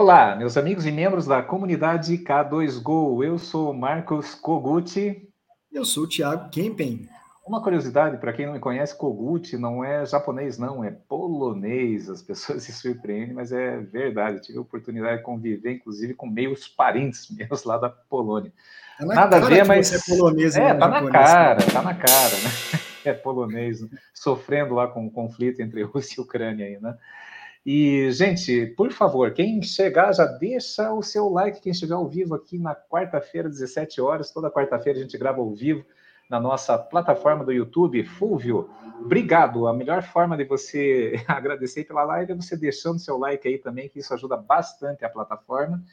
Olá, 0.00 0.36
meus 0.36 0.56
amigos 0.56 0.86
e 0.86 0.92
membros 0.92 1.26
da 1.26 1.42
comunidade 1.42 2.16
K2Go. 2.18 3.24
Eu 3.24 3.36
sou 3.36 3.74
Marcos 3.74 4.32
Koguchi. 4.32 5.28
Eu 5.72 5.84
sou 5.84 6.04
o 6.04 6.08
Thiago 6.08 6.50
Kempen. 6.50 7.08
Uma 7.44 7.60
curiosidade, 7.60 8.16
para 8.16 8.32
quem 8.32 8.46
não 8.46 8.52
me 8.52 8.60
conhece, 8.60 8.96
Koguchi 8.96 9.56
não 9.56 9.82
é 9.82 10.06
japonês, 10.06 10.56
não, 10.56 10.84
é 10.84 10.92
polonês. 10.92 12.08
As 12.08 12.22
pessoas 12.22 12.62
se 12.62 12.72
surpreendem, 12.72 13.34
mas 13.34 13.50
é 13.50 13.78
verdade. 13.78 14.40
tive 14.40 14.58
a 14.58 14.60
oportunidade 14.60 15.16
de 15.16 15.24
conviver, 15.24 15.72
inclusive, 15.72 16.14
com 16.14 16.28
meios 16.28 16.68
parentes 16.68 17.28
meus 17.36 17.64
lá 17.64 17.76
da 17.76 17.88
Polônia. 17.88 18.52
Tá 18.98 19.04
Nada 19.04 19.38
a 19.38 19.40
ver, 19.40 19.64
mas. 19.64 19.92
é 19.92 19.98
polonês, 20.14 20.54
é, 20.54 20.74
tá 20.74 20.86
na 20.86 21.10
cara, 21.10 21.60
tá 21.72 21.82
na 21.82 21.94
cara, 21.94 22.36
né? 22.36 22.78
É 23.04 23.12
polonês, 23.12 23.80
né? 23.80 23.88
sofrendo 24.12 24.74
lá 24.74 24.86
com 24.86 25.06
o 25.06 25.10
conflito 25.10 25.60
entre 25.60 25.82
Rússia 25.82 26.20
e 26.20 26.22
Ucrânia 26.22 26.66
aí, 26.66 26.78
né? 26.80 26.96
E, 27.70 28.10
gente, 28.12 28.64
por 28.68 28.90
favor, 28.92 29.30
quem 29.34 29.60
chegar, 29.60 30.10
já 30.14 30.24
deixa 30.24 30.90
o 30.90 31.02
seu 31.02 31.28
like. 31.28 31.60
Quem 31.60 31.70
estiver 31.70 31.92
ao 31.92 32.08
vivo 32.08 32.34
aqui 32.34 32.58
na 32.58 32.74
quarta-feira, 32.74 33.46
17 33.46 34.00
horas, 34.00 34.30
toda 34.30 34.50
quarta-feira 34.50 34.98
a 34.98 35.02
gente 35.02 35.18
grava 35.18 35.42
ao 35.42 35.50
vivo 35.50 35.84
na 36.30 36.40
nossa 36.40 36.78
plataforma 36.78 37.44
do 37.44 37.52
YouTube. 37.52 38.02
Fúvio, 38.04 38.70
obrigado. 38.98 39.66
A 39.66 39.74
melhor 39.74 40.02
forma 40.02 40.34
de 40.34 40.44
você 40.44 41.22
agradecer 41.28 41.84
pela 41.84 42.04
live 42.04 42.32
é 42.32 42.34
você 42.34 42.56
deixando 42.56 42.98
seu 42.98 43.18
like 43.18 43.46
aí 43.46 43.58
também, 43.58 43.90
que 43.90 43.98
isso 43.98 44.14
ajuda 44.14 44.38
bastante 44.38 45.04
a 45.04 45.10
plataforma. 45.10 45.84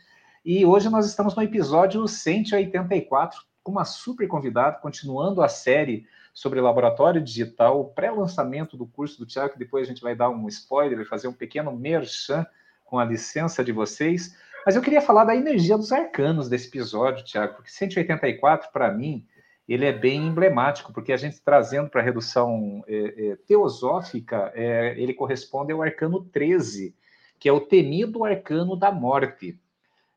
E 0.46 0.66
hoje 0.66 0.90
nós 0.90 1.06
estamos 1.06 1.36
no 1.36 1.44
episódio 1.44 2.08
184 2.08 3.38
com 3.62 3.74
uma 3.74 3.84
super 3.84 4.26
convidada, 4.30 4.78
continuando 4.78 5.42
a 5.42 5.50
série 5.50 6.06
sobre 6.36 6.60
laboratório 6.60 7.22
digital, 7.22 7.80
o 7.80 7.86
pré-lançamento 7.86 8.76
do 8.76 8.86
curso 8.86 9.18
do 9.18 9.26
Tiago, 9.26 9.54
que 9.54 9.60
depois 9.60 9.86
a 9.86 9.90
gente 9.90 10.02
vai 10.02 10.14
dar 10.14 10.30
um 10.30 10.50
spoiler 10.50 11.00
e 11.00 11.06
fazer 11.06 11.30
um 11.30 11.34
pequeno 11.34 11.72
merchan 11.72 12.46
com 12.84 13.00
a 13.00 13.06
licença 13.06 13.64
de 13.64 13.72
vocês. 13.72 14.38
Mas 14.66 14.76
eu 14.76 14.82
queria 14.82 15.02
falar 15.02 15.24
da 15.24 15.34
energia 15.34 15.78
dos 15.78 15.94
arcanos 15.94 16.50
desse 16.50 16.68
episódio, 16.68 17.24
Tiago, 17.24 17.56
porque 17.56 17.72
184, 17.72 18.70
para 18.74 18.92
mim, 18.92 19.26
ele 19.68 19.86
é 19.86 19.94
bem 19.94 20.28
emblemático, 20.28 20.92
porque 20.92 21.14
a 21.14 21.18
gente 21.18 21.40
trazendo 21.40 21.90
para 21.90 22.02
a 22.02 22.04
redução 22.04 22.84
é, 22.86 23.30
é, 23.30 23.36
teosófica, 23.48 24.52
é, 24.54 24.94
ele 25.00 25.14
corresponde 25.14 25.72
ao 25.72 25.82
arcano 25.82 26.22
13, 26.26 26.94
que 27.40 27.48
é 27.48 27.54
o 27.54 27.62
temido 27.62 28.26
arcano 28.26 28.76
da 28.76 28.92
morte. 28.92 29.58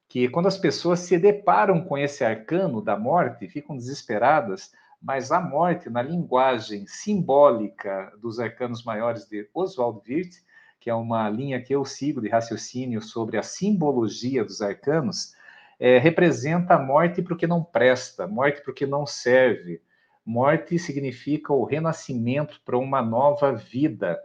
Que 0.08 0.28
quando 0.28 0.46
as 0.46 0.58
pessoas 0.58 0.98
se 0.98 1.16
deparam 1.16 1.80
com 1.84 1.96
esse 1.96 2.24
arcano 2.24 2.82
da 2.82 2.96
morte, 2.96 3.46
ficam 3.46 3.76
desesperadas, 3.76 4.72
mas 5.00 5.30
a 5.30 5.40
morte, 5.40 5.88
na 5.88 6.02
linguagem 6.02 6.86
simbólica 6.86 8.12
dos 8.20 8.40
arcanos 8.40 8.82
maiores 8.82 9.28
de 9.28 9.48
Oswald 9.54 10.00
Wirth, 10.08 10.42
que 10.80 10.90
é 10.90 10.94
uma 10.94 11.28
linha 11.28 11.62
que 11.62 11.74
eu 11.74 11.84
sigo 11.84 12.20
de 12.20 12.28
raciocínio 12.28 13.00
sobre 13.00 13.36
a 13.38 13.42
simbologia 13.42 14.44
dos 14.44 14.60
arcanos, 14.60 15.34
é, 15.78 15.98
representa 15.98 16.74
a 16.74 16.78
morte 16.78 17.22
porque 17.22 17.46
não 17.46 17.62
presta, 17.62 18.26
morte 18.26 18.62
porque 18.64 18.86
não 18.86 19.06
serve. 19.06 19.80
Morte 20.24 20.78
significa 20.78 21.52
o 21.52 21.64
renascimento 21.64 22.60
para 22.64 22.76
uma 22.76 23.00
nova 23.00 23.52
vida. 23.52 24.18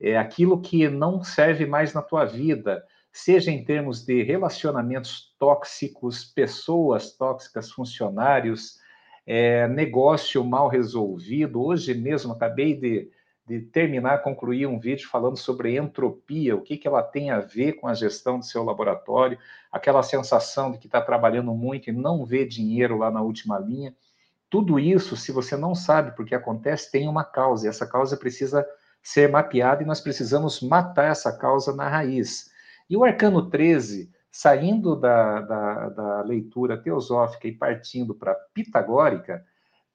É 0.00 0.16
aquilo 0.16 0.60
que 0.60 0.88
não 0.88 1.22
serve 1.22 1.66
mais 1.66 1.94
na 1.94 2.02
tua 2.02 2.24
vida, 2.24 2.84
seja 3.12 3.50
em 3.50 3.64
termos 3.64 4.04
de 4.04 4.22
relacionamentos 4.22 5.34
tóxicos, 5.38 6.24
pessoas 6.24 7.16
tóxicas, 7.16 7.70
funcionários, 7.70 8.78
é, 9.30 9.68
negócio 9.68 10.42
mal 10.42 10.68
resolvido. 10.68 11.62
Hoje 11.62 11.92
mesmo 11.92 12.32
acabei 12.32 12.74
de, 12.74 13.10
de, 13.46 13.60
terminar, 13.60 14.22
concluir 14.22 14.66
um 14.66 14.80
vídeo 14.80 15.06
falando 15.06 15.36
sobre 15.36 15.76
entropia, 15.76 16.56
o 16.56 16.62
que, 16.62 16.78
que 16.78 16.88
ela 16.88 17.02
tem 17.02 17.30
a 17.30 17.38
ver 17.38 17.74
com 17.74 17.86
a 17.86 17.92
gestão 17.92 18.38
do 18.38 18.44
seu 18.46 18.64
laboratório, 18.64 19.38
aquela 19.70 20.02
sensação 20.02 20.72
de 20.72 20.78
que 20.78 20.86
está 20.86 21.02
trabalhando 21.02 21.52
muito 21.52 21.90
e 21.90 21.92
não 21.92 22.24
vê 22.24 22.46
dinheiro 22.46 22.96
lá 22.96 23.10
na 23.10 23.20
última 23.20 23.58
linha. 23.58 23.94
Tudo 24.48 24.80
isso, 24.80 25.14
se 25.14 25.30
você 25.30 25.58
não 25.58 25.74
sabe 25.74 26.16
por 26.16 26.24
que 26.24 26.34
acontece, 26.34 26.90
tem 26.90 27.06
uma 27.06 27.22
causa, 27.22 27.66
e 27.66 27.68
essa 27.68 27.86
causa 27.86 28.16
precisa 28.16 28.66
ser 29.02 29.28
mapeada 29.28 29.82
e 29.82 29.86
nós 29.86 30.00
precisamos 30.00 30.62
matar 30.62 31.10
essa 31.10 31.36
causa 31.36 31.76
na 31.76 31.86
raiz. 31.86 32.50
E 32.88 32.96
o 32.96 33.04
arcano 33.04 33.50
13 33.50 34.10
saindo 34.38 34.94
da, 34.94 35.40
da, 35.40 35.88
da 35.88 36.22
leitura 36.22 36.76
teosófica 36.76 37.48
e 37.48 37.52
partindo 37.52 38.14
para 38.14 38.36
pitagórica, 38.54 39.44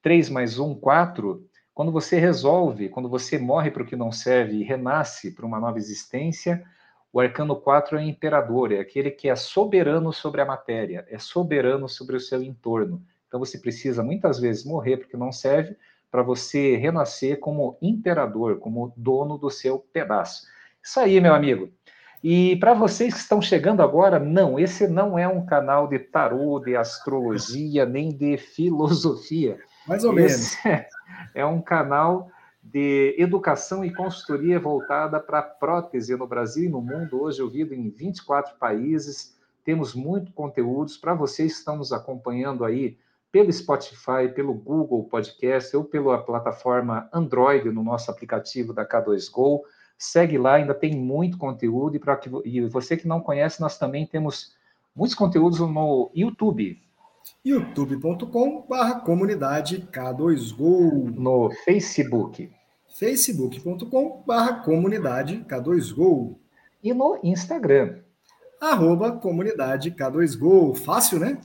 3 0.02 0.28
mais 0.28 0.58
1, 0.58 0.74
4, 0.74 1.48
quando 1.72 1.90
você 1.90 2.18
resolve, 2.18 2.90
quando 2.90 3.08
você 3.08 3.38
morre 3.38 3.70
para 3.70 3.82
o 3.82 3.86
que 3.86 3.96
não 3.96 4.12
serve 4.12 4.56
e 4.56 4.62
renasce 4.62 5.34
para 5.34 5.46
uma 5.46 5.58
nova 5.58 5.78
existência, 5.78 6.62
o 7.10 7.20
arcano 7.20 7.56
4 7.56 7.96
é 7.96 8.00
o 8.02 8.04
imperador, 8.04 8.70
é 8.70 8.80
aquele 8.80 9.10
que 9.10 9.30
é 9.30 9.34
soberano 9.34 10.12
sobre 10.12 10.42
a 10.42 10.44
matéria, 10.44 11.06
é 11.08 11.18
soberano 11.18 11.88
sobre 11.88 12.14
o 12.14 12.20
seu 12.20 12.42
entorno. 12.42 13.02
Então 13.26 13.40
você 13.40 13.56
precisa 13.56 14.02
muitas 14.02 14.38
vezes 14.38 14.62
morrer 14.62 14.98
porque 14.98 15.16
não 15.16 15.32
serve 15.32 15.74
para 16.10 16.22
você 16.22 16.76
renascer 16.76 17.40
como 17.40 17.78
imperador, 17.80 18.58
como 18.58 18.92
dono 18.94 19.38
do 19.38 19.48
seu 19.48 19.78
pedaço. 19.78 20.46
Isso 20.82 21.00
aí, 21.00 21.18
meu 21.18 21.34
amigo. 21.34 21.72
E 22.26 22.56
para 22.56 22.72
vocês 22.72 23.12
que 23.12 23.20
estão 23.20 23.42
chegando 23.42 23.82
agora, 23.82 24.18
não, 24.18 24.58
esse 24.58 24.88
não 24.88 25.18
é 25.18 25.28
um 25.28 25.44
canal 25.44 25.86
de 25.86 25.98
tarô, 25.98 26.58
de 26.58 26.74
astrologia, 26.74 27.84
nem 27.84 28.08
de 28.08 28.38
filosofia. 28.38 29.58
Mais 29.86 30.04
ou 30.04 30.18
esse 30.18 30.56
menos. 30.64 30.88
É, 31.34 31.42
é 31.42 31.44
um 31.44 31.60
canal 31.60 32.30
de 32.62 33.14
educação 33.18 33.84
e 33.84 33.92
consultoria 33.92 34.58
voltada 34.58 35.20
para 35.20 35.42
prótese 35.42 36.16
no 36.16 36.26
Brasil 36.26 36.64
e 36.64 36.68
no 36.70 36.80
mundo, 36.80 37.20
hoje 37.20 37.42
ouvido 37.42 37.74
em 37.74 37.90
24 37.90 38.56
países. 38.56 39.36
Temos 39.62 39.94
muito 39.94 40.32
conteúdos 40.32 40.96
para 40.96 41.12
vocês 41.12 41.52
que 41.52 41.58
estão 41.58 41.76
nos 41.76 41.92
acompanhando 41.92 42.64
aí 42.64 42.96
pelo 43.30 43.52
Spotify, 43.52 44.32
pelo 44.34 44.54
Google 44.54 45.04
Podcast 45.10 45.76
ou 45.76 45.84
pela 45.84 46.16
plataforma 46.22 47.06
Android 47.12 47.68
no 47.68 47.84
nosso 47.84 48.10
aplicativo 48.10 48.72
da 48.72 48.88
K2Go. 48.88 49.60
Segue 49.96 50.38
lá, 50.38 50.54
ainda 50.54 50.74
tem 50.74 50.96
muito 50.96 51.38
conteúdo. 51.38 51.96
E, 51.96 51.98
para 51.98 52.16
que, 52.16 52.30
e 52.44 52.60
você 52.62 52.96
que 52.96 53.08
não 53.08 53.20
conhece, 53.20 53.60
nós 53.60 53.78
também 53.78 54.06
temos 54.06 54.54
muitos 54.94 55.14
conteúdos 55.14 55.60
no 55.60 56.10
YouTube. 56.14 56.80
youtube.com.br 57.44 59.00
comunidade 59.04 59.88
K2Go. 59.92 61.14
No 61.14 61.50
Facebook. 61.64 62.50
facebook.com.br 62.98 64.64
comunidade 64.64 65.44
K2Go. 65.48 66.36
E 66.82 66.92
no 66.92 67.18
Instagram. 67.22 67.98
Arroba 68.60 69.12
comunidade 69.12 69.90
K2Go. 69.90 70.74
Fácil, 70.74 71.18
né? 71.18 71.38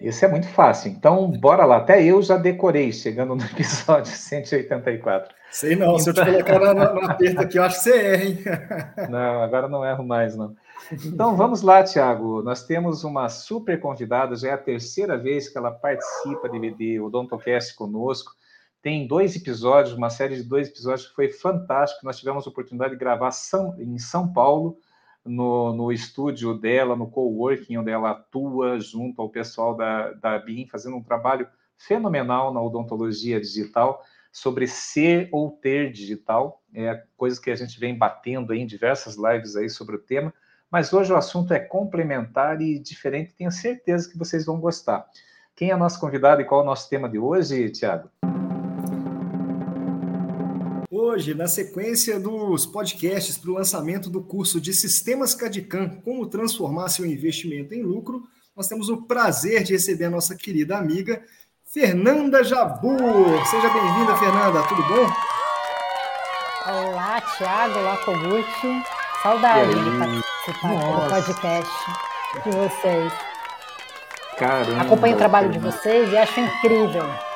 Esse 0.00 0.24
é 0.24 0.28
muito 0.28 0.46
fácil. 0.48 0.92
Então, 0.92 1.30
bora 1.32 1.64
lá. 1.64 1.78
Até 1.78 2.02
eu 2.04 2.22
já 2.22 2.36
decorei, 2.36 2.92
chegando 2.92 3.34
no 3.34 3.42
episódio 3.50 4.12
184. 4.12 5.34
Sei 5.50 5.74
não, 5.74 5.86
então... 5.86 5.98
se 5.98 6.10
eu 6.10 6.14
te 6.14 6.20
então- 6.20 6.32
colocar 6.44 6.74
no, 6.74 7.00
no 7.00 7.10
aperto 7.10 7.40
aqui, 7.40 7.58
eu 7.58 7.62
acho 7.64 7.78
que 7.78 7.82
você 7.82 7.98
erra, 7.98 8.24
hein? 8.24 8.38
Não, 9.10 9.42
agora 9.42 9.68
não 9.68 9.84
erro 9.84 10.04
mais, 10.06 10.36
não. 10.36 10.54
Então, 10.92 11.36
vamos 11.36 11.62
lá, 11.62 11.82
Tiago. 11.82 12.42
Nós 12.42 12.64
temos 12.64 13.02
uma 13.02 13.28
super 13.28 13.80
convidada, 13.80 14.36
já 14.36 14.48
é 14.48 14.52
a 14.52 14.58
terceira 14.58 15.16
vez 15.16 15.48
que 15.48 15.58
ela 15.58 15.70
participa 15.70 16.48
de, 16.48 16.70
de 16.74 17.00
Odontocast 17.00 17.74
conosco. 17.74 18.32
Tem 18.80 19.06
dois 19.06 19.34
episódios, 19.34 19.96
uma 19.96 20.10
série 20.10 20.36
de 20.36 20.42
dois 20.44 20.68
episódios 20.68 21.08
que 21.08 21.14
foi 21.14 21.28
fantástico. 21.28 22.04
Nós 22.04 22.18
tivemos 22.18 22.46
a 22.46 22.50
oportunidade 22.50 22.92
de 22.92 22.98
gravar 22.98 23.32
São, 23.32 23.74
em 23.78 23.98
São 23.98 24.32
Paulo, 24.32 24.78
no, 25.28 25.72
no 25.72 25.92
estúdio 25.92 26.54
dela, 26.54 26.96
no 26.96 27.10
coworking, 27.10 27.76
onde 27.76 27.90
ela 27.90 28.10
atua 28.12 28.80
junto 28.80 29.20
ao 29.20 29.28
pessoal 29.28 29.76
da, 29.76 30.12
da 30.12 30.38
BIM, 30.38 30.66
fazendo 30.66 30.96
um 30.96 31.02
trabalho 31.02 31.48
fenomenal 31.76 32.52
na 32.52 32.60
odontologia 32.60 33.40
digital 33.40 34.02
sobre 34.32 34.66
ser 34.66 35.28
ou 35.32 35.50
ter 35.50 35.92
digital, 35.92 36.62
é 36.74 37.02
coisa 37.16 37.40
que 37.40 37.50
a 37.50 37.56
gente 37.56 37.78
vem 37.78 37.96
batendo 37.96 38.52
em 38.52 38.66
diversas 38.66 39.16
lives 39.16 39.56
aí 39.56 39.68
sobre 39.68 39.96
o 39.96 40.00
tema, 40.00 40.32
mas 40.70 40.92
hoje 40.92 41.12
o 41.12 41.16
assunto 41.16 41.52
é 41.52 41.58
complementar 41.58 42.60
e 42.60 42.78
diferente, 42.78 43.34
tenho 43.34 43.50
certeza 43.50 44.08
que 44.10 44.18
vocês 44.18 44.44
vão 44.44 44.60
gostar. 44.60 45.06
Quem 45.56 45.70
é 45.70 45.72
a 45.72 45.78
nossa 45.78 45.98
convidada 45.98 46.42
e 46.42 46.44
qual 46.44 46.60
é 46.60 46.64
o 46.64 46.66
nosso 46.66 46.88
tema 46.88 47.08
de 47.08 47.18
hoje, 47.18 47.70
Tiago? 47.70 48.10
Hoje, 51.08 51.32
na 51.32 51.46
sequência 51.46 52.20
dos 52.20 52.66
podcasts 52.66 53.38
para 53.38 53.50
o 53.50 53.54
lançamento 53.54 54.10
do 54.10 54.22
curso 54.22 54.60
de 54.60 54.74
Sistemas 54.74 55.34
Cadicam, 55.34 55.88
como 56.04 56.26
transformar 56.26 56.90
seu 56.90 57.06
investimento 57.06 57.72
em 57.72 57.82
lucro, 57.82 58.24
nós 58.54 58.68
temos 58.68 58.90
o 58.90 58.98
prazer 58.98 59.62
de 59.62 59.72
receber 59.72 60.04
a 60.04 60.10
nossa 60.10 60.36
querida 60.36 60.76
amiga 60.76 61.22
Fernanda 61.64 62.44
Jabur. 62.44 63.00
Seja 63.46 63.70
bem-vinda, 63.70 64.16
Fernanda. 64.18 64.62
Tudo 64.64 64.82
bom? 64.82 65.10
Olá, 66.66 67.22
Thiago. 67.38 67.78
Olá, 67.78 67.96
Koguchi. 68.04 68.82
Saudade 69.22 69.74
de 69.82 69.98
participar 69.98 70.74
do 70.74 71.08
podcast 71.08 71.90
de 72.44 72.50
vocês. 72.50 73.12
Caramba. 74.36 74.82
Acompanho 74.82 75.14
o 75.14 75.18
trabalho 75.18 75.50
de 75.50 75.58
vocês 75.58 76.12
e 76.12 76.16
acho 76.18 76.38
incrível. 76.38 77.27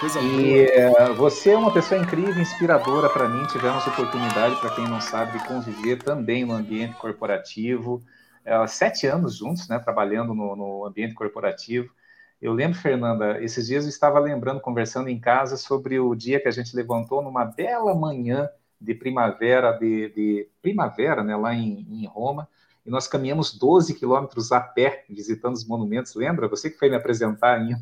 Coisa 0.00 0.20
e 0.20 0.66
boa. 0.90 1.12
você 1.14 1.50
é 1.50 1.56
uma 1.58 1.72
pessoa 1.72 2.00
incrível, 2.00 2.40
inspiradora 2.40 3.08
para 3.10 3.28
mim. 3.28 3.44
Tivemos 3.46 3.84
oportunidade, 3.84 4.60
para 4.60 4.70
quem 4.70 4.86
não 4.86 5.00
sabe, 5.00 5.36
de 5.36 5.44
conviver 5.44 6.00
também 6.00 6.44
no 6.44 6.54
ambiente 6.54 6.94
corporativo. 6.94 8.00
É, 8.44 8.64
sete 8.68 9.08
anos 9.08 9.36
juntos, 9.36 9.68
né, 9.68 9.76
trabalhando 9.80 10.32
no, 10.34 10.54
no 10.54 10.86
ambiente 10.86 11.14
corporativo. 11.14 11.92
Eu 12.40 12.52
lembro, 12.52 12.78
Fernanda, 12.78 13.42
esses 13.42 13.66
dias 13.66 13.84
eu 13.84 13.90
estava 13.90 14.20
lembrando, 14.20 14.60
conversando 14.60 15.08
em 15.08 15.18
casa, 15.18 15.56
sobre 15.56 15.98
o 15.98 16.14
dia 16.14 16.40
que 16.40 16.46
a 16.46 16.52
gente 16.52 16.76
levantou 16.76 17.20
numa 17.20 17.44
bela 17.44 17.92
manhã 17.92 18.48
de 18.80 18.94
primavera, 18.94 19.72
de, 19.72 20.10
de 20.10 20.48
primavera, 20.62 21.24
né, 21.24 21.34
lá 21.34 21.52
em, 21.52 21.84
em, 21.90 22.06
Roma, 22.06 22.48
e 22.88 22.90
nós 22.90 23.06
caminhamos 23.06 23.52
12 23.52 23.92
quilômetros 23.92 24.50
a 24.50 24.58
pé, 24.58 25.04
visitando 25.10 25.54
os 25.54 25.66
monumentos. 25.68 26.14
Lembra? 26.14 26.48
Você 26.48 26.70
que 26.70 26.78
foi 26.78 26.88
me 26.88 26.96
apresentar 26.96 27.58
ainda. 27.58 27.78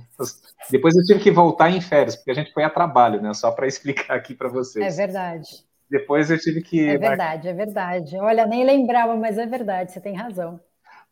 Depois 0.69 0.97
eu 0.97 1.05
tive 1.05 1.21
que 1.21 1.31
voltar 1.31 1.71
em 1.71 1.81
férias, 1.81 2.17
porque 2.17 2.33
a 2.33 2.35
gente 2.35 2.53
foi 2.53 2.65
a 2.65 2.71
trabalho, 2.71 3.23
né? 3.23 3.33
Só 3.33 3.53
para 3.53 3.69
explicar 3.69 4.17
aqui 4.17 4.35
para 4.35 4.49
vocês. 4.49 4.85
É 4.85 5.07
verdade. 5.07 5.65
Depois 5.89 6.29
eu 6.29 6.41
tive 6.41 6.61
que. 6.61 6.89
É 6.89 6.99
verdade, 6.99 7.47
é 7.47 7.55
verdade. 7.55 8.17
Olha, 8.17 8.47
nem 8.47 8.65
lembrava, 8.65 9.15
mas 9.15 9.39
é 9.39 9.47
verdade, 9.47 9.93
você 9.93 10.01
tem 10.01 10.17
razão. 10.17 10.59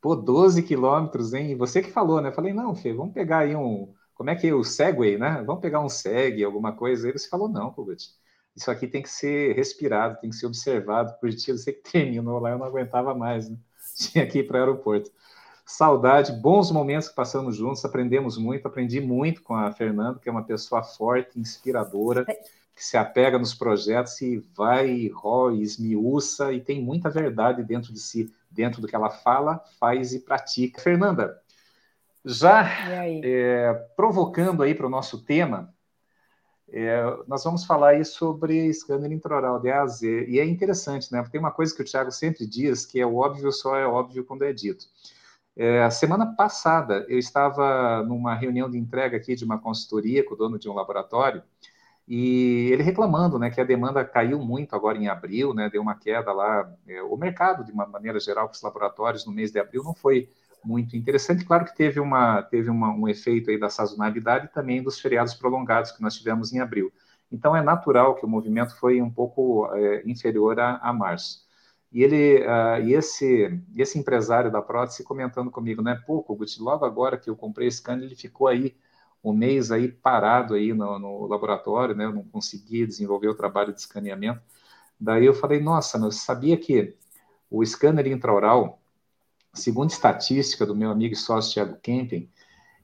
Pô, 0.02 0.17
12 0.17 0.64
quilômetros, 0.64 1.32
hein? 1.32 1.56
Você 1.56 1.81
que 1.81 1.93
falou, 1.93 2.20
né? 2.20 2.31
Eu 2.31 2.35
falei, 2.35 2.52
não, 2.52 2.75
Fê, 2.75 2.93
vamos 2.93 3.14
pegar 3.14 3.38
aí 3.38 3.55
um. 3.55 3.94
Como 4.17 4.29
é 4.29 4.35
que 4.35 4.49
é 4.49 4.52
o 4.52 4.64
Segway, 4.64 5.17
né? 5.17 5.40
Vamos 5.47 5.62
pegar 5.62 5.79
um 5.79 5.88
Seg, 5.88 6.43
alguma 6.43 6.73
coisa. 6.73 7.06
Aí 7.06 7.12
você 7.12 7.29
falou, 7.29 7.49
não, 7.49 7.70
Kugut. 7.70 8.08
Isso 8.56 8.73
aqui 8.73 8.88
tem 8.88 9.02
que 9.02 9.08
ser 9.08 9.55
respirado, 9.55 10.19
tem 10.20 10.31
que 10.31 10.37
ser 10.37 10.47
observado 10.47 11.14
por 11.20 11.32
ti. 11.32 11.52
Você 11.52 11.73
que 11.73 11.93
terminou 11.93 12.40
lá, 12.40 12.50
eu 12.50 12.58
não 12.58 12.67
aguentava 12.67 13.14
mais, 13.14 13.49
né? 13.49 13.56
Tinha 13.94 14.26
que 14.26 14.41
ir 14.41 14.46
para 14.46 14.56
o 14.56 14.61
aeroporto. 14.61 15.11
Saudade, 15.67 16.32
bons 16.32 16.70
momentos 16.70 17.08
que 17.08 17.14
passamos 17.14 17.56
juntos, 17.56 17.85
aprendemos 17.85 18.37
muito, 18.37 18.67
aprendi 18.67 19.00
muito 19.00 19.43
com 19.43 19.55
a 19.55 19.73
Fernanda, 19.73 20.19
que 20.19 20.29
é 20.29 20.32
uma 20.32 20.44
pessoa 20.44 20.82
forte, 20.82 21.38
inspiradora, 21.41 22.26
que 22.76 22.85
se 22.85 22.99
apega 22.99 23.38
nos 23.38 23.55
projetos 23.55 24.20
e 24.20 24.38
vai, 24.55 25.08
rói, 25.08 25.62
esmiuça 25.62 26.52
e 26.52 26.61
tem 26.61 26.82
muita 26.82 27.08
verdade 27.08 27.62
dentro 27.62 27.93
de 27.93 28.00
si 28.00 28.31
dentro 28.50 28.81
do 28.81 28.87
que 28.87 28.94
ela 28.94 29.11
fala, 29.11 29.61
faz 29.81 30.12
e 30.12 30.20
pratica. 30.20 30.81
Fernanda, 30.81 31.40
já 32.25 32.64
é, 33.23 33.73
provocando 33.97 34.62
aí 34.62 34.75
para 34.75 34.87
o 34.87 34.90
nosso 34.90 35.25
tema, 35.25 35.74
é, 36.76 37.05
nós 37.29 37.44
vamos 37.44 37.65
falar 37.65 37.91
aí 37.91 38.05
sobre 38.05 38.73
scanner 38.73 39.12
intraoral 39.12 39.61
de. 39.61 39.69
E 40.29 40.41
é 40.41 40.44
interessante, 40.44 41.12
né? 41.12 41.21
Porque 41.21 41.31
tem 41.31 41.41
uma 41.41 41.53
coisa 41.53 41.73
que 41.73 41.81
o 41.81 41.85
Tiago 41.85 42.11
sempre 42.11 42.44
diz, 42.44 42.85
que 42.85 42.99
é 43.00 43.06
o 43.06 43.15
óbvio 43.15 43.53
só 43.53 43.76
é 43.76 43.87
óbvio 43.87 44.25
quando 44.25 44.43
é 44.43 44.53
dito. 44.53 44.87
É, 45.56 45.85
a 45.85 45.91
semana 45.91 46.35
passada, 46.35 47.06
eu 47.09 47.17
estava 47.17 48.03
numa 48.03 48.35
reunião 48.35 48.69
de 48.69 48.76
entrega 48.76 49.17
aqui 49.17 49.37
de 49.37 49.44
uma 49.44 49.56
consultoria 49.56 50.25
com 50.25 50.35
o 50.35 50.37
dono 50.37 50.59
de 50.59 50.69
um 50.69 50.75
laboratório, 50.75 51.44
e 52.09 52.71
ele 52.73 52.82
reclamando, 52.82 53.38
né, 53.38 53.50
que 53.50 53.61
a 53.61 53.65
demanda 53.65 54.05
caiu 54.05 54.41
muito 54.41 54.75
agora 54.75 54.99
em 54.99 55.06
abril, 55.06 55.55
né, 55.55 55.71
deu 55.71 55.81
uma 55.81 55.94
queda 55.94 56.32
lá, 56.32 56.69
é, 56.88 57.03
o 57.05 57.17
mercado 57.17 57.65
de 57.65 57.71
uma 57.71 57.87
maneira 57.87 58.19
geral 58.19 58.49
para 58.49 58.56
os 58.56 58.62
laboratórios 58.62 59.25
no 59.25 59.32
mês 59.32 59.53
de 59.53 59.61
abril 59.61 59.85
não 59.85 59.94
foi 59.94 60.29
muito 60.64 60.96
interessante, 60.96 61.44
claro 61.44 61.64
que 61.64 61.76
teve 61.76 62.00
uma 62.00 62.43
teve 62.43 62.70
uma, 62.70 62.90
um 62.93 63.08
efeito 63.08 63.50
aí 63.50 63.58
da 63.58 63.69
sazonalidade 63.69 64.46
e 64.46 64.49
também 64.49 64.82
dos 64.82 65.00
feriados 65.00 65.34
prolongados 65.34 65.93
que 65.93 66.02
nós 66.02 66.16
tivemos 66.16 66.52
em 66.52 66.61
abril. 66.61 66.93
Então 67.31 67.56
é 67.56 67.62
natural 67.62 68.14
que 68.14 68.25
o 68.25 68.28
movimento 68.28 68.76
foi 68.78 69.00
um 69.02 69.11
pouco 69.11 69.69
é, 69.75 70.02
inferior 70.06 70.58
a, 70.61 70.76
a, 70.78 70.93
março. 70.93 71.44
E 71.93 72.02
ele 72.02 72.43
uh, 72.43 72.82
e 72.84 72.94
esse 72.94 73.61
esse 73.76 73.99
empresário 73.99 74.50
da 74.50 74.62
prótese 74.62 75.05
comentando 75.05 75.50
comigo, 75.50 75.82
né, 75.82 76.00
pouco, 76.06 76.34
Guti, 76.37 76.61
logo 76.61 76.84
agora 76.84 77.19
que 77.19 77.31
eu 77.31 77.37
comprei 77.37 77.69
esse 77.69 77.82
cano, 77.82 78.05
ele 78.05 78.16
ficou 78.16 78.49
aí 78.49 78.76
um 79.25 79.32
mês 79.32 79.70
aí 79.72 79.88
parado 79.88 80.55
aí 80.55 80.75
no, 80.75 80.99
no 80.99 81.26
laboratório, 81.26 81.94
né? 81.94 82.05
Eu 82.05 82.12
não 82.12 82.25
consegui 82.25 82.87
desenvolver 82.87 83.28
o 83.28 83.34
trabalho 83.34 83.72
de 83.72 83.81
escaneamento. 83.81 84.40
Daí 85.00 85.26
eu 85.26 85.34
falei, 85.34 85.61
nossa, 85.61 85.99
mas 85.99 86.16
sabia 86.16 86.56
que 86.56 86.96
o 87.50 87.64
scanner 87.64 88.06
intraoral, 88.06 88.82
segundo 89.54 89.90
estatística 89.90 90.66
do 90.66 90.74
meu 90.74 90.90
amigo 90.90 91.14
e 91.14 91.16
sócio 91.16 91.54
Thiago 91.54 91.76
Kempen, 91.80 92.28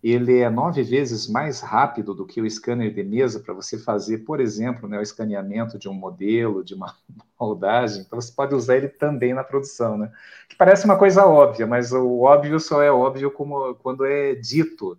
ele 0.03 0.39
é 0.39 0.49
nove 0.49 0.83
vezes 0.83 1.29
mais 1.29 1.61
rápido 1.61 2.15
do 2.15 2.27
que 2.27 2.41
o 2.41 2.49
scanner 2.49 2.93
de 2.93 3.03
mesa 3.03 3.39
para 3.39 3.53
você 3.53 3.79
fazer, 3.79 4.19
por 4.19 4.41
exemplo, 4.41 4.89
né, 4.89 4.99
o 4.99 5.03
escaneamento 5.03 5.79
de 5.79 5.89
um 5.89 5.93
modelo, 5.93 6.65
de 6.65 6.75
uma 6.75 6.97
moldagem. 7.39 8.03
Então, 8.03 8.19
você 8.21 8.33
pode 8.33 8.55
usar 8.55 8.79
ele 8.79 8.89
também 8.89 9.35
na 9.35 9.45
produção, 9.45 9.99
né? 9.99 10.11
Que 10.49 10.57
parece 10.57 10.87
uma 10.87 10.97
coisa 10.97 11.27
óbvia, 11.27 11.67
mas 11.67 11.93
o 11.93 12.21
óbvio 12.21 12.59
só 12.59 12.83
é 12.83 12.91
óbvio 12.91 13.31
como, 13.31 13.75
quando 13.77 14.07
é 14.07 14.35
dito. 14.35 14.99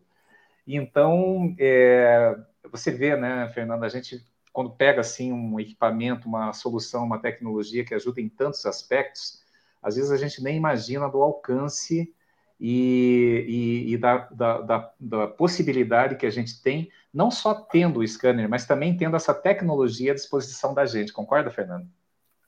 Então, 0.68 1.56
é, 1.60 2.38
você 2.72 2.92
vê, 2.92 3.16
né, 3.16 3.50
Fernanda, 3.54 3.86
a 3.88 3.90
gente, 3.90 4.24
quando 4.54 4.70
pega 4.72 5.02
assim 5.02 5.32
um 5.32 5.60
equipamento, 5.60 6.28
uma 6.28 6.54
solução, 6.54 7.04
uma 7.04 7.20
tecnologia 7.20 7.84
que 7.84 7.96
ajuda 7.96 8.22
em 8.22 8.30
tantos 8.30 8.66
aspectos, 8.68 9.41
às 9.82 9.96
vezes 9.96 10.12
a 10.12 10.18
gente 10.18 10.44
nem 10.44 10.58
imagina 10.58 11.10
do 11.10 11.22
alcance 11.22 12.14
e, 12.60 13.46
e, 13.88 13.94
e 13.94 13.98
da, 13.98 14.18
da, 14.32 14.62
da, 14.62 14.94
da, 15.00 15.28
possibilidade 15.28 16.16
que 16.16 16.26
a 16.26 16.30
gente 16.30 16.62
tem, 16.62 16.90
não 17.12 17.32
só 17.32 17.54
tendo 17.56 18.00
o 18.02 18.08
scanner, 18.08 18.48
mas 18.48 18.68
também 18.68 18.96
tendo 18.96 19.16
essa 19.16 19.34
tecnologia 19.34 20.12
à 20.12 20.16
disposição 20.16 20.74
da 20.74 20.86
gente. 20.86 21.12
Concorda, 21.12 21.50
Fernanda? 21.50 21.88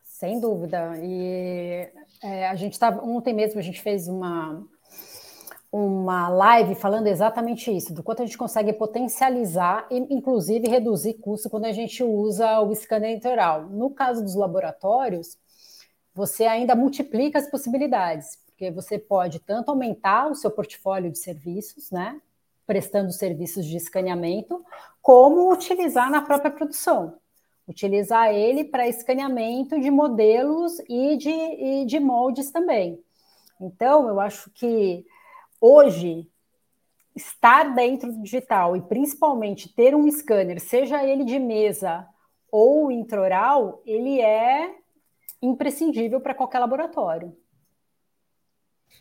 Sem 0.04 0.40
dúvida. 0.40 0.94
E 1.02 1.90
é, 2.22 2.48
a 2.48 2.56
gente 2.56 2.74
estava 2.74 3.04
ontem 3.04 3.34
mesmo 3.34 3.60
a 3.60 3.64
gente 3.64 3.82
fez 3.82 4.08
uma 4.08 4.64
uma 5.74 6.30
live 6.30 6.76
falando 6.76 7.08
exatamente 7.08 7.76
isso, 7.76 7.92
do 7.96 8.04
quanto 8.04 8.22
a 8.22 8.26
gente 8.28 8.38
consegue 8.38 8.72
potencializar 8.74 9.88
e, 9.90 9.98
inclusive, 10.14 10.68
reduzir 10.68 11.16
custo 11.16 11.50
quando 11.50 11.66
a 11.66 11.72
gente 11.72 12.04
usa 12.04 12.60
o 12.60 12.76
scanner 12.76 13.10
integral. 13.10 13.64
No 13.64 13.90
caso 13.90 14.24
dos 14.24 14.36
laboratórios, 14.36 15.36
você 16.14 16.46
ainda 16.46 16.76
multiplica 16.76 17.40
as 17.40 17.50
possibilidades, 17.50 18.38
porque 18.46 18.70
você 18.72 19.00
pode 19.00 19.40
tanto 19.40 19.70
aumentar 19.70 20.30
o 20.30 20.36
seu 20.36 20.52
portfólio 20.52 21.12
de 21.12 21.18
serviços, 21.18 21.92
né, 21.92 22.20
prestando 22.66 23.12
serviços 23.12 23.66
de 23.66 23.78
escaneamento, 23.78 24.64
como 25.02 25.52
utilizar 25.52 26.10
na 26.10 26.22
própria 26.22 26.52
produção. 26.52 27.18
Utilizar 27.68 28.34
ele 28.34 28.66
para 28.66 28.88
escaneamento 28.88 29.80
de 29.80 29.90
modelos 29.90 30.80
e 30.90 31.16
de, 31.18 31.30
e 31.30 31.86
de 31.86 32.00
moldes 32.00 32.52
também. 32.52 33.02
Então, 33.60 34.08
eu 34.08 34.20
acho 34.20 34.52
que 34.52 35.06
Hoje, 35.66 36.30
estar 37.16 37.74
dentro 37.74 38.12
do 38.12 38.22
digital 38.22 38.76
e 38.76 38.82
principalmente 38.82 39.74
ter 39.74 39.96
um 39.96 40.12
scanner, 40.12 40.60
seja 40.60 41.02
ele 41.06 41.24
de 41.24 41.40
mesa 41.40 42.06
ou 42.52 42.92
intraoral, 42.92 43.82
ele 43.86 44.20
é 44.20 44.76
imprescindível 45.46 46.20
para 46.20 46.34
qualquer 46.34 46.60
laboratório. 46.60 47.36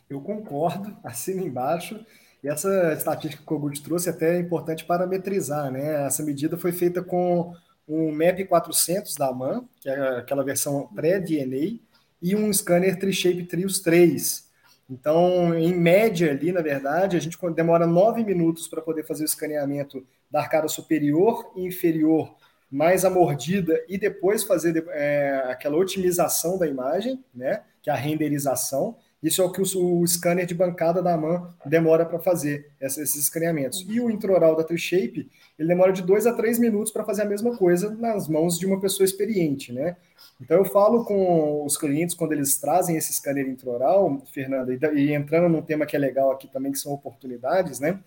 Eu 0.08 0.20
concordo, 0.20 0.96
assino 1.04 1.46
embaixo. 1.46 2.04
E 2.42 2.48
essa 2.48 2.92
estatística 2.92 3.42
que 3.42 3.44
o 3.44 3.46
Kogut 3.46 3.80
trouxe 3.82 4.08
é 4.08 4.12
até 4.12 4.38
importante 4.38 4.84
parametrizar, 4.84 5.70
né? 5.70 6.06
Essa 6.06 6.24
medida 6.24 6.58
foi 6.58 6.72
feita 6.72 7.02
com 7.02 7.54
um 7.86 8.12
MAP 8.12 8.46
400 8.48 9.14
da 9.14 9.28
AMAN, 9.28 9.64
que 9.80 9.88
é 9.88 10.18
aquela 10.18 10.42
versão 10.42 10.88
pré-DNA, 10.88 11.78
e 12.20 12.34
um 12.34 12.52
scanner 12.52 12.98
Tri-Shape 12.98 13.44
Trios 13.44 13.80
3, 13.80 14.52
então, 14.92 15.54
em 15.54 15.74
média 15.74 16.30
ali, 16.30 16.52
na 16.52 16.60
verdade, 16.60 17.16
a 17.16 17.20
gente 17.20 17.38
demora 17.54 17.86
nove 17.86 18.22
minutos 18.22 18.68
para 18.68 18.82
poder 18.82 19.06
fazer 19.06 19.22
o 19.22 19.24
escaneamento 19.24 20.06
da 20.30 20.40
arcada 20.40 20.68
superior 20.68 21.50
e 21.56 21.64
inferior, 21.64 22.36
mais 22.72 23.04
a 23.04 23.10
mordida, 23.10 23.84
e 23.86 23.98
depois 23.98 24.42
fazer 24.42 24.82
é, 24.88 25.44
aquela 25.48 25.76
otimização 25.76 26.58
da 26.58 26.66
imagem, 26.66 27.22
né, 27.34 27.60
que 27.82 27.90
é 27.90 27.92
a 27.92 27.96
renderização. 27.96 28.96
Isso 29.22 29.42
é 29.42 29.44
o 29.44 29.52
que 29.52 29.60
o, 29.60 30.00
o 30.00 30.08
scanner 30.08 30.46
de 30.46 30.54
bancada 30.54 31.02
da 31.02 31.16
MAN 31.16 31.54
demora 31.66 32.06
para 32.06 32.18
fazer, 32.18 32.70
esses 32.80 33.14
escaneamentos. 33.14 33.86
E 33.88 34.00
o 34.00 34.10
introral 34.10 34.56
da 34.56 34.64
TreeShape, 34.64 35.30
ele 35.58 35.68
demora 35.68 35.92
de 35.92 36.02
dois 36.02 36.26
a 36.26 36.32
três 36.32 36.58
minutos 36.58 36.90
para 36.90 37.04
fazer 37.04 37.22
a 37.22 37.26
mesma 37.26 37.56
coisa 37.56 37.90
nas 37.90 38.26
mãos 38.26 38.58
de 38.58 38.66
uma 38.66 38.80
pessoa 38.80 39.04
experiente, 39.04 39.70
né? 39.70 39.96
Então 40.40 40.56
eu 40.56 40.64
falo 40.64 41.04
com 41.04 41.64
os 41.64 41.76
clientes 41.76 42.16
quando 42.16 42.32
eles 42.32 42.58
trazem 42.58 42.96
esse 42.96 43.12
scanner 43.12 43.46
intraoral, 43.46 44.20
Fernanda, 44.32 44.74
e, 44.74 44.78
e 44.96 45.12
entrando 45.12 45.48
num 45.48 45.62
tema 45.62 45.86
que 45.86 45.94
é 45.94 45.98
legal 45.98 46.32
aqui 46.32 46.48
também, 46.48 46.72
que 46.72 46.78
são 46.78 46.92
oportunidades, 46.92 47.78
né? 47.78 48.00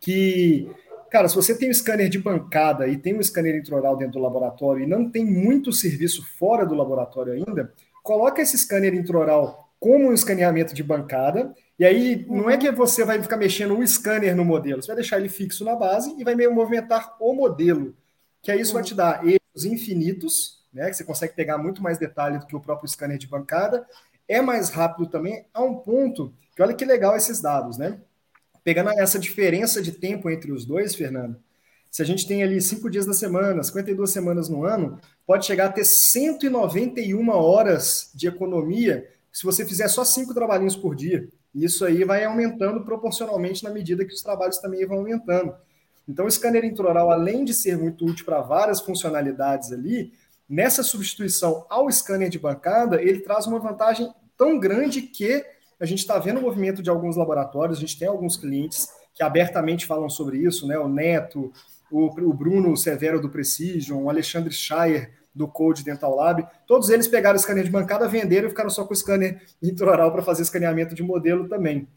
Que, 0.00 0.68
cara, 1.10 1.28
se 1.28 1.34
você 1.34 1.56
tem 1.56 1.70
um 1.70 1.74
scanner 1.74 2.08
de 2.08 2.18
bancada 2.18 2.86
e 2.86 2.96
tem 2.96 3.16
um 3.16 3.22
scanner 3.22 3.56
intraoral 3.56 3.96
dentro 3.96 4.14
do 4.14 4.20
laboratório 4.20 4.84
e 4.84 4.86
não 4.86 5.10
tem 5.10 5.24
muito 5.24 5.72
serviço 5.72 6.24
fora 6.38 6.64
do 6.64 6.74
laboratório 6.74 7.32
ainda, 7.32 7.72
coloca 8.02 8.40
esse 8.42 8.56
scanner 8.56 8.94
intraoral 8.94 9.68
como 9.78 10.08
um 10.08 10.12
escaneamento 10.12 10.74
de 10.74 10.82
bancada, 10.82 11.54
e 11.78 11.84
aí 11.84 12.26
não 12.28 12.50
é 12.50 12.56
que 12.56 12.70
você 12.72 13.04
vai 13.04 13.22
ficar 13.22 13.36
mexendo 13.36 13.78
o 13.78 13.86
scanner 13.86 14.34
no 14.34 14.44
modelo, 14.44 14.82
você 14.82 14.88
vai 14.88 14.96
deixar 14.96 15.18
ele 15.18 15.28
fixo 15.28 15.64
na 15.64 15.76
base 15.76 16.14
e 16.18 16.24
vai 16.24 16.34
meio 16.34 16.52
movimentar 16.52 17.16
o 17.20 17.32
modelo, 17.32 17.94
que 18.42 18.50
aí 18.50 18.60
isso 18.60 18.74
vai 18.74 18.82
te 18.82 18.94
dar 18.94 19.24
erros 19.24 19.64
infinitos, 19.64 20.66
né, 20.72 20.88
que 20.90 20.94
você 20.94 21.04
consegue 21.04 21.34
pegar 21.34 21.58
muito 21.58 21.82
mais 21.82 21.96
detalhe 21.98 22.38
do 22.38 22.46
que 22.46 22.56
o 22.56 22.60
próprio 22.60 22.88
scanner 22.88 23.18
de 23.18 23.26
bancada. 23.26 23.86
É 24.26 24.42
mais 24.42 24.68
rápido 24.68 25.08
também, 25.08 25.46
a 25.54 25.62
um 25.62 25.76
ponto 25.76 26.34
que 26.54 26.62
olha 26.62 26.74
que 26.74 26.84
legal 26.84 27.16
esses 27.16 27.40
dados, 27.40 27.78
né? 27.78 27.98
Pegando 28.68 28.90
essa 28.90 29.18
diferença 29.18 29.80
de 29.80 29.92
tempo 29.92 30.28
entre 30.28 30.52
os 30.52 30.66
dois, 30.66 30.94
Fernando, 30.94 31.38
se 31.90 32.02
a 32.02 32.04
gente 32.04 32.28
tem 32.28 32.42
ali 32.42 32.60
cinco 32.60 32.90
dias 32.90 33.06
na 33.06 33.14
semana, 33.14 33.62
52 33.62 34.10
semanas 34.10 34.50
no 34.50 34.62
ano, 34.62 35.00
pode 35.26 35.46
chegar 35.46 35.68
a 35.68 35.72
ter 35.72 35.86
191 35.86 37.30
horas 37.30 38.10
de 38.14 38.28
economia 38.28 39.08
se 39.32 39.42
você 39.44 39.64
fizer 39.64 39.88
só 39.88 40.04
cinco 40.04 40.34
trabalhinhos 40.34 40.76
por 40.76 40.94
dia. 40.94 41.30
Isso 41.54 41.82
aí 41.82 42.04
vai 42.04 42.26
aumentando 42.26 42.84
proporcionalmente 42.84 43.64
na 43.64 43.70
medida 43.70 44.04
que 44.04 44.12
os 44.12 44.20
trabalhos 44.20 44.58
também 44.58 44.84
vão 44.84 44.98
aumentando. 44.98 45.54
Então, 46.06 46.26
o 46.26 46.30
scanner 46.30 46.66
intraoral, 46.66 47.10
além 47.10 47.46
de 47.46 47.54
ser 47.54 47.78
muito 47.78 48.04
útil 48.04 48.26
para 48.26 48.42
várias 48.42 48.82
funcionalidades 48.82 49.72
ali, 49.72 50.12
nessa 50.46 50.82
substituição 50.82 51.64
ao 51.70 51.90
scanner 51.90 52.28
de 52.28 52.38
bancada, 52.38 53.00
ele 53.00 53.20
traz 53.20 53.46
uma 53.46 53.60
vantagem 53.60 54.12
tão 54.36 54.58
grande 54.58 55.00
que 55.00 55.42
a 55.80 55.86
gente 55.86 56.00
está 56.00 56.18
vendo 56.18 56.38
o 56.38 56.42
movimento 56.42 56.82
de 56.82 56.90
alguns 56.90 57.16
laboratórios, 57.16 57.78
a 57.78 57.80
gente 57.80 57.98
tem 57.98 58.08
alguns 58.08 58.36
clientes 58.36 58.88
que 59.14 59.22
abertamente 59.22 59.86
falam 59.86 60.08
sobre 60.08 60.38
isso, 60.38 60.66
né? 60.66 60.78
O 60.78 60.88
Neto, 60.88 61.52
o, 61.90 62.06
o 62.06 62.32
Bruno 62.32 62.76
Severo 62.76 63.20
do 63.20 63.30
Precision, 63.30 64.02
o 64.02 64.10
Alexandre 64.10 64.52
Schaier 64.52 65.12
do 65.34 65.46
Code 65.46 65.84
Dental 65.84 66.14
Lab, 66.14 66.46
todos 66.66 66.90
eles 66.90 67.06
pegaram 67.06 67.36
o 67.36 67.40
scanner 67.40 67.64
de 67.64 67.70
bancada, 67.70 68.08
venderam 68.08 68.46
e 68.46 68.50
ficaram 68.50 68.70
só 68.70 68.84
com 68.84 68.92
o 68.92 68.96
scanner 68.96 69.40
intraoral 69.62 70.12
para 70.12 70.22
fazer 70.22 70.42
escaneamento 70.42 70.94
de 70.94 71.02
modelo 71.02 71.48
também. 71.48 71.88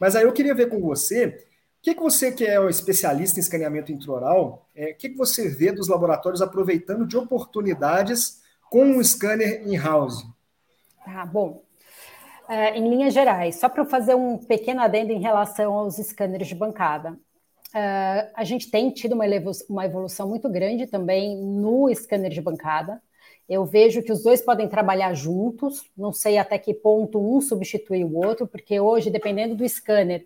Mas 0.00 0.14
aí 0.14 0.24
eu 0.24 0.32
queria 0.32 0.54
ver 0.54 0.68
com 0.68 0.80
você, 0.80 1.26
o 1.26 1.82
que, 1.82 1.94
que 1.94 2.00
você 2.00 2.32
que 2.32 2.44
é 2.44 2.58
um 2.58 2.68
especialista 2.68 3.38
em 3.38 3.42
escaneamento 3.42 3.92
intraoral, 3.92 4.68
é, 4.74 4.92
o 4.92 4.96
que, 4.96 5.10
que 5.10 5.16
você 5.16 5.48
vê 5.48 5.72
dos 5.72 5.88
laboratórios 5.88 6.40
aproveitando 6.40 7.06
de 7.06 7.16
oportunidades 7.16 8.42
com 8.70 8.96
o 8.96 9.04
scanner 9.04 9.66
in-house? 9.66 10.24
Ah, 11.06 11.26
bom, 11.26 11.62
é, 12.48 12.76
em 12.76 12.88
linhas 12.88 13.14
gerais, 13.14 13.56
só 13.56 13.68
para 13.68 13.84
fazer 13.84 14.14
um 14.14 14.38
pequeno 14.38 14.80
adendo 14.82 15.12
em 15.12 15.20
relação 15.20 15.72
aos 15.74 15.96
scanners 15.96 16.46
de 16.46 16.54
bancada. 16.54 17.12
Uh, 17.74 18.30
a 18.34 18.44
gente 18.44 18.70
tem 18.70 18.90
tido 18.90 19.14
uma, 19.14 19.24
uma 19.68 19.84
evolução 19.84 20.28
muito 20.28 20.48
grande 20.48 20.86
também 20.86 21.36
no 21.36 21.92
scanner 21.92 22.30
de 22.30 22.40
bancada. 22.40 23.02
Eu 23.48 23.64
vejo 23.64 24.02
que 24.02 24.12
os 24.12 24.22
dois 24.22 24.40
podem 24.40 24.68
trabalhar 24.68 25.12
juntos, 25.12 25.90
não 25.96 26.12
sei 26.12 26.38
até 26.38 26.56
que 26.56 26.72
ponto 26.72 27.18
um 27.18 27.40
substitui 27.40 28.04
o 28.04 28.16
outro, 28.16 28.46
porque 28.46 28.78
hoje, 28.78 29.10
dependendo 29.10 29.56
do 29.56 29.68
scanner, 29.68 30.24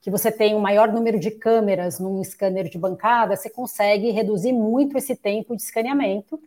que 0.00 0.10
você 0.10 0.30
tem 0.30 0.54
um 0.54 0.60
maior 0.60 0.92
número 0.92 1.20
de 1.20 1.30
câmeras 1.30 2.00
num 2.00 2.22
scanner 2.22 2.68
de 2.68 2.78
bancada, 2.78 3.36
você 3.36 3.48
consegue 3.48 4.10
reduzir 4.10 4.52
muito 4.52 4.98
esse 4.98 5.14
tempo 5.14 5.54
de 5.54 5.62
escaneamento, 5.62 6.40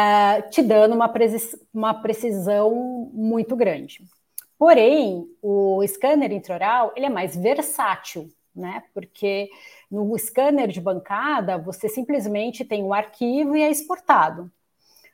uh, 0.00 0.50
te 0.50 0.62
dando 0.62 0.94
uma, 0.94 1.12
uma 1.72 1.94
precisão 1.94 3.10
muito 3.12 3.54
grande. 3.54 4.04
Porém, 4.58 5.26
o 5.42 5.82
scanner 5.86 6.32
intraoral 6.32 6.92
ele 6.96 7.06
é 7.06 7.10
mais 7.10 7.36
versátil, 7.36 8.30
né? 8.54 8.82
Porque 8.92 9.48
no 9.90 10.16
scanner 10.18 10.68
de 10.68 10.80
bancada, 10.80 11.58
você 11.58 11.88
simplesmente 11.88 12.64
tem 12.64 12.82
o 12.84 12.92
arquivo 12.92 13.56
e 13.56 13.62
é 13.62 13.70
exportado. 13.70 14.50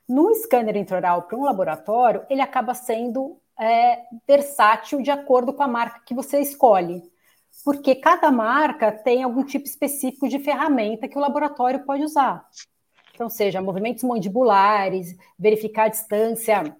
No 0.09 0.35
scanner 0.35 0.77
intraoral 0.77 1.23
para 1.23 1.37
um 1.37 1.45
laboratório, 1.45 2.25
ele 2.29 2.41
acaba 2.41 2.75
sendo 2.75 3.39
é, 3.59 4.03
versátil 4.27 5.01
de 5.03 5.11
acordo 5.11 5.53
com 5.53 5.63
a 5.63 5.69
marca 5.69 6.03
que 6.05 6.15
você 6.15 6.41
escolhe, 6.41 7.03
porque 7.65 7.95
cada 7.95 8.31
marca 8.31 8.93
tem 8.93 9.23
algum 9.23 9.45
tipo 9.45 9.67
específico 9.67 10.29
de 10.29 10.39
ferramenta 10.39 11.09
que 11.09 11.17
o 11.17 11.21
laboratório 11.21 11.85
pode 11.85 12.05
usar. 12.05 12.45
Então, 13.17 13.31
seja 13.31 13.63
movimentos 13.63 14.05
mandibulares, 14.05 15.17
verificar 15.39 15.85
a 15.85 15.89
distância, 15.89 16.77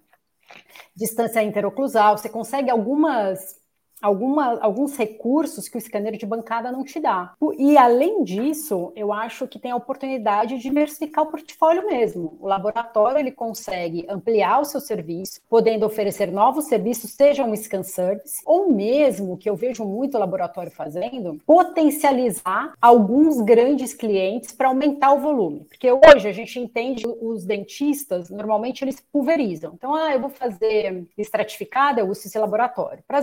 distância 0.95 1.41
interoclusal, 1.41 2.15
você 2.15 2.29
consegue 2.29 2.69
algumas 2.69 3.59
alguma, 4.01 4.59
alguns 4.59 4.95
recursos 4.95 5.67
que 5.67 5.77
o 5.77 5.81
scanner 5.81 6.17
de 6.17 6.25
bancada 6.25 6.71
não 6.71 6.83
te 6.83 6.99
dá. 6.99 7.33
E 7.57 7.77
além 7.77 8.23
disso, 8.23 8.91
eu 8.95 9.11
acho 9.11 9.47
que 9.47 9.59
tem 9.59 9.71
a 9.71 9.75
oportunidade 9.75 10.55
de 10.55 10.63
diversificar 10.63 11.23
o 11.23 11.27
portfólio 11.27 11.85
mesmo. 11.87 12.37
O 12.39 12.47
laboratório 12.47 13.19
ele 13.19 13.31
consegue 13.31 14.05
ampliar 14.09 14.59
o 14.59 14.65
seu 14.65 14.79
serviço, 14.79 15.41
podendo 15.49 15.85
oferecer 15.85 16.31
novos 16.31 16.65
serviços, 16.65 17.11
seja 17.11 17.43
um 17.43 17.55
scan 17.55 17.83
service, 17.83 18.41
ou 18.45 18.71
mesmo, 18.71 19.37
que 19.37 19.49
eu 19.49 19.55
vejo 19.55 19.83
muito 19.85 20.15
o 20.15 20.19
laboratório 20.19 20.71
fazendo, 20.71 21.39
potencializar 21.45 22.73
alguns 22.81 23.41
grandes 23.41 23.93
clientes 23.93 24.51
para 24.51 24.67
aumentar 24.67 25.13
o 25.13 25.19
volume. 25.19 25.65
Porque 25.65 25.91
hoje 25.91 26.27
a 26.27 26.31
gente 26.31 26.59
entende 26.59 27.05
os 27.21 27.45
dentistas, 27.45 28.29
normalmente 28.29 28.83
eles 28.83 28.99
pulverizam. 29.11 29.73
Então, 29.73 29.93
ah, 29.95 30.13
eu 30.13 30.19
vou 30.19 30.29
fazer 30.29 31.07
estratificada, 31.17 32.01
eu 32.01 32.09
uso 32.09 32.27
esse 32.27 32.37
laboratório. 32.37 33.03
Para 33.07 33.21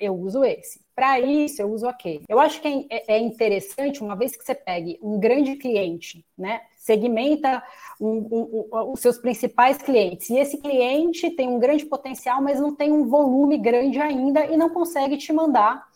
eu 0.00 0.14
uso 0.14 0.44
esse. 0.44 0.80
Para 0.94 1.20
isso, 1.20 1.62
eu 1.62 1.70
uso 1.70 1.86
aquele. 1.86 2.24
Eu 2.28 2.40
acho 2.40 2.60
que 2.60 2.86
é, 2.90 3.14
é 3.14 3.18
interessante, 3.18 4.02
uma 4.02 4.16
vez 4.16 4.36
que 4.36 4.44
você 4.44 4.54
pegue 4.54 4.98
um 5.02 5.18
grande 5.18 5.56
cliente, 5.56 6.24
né? 6.36 6.62
Segmenta 6.76 7.62
um, 8.00 8.08
um, 8.08 8.68
um, 8.72 8.92
os 8.92 9.00
seus 9.00 9.18
principais 9.18 9.78
clientes. 9.78 10.28
E 10.30 10.38
esse 10.38 10.58
cliente 10.58 11.30
tem 11.30 11.48
um 11.48 11.58
grande 11.58 11.86
potencial, 11.86 12.42
mas 12.42 12.58
não 12.58 12.74
tem 12.74 12.90
um 12.90 13.06
volume 13.06 13.58
grande 13.58 14.00
ainda 14.00 14.44
e 14.46 14.56
não 14.56 14.70
consegue 14.70 15.16
te 15.16 15.32
mandar 15.32 15.86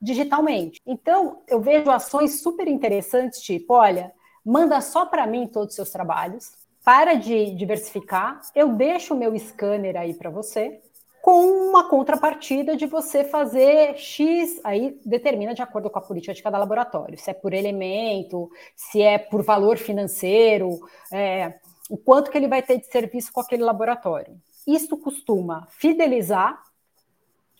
digitalmente. 0.00 0.80
Então, 0.86 1.42
eu 1.46 1.60
vejo 1.60 1.90
ações 1.90 2.40
super 2.40 2.66
interessantes, 2.66 3.40
tipo, 3.40 3.74
olha, 3.74 4.12
manda 4.44 4.80
só 4.80 5.04
para 5.04 5.26
mim 5.26 5.46
todos 5.46 5.70
os 5.70 5.76
seus 5.76 5.90
trabalhos, 5.90 6.52
para 6.84 7.14
de 7.14 7.54
diversificar, 7.54 8.40
eu 8.54 8.72
deixo 8.72 9.14
o 9.14 9.16
meu 9.16 9.38
scanner 9.38 9.96
aí 9.96 10.14
para 10.14 10.30
você, 10.30 10.80
com 11.22 11.68
uma 11.68 11.88
contrapartida 11.88 12.76
de 12.76 12.86
você 12.86 13.24
fazer 13.24 13.96
X, 13.96 14.60
aí 14.64 14.98
determina 15.04 15.54
de 15.54 15.62
acordo 15.62 15.90
com 15.90 15.98
a 15.98 16.02
política 16.02 16.32
de 16.32 16.42
cada 16.42 16.58
laboratório, 16.58 17.18
se 17.18 17.30
é 17.30 17.34
por 17.34 17.52
elemento, 17.52 18.50
se 18.74 19.02
é 19.02 19.18
por 19.18 19.42
valor 19.42 19.76
financeiro, 19.76 20.80
é, 21.12 21.58
o 21.90 21.96
quanto 21.96 22.30
que 22.30 22.38
ele 22.38 22.48
vai 22.48 22.62
ter 22.62 22.78
de 22.78 22.86
serviço 22.86 23.32
com 23.32 23.40
aquele 23.40 23.62
laboratório. 23.62 24.40
Isso 24.66 24.96
costuma 24.96 25.66
fidelizar 25.70 26.62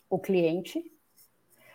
o 0.09 0.17
cliente, 0.17 0.83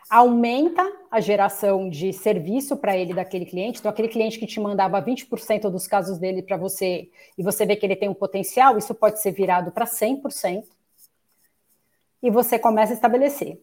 aumenta 0.09 0.85
a 1.11 1.21
geração 1.21 1.89
de 1.89 2.13
serviço 2.13 2.77
para 2.77 2.97
ele 2.97 3.13
daquele 3.13 3.45
cliente. 3.45 3.81
Então, 3.81 3.91
aquele 3.91 4.09
cliente 4.09 4.39
que 4.39 4.47
te 4.47 4.61
mandava 4.61 5.03
20% 5.03 5.71
dos 5.71 5.87
casos 5.87 6.19
dele 6.19 6.43
para 6.43 6.57
você 6.57 7.09
e 7.37 7.43
você 7.43 7.67
vê 7.67 7.77
que 7.77 7.85
ele 7.85 7.97
tem 7.97 8.09
um 8.09 8.15
potencial, 8.15 8.79
isso 8.79 8.95
pode 8.95 9.21
ser 9.21 9.33
virado 9.33 9.71
para 9.73 9.85
100% 9.85 10.65
e 12.23 12.31
você 12.31 12.59
começa 12.59 12.93
a 12.93 12.95
estabelecer. 12.95 13.63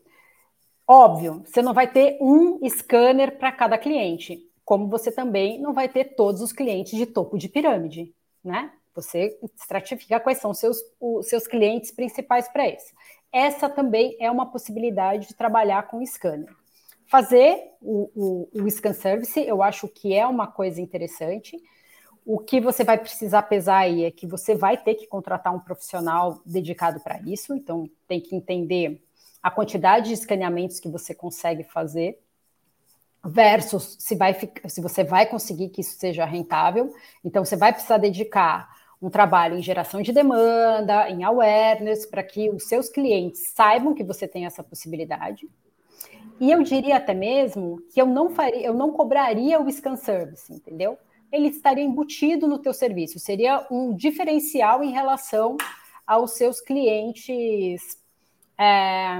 Óbvio, 0.88 1.44
você 1.46 1.62
não 1.62 1.74
vai 1.74 1.92
ter 1.92 2.18
um 2.22 2.60
scanner 2.70 3.38
para 3.38 3.52
cada 3.52 3.78
cliente, 3.78 4.40
como 4.66 4.88
você 4.88 5.12
também 5.12 5.60
não 5.60 5.74
vai 5.74 5.88
ter 5.88 6.16
todos 6.16 6.42
os 6.42 6.52
clientes 6.52 6.98
de 6.98 7.06
topo 7.06 7.38
de 7.38 7.48
pirâmide, 7.48 8.14
né? 8.44 8.72
Você 8.96 9.40
estratifica 9.56 10.20
quais 10.20 10.38
são 10.38 10.54
seus, 10.54 10.78
os 11.00 11.28
seus 11.28 11.48
clientes 11.48 11.92
principais 11.92 12.48
para 12.48 12.68
esse. 12.68 12.94
Essa 13.32 13.68
também 13.68 14.16
é 14.20 14.30
uma 14.30 14.46
possibilidade 14.46 15.30
de 15.30 15.34
trabalhar 15.34 15.88
com 15.88 16.06
scanner. 16.06 16.54
Fazer 17.08 17.60
o, 17.82 18.10
o, 18.54 18.64
o 18.64 18.70
scan 18.70 18.94
service, 18.94 19.40
eu 19.40 19.64
acho 19.64 19.88
que 19.88 20.14
é 20.14 20.26
uma 20.28 20.48
coisa 20.48 20.80
interessante. 20.80 21.58
O 22.26 22.40
que 22.40 22.62
você 22.62 22.84
vai 22.84 22.98
precisar 22.98 23.44
pesar 23.44 23.80
aí 23.80 24.06
é 24.06 24.12
que 24.12 24.26
você 24.26 24.56
vai 24.56 24.78
ter 24.78 24.96
que 24.96 25.08
contratar 25.08 25.54
um 25.54 25.60
profissional 25.60 26.42
dedicado 26.46 27.00
para 27.00 27.20
isso, 27.22 27.54
então 27.54 27.90
tem 28.08 28.22
que 28.22 28.36
entender 28.36 29.04
a 29.42 29.52
quantidade 29.52 30.08
de 30.08 30.14
escaneamentos 30.14 30.80
que 30.80 30.88
você 30.88 31.14
consegue 31.14 31.64
fazer 31.64 32.18
versus 33.26 33.98
se, 34.00 34.16
vai, 34.16 34.38
se 34.68 34.82
você 34.82 35.04
vai 35.04 35.26
conseguir 35.26 35.70
que 35.70 35.82
isso 35.82 35.98
seja 35.98 36.26
rentável. 36.26 36.94
Então, 37.24 37.44
você 37.44 37.56
vai 37.56 37.72
precisar 37.72 37.98
dedicar 37.98 38.70
um 39.02 39.10
trabalho 39.10 39.58
em 39.58 39.62
geração 39.62 40.02
de 40.02 40.14
demanda, 40.14 41.10
em 41.10 41.24
awareness, 41.24 42.06
para 42.06 42.24
que 42.24 42.50
os 42.50 42.64
seus 42.64 42.90
clientes 42.90 43.50
saibam 43.54 43.94
que 43.94 44.04
você 44.04 44.28
tem 44.28 44.46
essa 44.46 44.64
possibilidade. 44.64 45.50
E 46.40 46.52
eu 46.52 46.64
diria 46.64 46.98
até 46.98 47.14
mesmo 47.14 47.82
que 47.94 48.02
eu 48.02 48.06
não 48.06 48.30
faria, 48.30 48.66
eu 48.66 48.74
não 48.74 48.92
cobraria 48.92 49.60
o 49.60 49.70
scan 49.70 49.96
service, 49.96 50.52
entendeu? 50.52 50.98
Ele 51.34 51.48
estaria 51.48 51.84
embutido 51.84 52.48
no 52.48 52.60
teu 52.60 52.74
serviço, 52.74 53.20
seria 53.20 53.66
um 53.72 53.96
diferencial 53.96 54.84
em 54.84 54.92
relação 54.92 55.58
aos 56.06 56.34
seus 56.36 56.62
clientes, 56.62 57.82
é, 58.56 59.20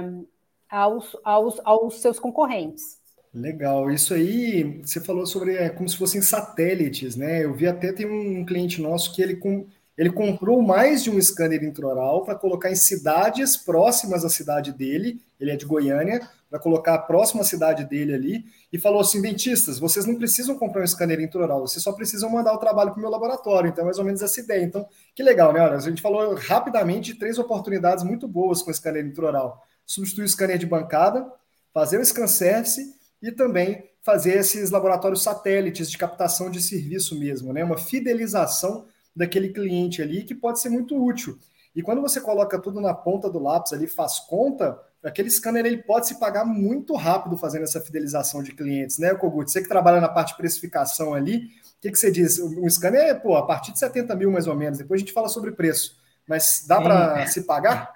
aos, 0.70 1.16
aos, 1.24 1.60
aos 1.64 2.00
seus 2.00 2.20
concorrentes. 2.20 3.02
Legal, 3.34 3.90
isso 3.90 4.14
aí 4.14 4.80
você 4.84 5.00
falou 5.00 5.26
sobre 5.26 5.56
é, 5.56 5.68
como 5.68 5.88
se 5.88 5.96
fossem 5.96 6.22
satélites, 6.22 7.16
né? 7.16 7.44
Eu 7.44 7.52
vi 7.52 7.66
até 7.66 7.92
tem 7.92 8.06
um 8.06 8.46
cliente 8.46 8.80
nosso 8.80 9.12
que 9.12 9.20
ele, 9.20 9.34
com, 9.34 9.66
ele 9.98 10.12
comprou 10.12 10.62
mais 10.62 11.02
de 11.02 11.10
um 11.10 11.20
scanner 11.20 11.64
intraoral 11.64 12.22
para 12.22 12.36
colocar 12.36 12.70
em 12.70 12.76
cidades 12.76 13.56
próximas 13.56 14.24
à 14.24 14.28
cidade 14.28 14.72
dele, 14.72 15.20
ele 15.40 15.50
é 15.50 15.56
de 15.56 15.66
Goiânia, 15.66 16.20
para 16.54 16.60
colocar 16.60 16.94
a 16.94 16.98
próxima 16.98 17.42
cidade 17.42 17.84
dele 17.84 18.14
ali, 18.14 18.44
e 18.72 18.78
falou 18.78 19.00
assim: 19.00 19.20
dentistas, 19.20 19.76
vocês 19.80 20.06
não 20.06 20.14
precisam 20.14 20.56
comprar 20.56 20.84
um 20.84 20.86
scanner 20.86 21.18
intraoral, 21.20 21.62
vocês 21.62 21.82
só 21.82 21.90
precisam 21.90 22.30
mandar 22.30 22.52
o 22.52 22.58
trabalho 22.58 22.92
para 22.92 22.98
o 22.98 23.00
meu 23.00 23.10
laboratório. 23.10 23.68
Então, 23.68 23.82
é 23.82 23.84
mais 23.86 23.98
ou 23.98 24.04
menos 24.04 24.22
essa 24.22 24.38
ideia. 24.38 24.62
Então, 24.62 24.86
que 25.16 25.22
legal, 25.24 25.52
né? 25.52 25.60
Olha, 25.60 25.74
a 25.74 25.80
gente 25.80 26.00
falou 26.00 26.32
rapidamente 26.36 27.12
de 27.12 27.18
três 27.18 27.40
oportunidades 27.40 28.04
muito 28.04 28.28
boas 28.28 28.62
com 28.62 28.70
o 28.70 28.74
scanner 28.74 29.04
intraoral: 29.04 29.64
substituir 29.84 30.26
o 30.26 30.28
scanner 30.28 30.56
de 30.56 30.64
bancada, 30.64 31.26
fazer 31.72 31.98
o 31.98 32.04
scan 32.04 32.28
service 32.28 32.94
e 33.20 33.32
também 33.32 33.90
fazer 34.00 34.38
esses 34.38 34.70
laboratórios 34.70 35.24
satélites 35.24 35.90
de 35.90 35.98
captação 35.98 36.52
de 36.52 36.62
serviço 36.62 37.18
mesmo, 37.18 37.52
né? 37.52 37.64
Uma 37.64 37.78
fidelização 37.78 38.86
daquele 39.16 39.48
cliente 39.48 40.00
ali 40.00 40.22
que 40.22 40.36
pode 40.36 40.60
ser 40.60 40.68
muito 40.68 40.96
útil. 41.04 41.36
E 41.74 41.82
quando 41.82 42.00
você 42.00 42.20
coloca 42.20 42.60
tudo 42.60 42.80
na 42.80 42.94
ponta 42.94 43.28
do 43.28 43.40
lápis 43.40 43.72
ali, 43.72 43.88
faz 43.88 44.20
conta, 44.20 44.78
aquele 45.04 45.30
scanner 45.30 45.66
ele 45.66 45.82
pode 45.82 46.08
se 46.08 46.18
pagar 46.18 46.44
muito 46.44 46.94
rápido 46.94 47.36
fazendo 47.36 47.62
essa 47.62 47.80
fidelização 47.80 48.42
de 48.42 48.52
clientes, 48.52 48.98
né, 48.98 49.14
Kogut? 49.14 49.50
Você 49.50 49.62
que 49.62 49.68
trabalha 49.68 50.00
na 50.00 50.08
parte 50.08 50.30
de 50.30 50.36
precificação 50.36 51.14
ali, 51.14 51.36
o 51.36 51.80
que, 51.80 51.90
que 51.90 51.98
você 51.98 52.10
diz? 52.10 52.38
Um 52.38 52.68
scanner 52.68 53.02
é, 53.02 53.14
pô, 53.14 53.36
a 53.36 53.46
partir 53.46 53.72
de 53.72 53.78
70 53.78 54.14
mil 54.16 54.30
mais 54.30 54.46
ou 54.46 54.56
menos, 54.56 54.78
depois 54.78 54.98
a 54.98 55.04
gente 55.04 55.12
fala 55.12 55.28
sobre 55.28 55.52
preço, 55.52 55.98
mas 56.26 56.64
dá 56.66 56.80
para 56.80 57.26
se 57.26 57.42
pagar? 57.42 57.92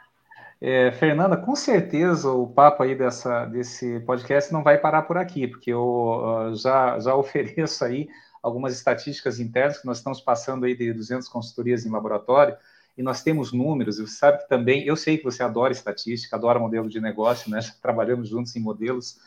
É, 0.61 0.91
Fernanda, 0.93 1.37
com 1.37 1.55
certeza 1.55 2.31
o 2.31 2.47
papo 2.47 2.83
aí 2.83 2.95
dessa, 2.95 3.45
desse 3.47 4.01
podcast 4.01 4.53
não 4.53 4.65
vai 4.65 4.77
parar 4.77 5.03
por 5.03 5.17
aqui, 5.17 5.47
porque 5.47 5.73
eu 5.73 6.51
uh, 6.51 6.55
já, 6.57 6.99
já 6.99 7.15
ofereço 7.17 7.85
aí 7.85 8.09
algumas 8.43 8.75
estatísticas 8.75 9.39
internas 9.39 9.79
que 9.79 9.87
nós 9.87 9.99
estamos 9.99 10.21
passando 10.21 10.65
aí 10.65 10.77
de 10.77 10.93
200 10.93 11.29
consultorias 11.29 11.87
em 11.87 11.91
laboratório, 11.91 12.57
e 12.99 13.03
nós 13.03 13.23
temos 13.23 13.53
números, 13.53 13.99
você 13.99 14.13
sabe 14.13 14.39
que 14.39 14.49
também, 14.49 14.85
eu 14.85 14.97
sei 14.97 15.17
que 15.17 15.23
você 15.23 15.41
adora 15.41 15.73
estatística, 15.73 16.35
adora 16.35 16.59
modelo 16.59 16.89
de 16.89 17.01
negócio, 17.01 17.49
né? 17.49 17.61
Trabalhamos 17.81 18.29
juntos 18.29 18.55
em 18.57 18.61
modelos, 18.61 19.21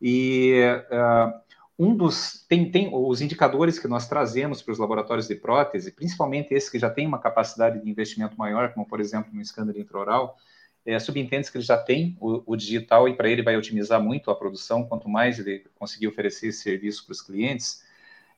e 0.00 0.62
uh, 0.90 1.38
um 1.78 1.94
dos, 1.94 2.46
tem, 2.48 2.70
tem 2.70 2.88
os 2.90 3.20
indicadores 3.20 3.78
que 3.78 3.86
nós 3.86 4.08
trazemos 4.08 4.62
para 4.62 4.72
os 4.72 4.78
laboratórios 4.78 5.28
de 5.28 5.34
prótese, 5.34 5.92
principalmente 5.92 6.54
esses 6.54 6.70
que 6.70 6.78
já 6.78 6.88
têm 6.88 7.06
uma 7.06 7.18
capacidade 7.18 7.82
de 7.82 7.90
investimento 7.90 8.36
maior, 8.38 8.72
como 8.72 8.86
por 8.86 8.98
exemplo 8.98 9.30
no 9.34 9.42
escândalo 9.42 9.78
intraoral, 9.78 10.38
é, 10.86 10.98
subentende 10.98 11.52
que 11.52 11.58
ele 11.58 11.64
já 11.64 11.76
tem 11.76 12.16
o, 12.18 12.42
o 12.46 12.56
digital 12.56 13.10
e 13.10 13.14
para 13.14 13.28
ele 13.28 13.42
vai 13.42 13.58
otimizar 13.58 14.02
muito 14.02 14.30
a 14.30 14.34
produção, 14.34 14.84
quanto 14.84 15.06
mais 15.06 15.38
ele 15.38 15.66
conseguir 15.74 16.08
oferecer 16.08 16.48
esse 16.48 16.62
serviço 16.62 17.04
para 17.04 17.12
os 17.12 17.20
clientes. 17.20 17.82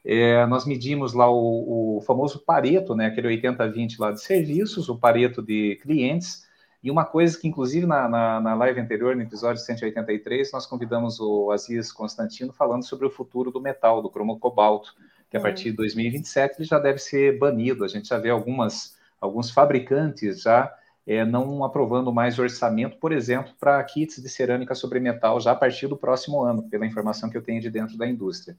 É, 0.04 0.46
nós 0.46 0.64
medimos 0.64 1.12
lá 1.12 1.30
o, 1.30 1.98
o, 1.98 2.00
famoso 2.00 2.38
Pareto, 2.38 2.94
né, 2.94 3.06
aquele 3.06 3.28
80-20 3.28 3.98
lá 3.98 4.12
de 4.12 4.22
serviços, 4.22 4.88
o 4.88 4.98
Pareto 4.98 5.42
de 5.42 5.78
clientes, 5.82 6.48
e 6.82 6.90
uma 6.90 7.04
coisa 7.04 7.38
que, 7.38 7.46
inclusive, 7.46 7.86
na, 7.86 8.08
na, 8.08 8.40
na, 8.40 8.54
live 8.54 8.80
anterior, 8.80 9.14
no 9.14 9.22
episódio 9.22 9.62
183, 9.62 10.50
nós 10.52 10.64
convidamos 10.64 11.20
o 11.20 11.50
Aziz 11.50 11.92
Constantino 11.92 12.52
falando 12.54 12.84
sobre 12.84 13.06
o 13.06 13.10
futuro 13.10 13.50
do 13.50 13.60
metal, 13.60 14.00
do 14.00 14.08
cromo 14.08 14.38
cobalto, 14.38 14.94
que 15.30 15.36
a 15.36 15.40
partir 15.40 15.70
de 15.70 15.76
2027 15.76 16.56
ele 16.58 16.64
já 16.64 16.78
deve 16.78 16.98
ser 16.98 17.38
banido. 17.38 17.84
A 17.84 17.88
gente 17.88 18.08
já 18.08 18.18
vê 18.18 18.30
algumas, 18.30 18.96
alguns 19.20 19.50
fabricantes 19.50 20.40
já 20.40 20.74
é, 21.06 21.24
não 21.24 21.62
aprovando 21.62 22.12
mais 22.12 22.38
orçamento, 22.38 22.96
por 22.96 23.12
exemplo, 23.12 23.52
para 23.60 23.82
kits 23.84 24.22
de 24.22 24.28
cerâmica 24.28 24.74
sobre 24.74 25.00
metal 25.00 25.38
já 25.38 25.52
a 25.52 25.56
partir 25.56 25.86
do 25.86 25.96
próximo 25.96 26.42
ano, 26.42 26.62
pela 26.68 26.86
informação 26.86 27.28
que 27.28 27.36
eu 27.36 27.42
tenho 27.42 27.60
de 27.60 27.70
dentro 27.70 27.98
da 27.98 28.06
indústria. 28.06 28.56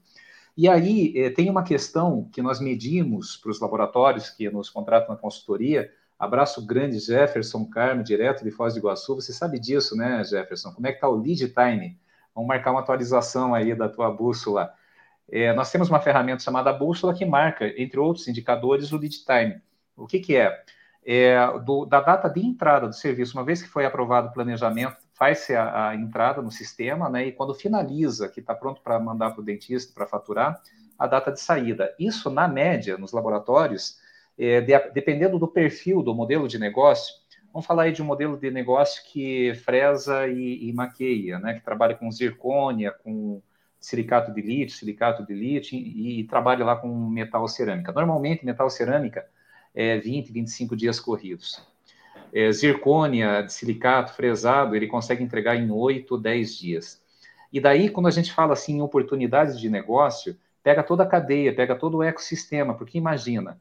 E 0.56 0.68
aí 0.68 1.12
é, 1.16 1.30
tem 1.30 1.48
uma 1.48 1.62
questão 1.62 2.28
que 2.32 2.42
nós 2.42 2.60
medimos 2.60 3.36
para 3.36 3.50
os 3.50 3.60
laboratórios 3.60 4.30
que 4.30 4.48
nos 4.50 4.68
contratam 4.68 5.14
na 5.14 5.20
consultoria. 5.20 5.90
Abraço 6.18 6.64
grande, 6.64 6.98
Jefferson 6.98 7.64
Carmo, 7.64 8.02
direto 8.02 8.44
de 8.44 8.50
Foz 8.50 8.74
do 8.74 8.80
Iguaçu. 8.80 9.14
Você 9.14 9.32
sabe 9.32 9.58
disso, 9.58 9.96
né, 9.96 10.22
Jefferson? 10.24 10.72
Como 10.72 10.86
é 10.86 10.90
que 10.90 10.96
está 10.98 11.08
o 11.08 11.16
lead 11.16 11.48
time? 11.48 11.98
Vamos 12.34 12.48
marcar 12.48 12.70
uma 12.70 12.80
atualização 12.80 13.54
aí 13.54 13.74
da 13.74 13.88
tua 13.88 14.10
bússola. 14.10 14.72
É, 15.30 15.52
nós 15.54 15.70
temos 15.70 15.88
uma 15.88 16.00
ferramenta 16.00 16.42
chamada 16.42 16.72
bússola 16.72 17.14
que 17.14 17.24
marca, 17.24 17.66
entre 17.80 17.98
outros 17.98 18.28
indicadores, 18.28 18.92
o 18.92 18.98
lead 18.98 19.24
time. 19.24 19.60
O 19.96 20.06
que, 20.06 20.20
que 20.20 20.36
é? 20.36 20.62
é, 21.04 21.36
do, 21.64 21.84
da 21.84 22.00
data 22.00 22.28
de 22.28 22.40
entrada 22.40 22.86
do 22.86 22.94
serviço, 22.94 23.36
uma 23.36 23.44
vez 23.44 23.62
que 23.62 23.68
foi 23.68 23.84
aprovado 23.84 24.28
o 24.28 24.32
planejamento, 24.32 24.96
faz-se 25.14 25.54
a, 25.54 25.88
a, 25.88 25.94
entrada 25.94 26.42
no 26.42 26.50
sistema, 26.50 27.08
né, 27.08 27.26
e 27.26 27.32
quando 27.32 27.54
finaliza, 27.54 28.28
que 28.28 28.40
está 28.40 28.54
pronto 28.54 28.80
para 28.82 28.98
mandar 28.98 29.30
para 29.30 29.40
o 29.40 29.44
dentista 29.44 29.92
para 29.94 30.06
faturar, 30.06 30.60
a 30.98 31.06
data 31.06 31.32
de 31.32 31.40
saída. 31.40 31.94
Isso, 31.98 32.30
na 32.30 32.48
média, 32.48 32.96
nos 32.96 33.12
laboratórios, 33.12 33.98
é, 34.38 34.60
de, 34.60 34.78
dependendo 34.90 35.38
do 35.38 35.48
perfil 35.48 36.02
do 36.02 36.14
modelo 36.14 36.48
de 36.48 36.58
negócio, 36.58 37.14
vamos 37.52 37.66
falar 37.66 37.84
aí 37.84 37.92
de 37.92 38.02
um 38.02 38.06
modelo 38.06 38.36
de 38.36 38.50
negócio 38.50 39.02
que 39.12 39.54
fresa 39.64 40.26
e, 40.28 40.68
e 40.68 40.72
maqueia, 40.72 41.38
né, 41.38 41.54
que 41.54 41.60
trabalha 41.60 41.94
com 41.94 42.10
zircônia, 42.10 42.92
com 42.92 43.42
silicato 43.78 44.32
de 44.32 44.40
lítio, 44.40 44.76
silicato 44.76 45.26
de 45.26 45.34
lítio, 45.34 45.76
e, 45.76 46.20
e 46.20 46.24
trabalha 46.24 46.64
lá 46.64 46.76
com 46.76 46.88
metal 47.08 47.46
cerâmica. 47.48 47.92
Normalmente, 47.92 48.44
metal 48.44 48.70
cerâmica 48.70 49.26
é, 49.74 49.98
20, 49.98 50.32
25 50.32 50.76
dias 50.76 51.00
corridos. 51.00 51.60
É, 52.32 52.50
zircônia 52.50 53.42
de 53.42 53.52
silicato 53.52 54.14
fresado, 54.14 54.74
ele 54.74 54.86
consegue 54.86 55.22
entregar 55.22 55.56
em 55.56 55.70
8, 55.70 56.16
10 56.16 56.56
dias. 56.56 57.02
E 57.52 57.60
daí, 57.60 57.90
quando 57.90 58.06
a 58.06 58.10
gente 58.10 58.32
fala 58.32 58.54
assim 58.54 58.76
em 58.76 58.82
oportunidades 58.82 59.60
de 59.60 59.68
negócio, 59.68 60.36
pega 60.62 60.82
toda 60.82 61.02
a 61.02 61.06
cadeia, 61.06 61.54
pega 61.54 61.74
todo 61.76 61.98
o 61.98 62.02
ecossistema, 62.02 62.74
porque 62.74 62.96
imagina, 62.96 63.58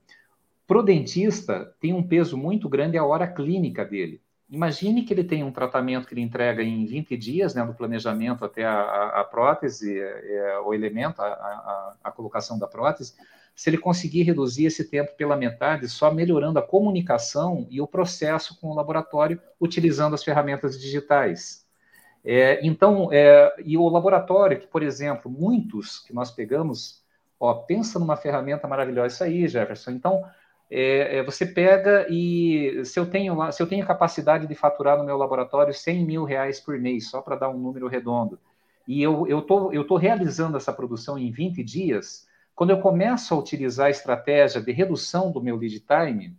para 0.66 0.80
o 0.80 0.84
dentista 0.84 1.76
tem 1.82 1.94
um 1.94 2.02
peso 2.02 2.38
muito 2.38 2.70
grande 2.70 2.98
a 2.98 3.04
hora 3.04 3.28
clínica 3.28 3.84
dele. 3.84 4.22
Imagine 4.50 5.04
que 5.04 5.14
ele 5.14 5.24
tem 5.24 5.44
um 5.44 5.52
tratamento 5.52 6.08
que 6.08 6.14
ele 6.14 6.22
entrega 6.22 6.62
em 6.64 6.86
20 6.86 7.18
dias, 7.18 7.56
né, 7.56 7.66
do 7.66 7.74
planejamento 7.74 8.44
até 8.46 8.66
a, 8.66 8.82
a, 8.82 9.22
a 9.22 9.24
prótese, 9.24 10.00
é, 10.00 10.36
é, 10.36 10.60
o 10.60 10.74
elemento, 10.74 11.22
a, 11.22 11.26
a, 11.26 11.96
a 12.06 12.12
colocação 12.12 12.60
da 12.60 12.68
prótese 12.68 13.14
se 13.56 13.70
ele 13.70 13.78
conseguir 13.78 14.24
reduzir 14.24 14.66
esse 14.66 14.90
tempo 14.90 15.16
pela 15.16 15.36
metade, 15.36 15.88
só 15.88 16.12
melhorando 16.12 16.60
a 16.60 16.62
comunicação 16.62 17.68
e 17.70 17.80
o 17.80 17.88
processo 17.88 18.60
com 18.60 18.72
o 18.72 18.76
laboratório, 18.76 19.40
utilizando 19.60 20.14
as 20.16 20.24
ferramentas 20.24 20.80
digitais. 20.80 21.66
É, 22.24 22.66
então, 22.66 23.10
é, 23.12 23.54
e 23.66 23.78
o 23.78 23.88
laboratório, 23.90 24.60
que, 24.60 24.68
por 24.68 24.84
exemplo, 24.84 25.30
muitos 25.30 26.00
que 26.00 26.14
nós 26.14 26.32
pegamos, 26.32 27.04
ó, 27.40 27.54
pensa 27.54 28.00
numa 28.00 28.16
ferramenta 28.16 28.68
maravilhosa, 28.68 29.14
isso 29.14 29.24
aí, 29.24 29.48
Jefferson. 29.48 29.92
Então, 29.92 30.24
é, 30.70 31.18
é 31.18 31.24
você 31.24 31.46
pega 31.46 32.08
e 32.10 32.84
se 32.86 33.00
eu 33.00 33.06
tenho 33.10 33.52
se 33.52 33.62
eu 33.62 33.68
tenho 33.68 33.86
capacidade 33.86 34.48
de 34.48 34.56
faturar 34.56 34.98
no 34.98 35.04
meu 35.04 35.18
laboratório 35.18 35.74
100 35.74 36.06
mil 36.06 36.24
reais 36.24 36.60
por 36.60 36.80
mês, 36.80 37.10
só 37.10 37.22
para 37.22 37.36
dar 37.36 37.50
um 37.50 37.58
número 37.58 37.88
redondo, 37.88 38.40
e 38.88 39.02
eu 39.04 39.28
estou 39.40 39.74
eu 39.74 39.86
tô 39.86 39.98
realizando 39.98 40.56
essa 40.56 40.72
produção 40.72 41.18
em 41.18 41.30
20 41.32 41.64
dias, 41.64 42.28
quando 42.56 42.72
eu 42.72 42.80
começo 42.80 43.34
a 43.34 43.38
utilizar 43.38 43.88
a 43.88 43.92
estratégia 43.92 44.62
de 44.62 44.72
redução 44.72 45.32
do 45.32 45.42
meu 45.42 45.56
lead 45.56 45.80
time, 45.80 46.36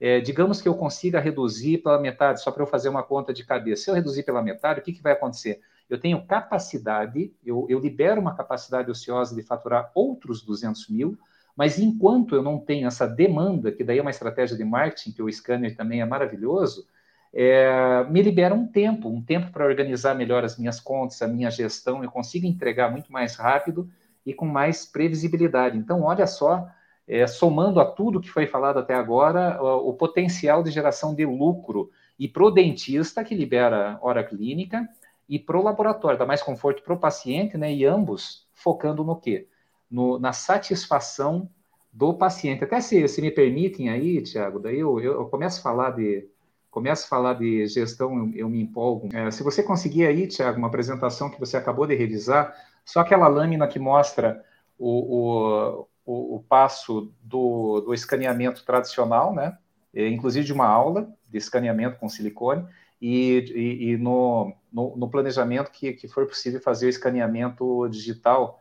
é, 0.00 0.18
digamos 0.20 0.62
que 0.62 0.68
eu 0.68 0.74
consiga 0.74 1.20
reduzir 1.20 1.78
pela 1.78 2.00
metade, 2.00 2.42
só 2.42 2.50
para 2.50 2.62
eu 2.62 2.66
fazer 2.66 2.88
uma 2.88 3.02
conta 3.02 3.34
de 3.34 3.44
cabeça. 3.44 3.84
Se 3.84 3.90
eu 3.90 3.94
reduzir 3.94 4.22
pela 4.22 4.42
metade, 4.42 4.80
o 4.80 4.82
que, 4.82 4.92
que 4.92 5.02
vai 5.02 5.12
acontecer? 5.12 5.60
Eu 5.88 6.00
tenho 6.00 6.24
capacidade, 6.24 7.34
eu, 7.44 7.66
eu 7.68 7.78
libero 7.78 8.20
uma 8.20 8.34
capacidade 8.34 8.90
ociosa 8.90 9.34
de 9.34 9.42
faturar 9.42 9.90
outros 9.94 10.42
200 10.42 10.88
mil, 10.88 11.18
mas 11.54 11.78
enquanto 11.78 12.34
eu 12.34 12.42
não 12.42 12.58
tenho 12.58 12.86
essa 12.86 13.06
demanda, 13.06 13.70
que 13.70 13.84
daí 13.84 13.98
é 13.98 14.02
uma 14.02 14.10
estratégia 14.10 14.56
de 14.56 14.64
marketing, 14.64 15.12
que 15.12 15.22
o 15.22 15.30
scanner 15.30 15.76
também 15.76 16.00
é 16.00 16.06
maravilhoso, 16.06 16.86
é, 17.34 18.04
me 18.08 18.22
libera 18.22 18.54
um 18.54 18.66
tempo, 18.66 19.08
um 19.08 19.22
tempo 19.22 19.52
para 19.52 19.66
organizar 19.66 20.14
melhor 20.14 20.44
as 20.44 20.56
minhas 20.56 20.80
contas, 20.80 21.20
a 21.20 21.28
minha 21.28 21.50
gestão, 21.50 22.02
eu 22.02 22.10
consigo 22.10 22.46
entregar 22.46 22.90
muito 22.90 23.12
mais 23.12 23.36
rápido 23.36 23.90
e 24.30 24.34
com 24.34 24.46
mais 24.46 24.86
previsibilidade. 24.86 25.76
Então, 25.76 26.02
olha 26.02 26.26
só, 26.26 26.68
é, 27.06 27.26
somando 27.26 27.80
a 27.80 27.84
tudo 27.84 28.20
que 28.20 28.30
foi 28.30 28.46
falado 28.46 28.78
até 28.78 28.94
agora, 28.94 29.60
o, 29.60 29.90
o 29.90 29.94
potencial 29.94 30.62
de 30.62 30.70
geração 30.70 31.14
de 31.14 31.26
lucro 31.26 31.90
e 32.16 32.28
para 32.28 32.44
o 32.44 32.50
dentista, 32.50 33.24
que 33.24 33.34
libera 33.34 33.98
hora 34.00 34.22
clínica, 34.22 34.88
e 35.28 35.38
para 35.38 35.58
o 35.58 35.62
laboratório, 35.62 36.18
dá 36.18 36.26
mais 36.26 36.42
conforto 36.42 36.82
para 36.82 36.94
o 36.94 36.98
paciente, 36.98 37.56
né? 37.56 37.72
E 37.72 37.84
ambos 37.84 38.46
focando 38.52 39.02
no 39.02 39.16
quê? 39.16 39.48
No, 39.90 40.18
na 40.18 40.32
satisfação 40.32 41.48
do 41.92 42.14
paciente. 42.14 42.62
Até 42.62 42.80
se, 42.80 43.08
se 43.08 43.20
me 43.20 43.30
permitem 43.30 43.88
aí, 43.88 44.22
Tiago, 44.22 44.60
daí 44.60 44.78
eu, 44.78 45.00
eu, 45.00 45.24
começo 45.26 45.58
a 45.58 45.62
falar 45.62 45.90
de 45.90 46.28
começo 46.70 47.04
a 47.04 47.08
falar 47.08 47.34
de 47.34 47.66
gestão, 47.66 48.16
eu, 48.16 48.32
eu 48.34 48.48
me 48.48 48.60
empolgo. 48.60 49.08
É, 49.12 49.28
se 49.32 49.42
você 49.42 49.60
conseguir 49.60 50.06
aí, 50.06 50.28
Tiago, 50.28 50.58
uma 50.58 50.68
apresentação 50.68 51.28
que 51.28 51.40
você 51.40 51.56
acabou 51.56 51.84
de 51.86 51.96
revisar, 51.96 52.54
só 52.90 53.00
aquela 53.00 53.28
lâmina 53.28 53.68
que 53.68 53.78
mostra 53.78 54.44
o, 54.76 55.86
o, 56.04 56.36
o 56.36 56.44
passo 56.48 57.12
do, 57.22 57.80
do, 57.82 57.94
escaneamento 57.94 58.64
tradicional, 58.64 59.32
né? 59.32 59.56
É, 59.94 60.08
inclusive 60.08 60.44
de 60.44 60.52
uma 60.52 60.66
aula 60.66 61.08
de 61.28 61.38
escaneamento 61.38 61.98
com 61.98 62.08
silicone, 62.08 62.66
e, 63.00 63.44
e, 63.54 63.90
e 63.90 63.96
no, 63.96 64.52
no, 64.72 64.96
no, 64.96 65.08
planejamento 65.08 65.70
que, 65.70 65.92
que 65.92 66.08
for 66.08 66.26
possível 66.26 66.60
fazer 66.60 66.86
o 66.86 66.88
escaneamento 66.88 67.88
digital. 67.88 68.60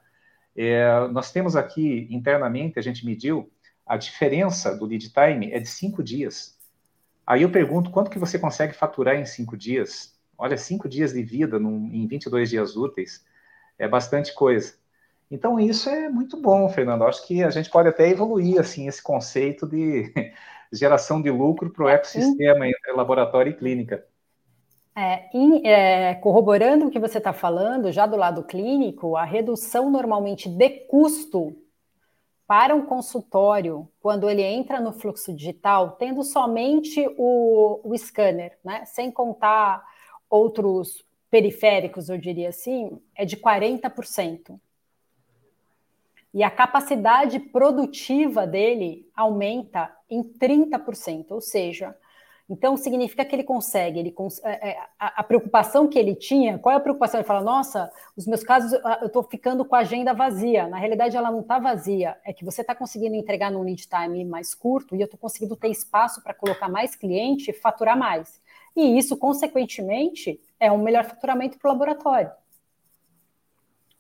É, 0.55 1.07
nós 1.07 1.31
temos 1.31 1.55
aqui 1.55 2.07
internamente, 2.11 2.77
a 2.77 2.81
gente 2.81 3.05
mediu, 3.05 3.51
a 3.85 3.97
diferença 3.97 4.75
do 4.77 4.85
lead 4.85 5.11
time 5.11 5.51
é 5.51 5.59
de 5.59 5.67
cinco 5.67 6.03
dias. 6.03 6.57
Aí 7.25 7.41
eu 7.41 7.51
pergunto, 7.51 7.91
quanto 7.91 8.11
que 8.11 8.19
você 8.19 8.37
consegue 8.37 8.73
faturar 8.73 9.15
em 9.15 9.25
cinco 9.25 9.57
dias? 9.57 10.15
Olha, 10.37 10.57
cinco 10.57 10.87
dias 10.87 11.13
de 11.13 11.23
vida 11.23 11.59
num, 11.59 11.89
em 11.91 12.07
22 12.07 12.49
dias 12.49 12.75
úteis 12.75 13.27
é 13.79 13.87
bastante 13.87 14.33
coisa. 14.35 14.77
Então, 15.31 15.59
isso 15.59 15.89
é 15.89 16.09
muito 16.09 16.39
bom, 16.41 16.67
Fernando. 16.69 17.03
Acho 17.03 17.25
que 17.25 17.43
a 17.43 17.49
gente 17.49 17.69
pode 17.69 17.87
até 17.87 18.09
evoluir 18.09 18.59
assim 18.59 18.87
esse 18.87 19.01
conceito 19.01 19.65
de 19.65 20.11
geração 20.71 21.21
de 21.21 21.31
lucro 21.31 21.69
para 21.69 21.85
o 21.85 21.89
ecossistema 21.89 22.67
entre 22.67 22.91
laboratório 22.91 23.51
e 23.51 23.55
clínica. 23.55 24.05
É, 24.95 25.29
em, 25.33 25.65
é, 25.65 26.15
corroborando 26.15 26.87
o 26.87 26.91
que 26.91 26.99
você 26.99 27.19
está 27.19 27.31
falando, 27.31 27.91
já 27.91 28.05
do 28.05 28.17
lado 28.17 28.43
clínico, 28.43 29.15
a 29.15 29.23
redução 29.23 29.89
normalmente 29.89 30.49
de 30.49 30.69
custo 30.87 31.55
para 32.45 32.75
um 32.75 32.85
consultório, 32.85 33.87
quando 34.01 34.27
ele 34.27 34.41
entra 34.41 34.81
no 34.81 34.91
fluxo 34.91 35.31
digital, 35.31 35.91
tendo 35.91 36.23
somente 36.23 37.07
o, 37.15 37.79
o 37.83 37.95
scanner, 37.95 38.57
né, 38.65 38.83
sem 38.85 39.11
contar 39.11 39.85
outros 40.27 41.05
periféricos, 41.29 42.09
eu 42.09 42.17
diria 42.17 42.49
assim, 42.49 42.99
é 43.15 43.25
de 43.25 43.37
40%. 43.37 44.59
E 46.33 46.43
a 46.43 46.51
capacidade 46.51 47.39
produtiva 47.39 48.45
dele 48.45 49.07
aumenta 49.15 49.91
em 50.09 50.23
30%, 50.23 51.31
ou 51.31 51.41
seja, 51.41 51.95
então, 52.49 52.75
significa 52.75 53.23
que 53.23 53.35
ele 53.35 53.43
consegue, 53.43 53.99
ele 53.99 54.11
cons 54.11 54.43
é, 54.43 54.69
é, 54.69 54.79
a, 54.97 55.21
a, 55.21 55.23
preocupação 55.23 55.87
que 55.87 55.99
ele 55.99 56.15
tinha, 56.15 56.57
qual 56.57 56.73
é 56.73 56.77
a 56.77 56.79
preocupação? 56.79 57.19
Ele 57.19 57.27
fala, 57.27 57.41
nossa, 57.43 57.91
os 58.17 58.25
meus 58.25 58.43
casos, 58.43 58.73
eu 59.01 59.05
estou 59.05 59.21
ficando 59.21 59.63
com 59.63 59.75
a 59.75 59.79
agenda 59.79 60.15
vazia. 60.15 60.67
Na 60.67 60.77
realidade, 60.77 61.15
ela 61.15 61.29
não 61.29 61.41
está 61.41 61.59
vazia, 61.59 62.17
é 62.25 62.33
que 62.33 62.43
você 62.43 62.61
está 62.61 62.73
conseguindo 62.73 63.15
entregar 63.15 63.51
num 63.51 63.61
lead 63.61 63.87
time 63.87 64.25
mais 64.25 64.55
curto 64.55 64.95
e 64.95 64.99
eu 64.99 65.05
estou 65.05 65.19
conseguindo 65.19 65.55
ter 65.55 65.69
espaço 65.69 66.23
para 66.23 66.33
colocar 66.33 66.67
mais 66.67 66.95
cliente 66.95 67.51
e 67.51 67.53
faturar 67.53 67.95
mais. 67.95 68.41
E 68.75 68.97
isso, 68.97 69.17
consequentemente, 69.17 70.39
é 70.60 70.71
um 70.71 70.77
melhor 70.77 71.05
faturamento 71.05 71.58
para 71.58 71.69
o 71.69 71.73
laboratório. 71.73 72.32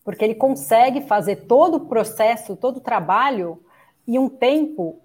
Porque 0.03 0.23
ele 0.23 0.35
consegue 0.35 1.01
fazer 1.01 1.47
todo 1.47 1.75
o 1.75 1.85
processo, 1.87 2.55
todo 2.55 2.77
o 2.77 2.81
trabalho 2.81 3.63
em 4.07 4.17
um 4.17 4.29
tempo 4.29 5.01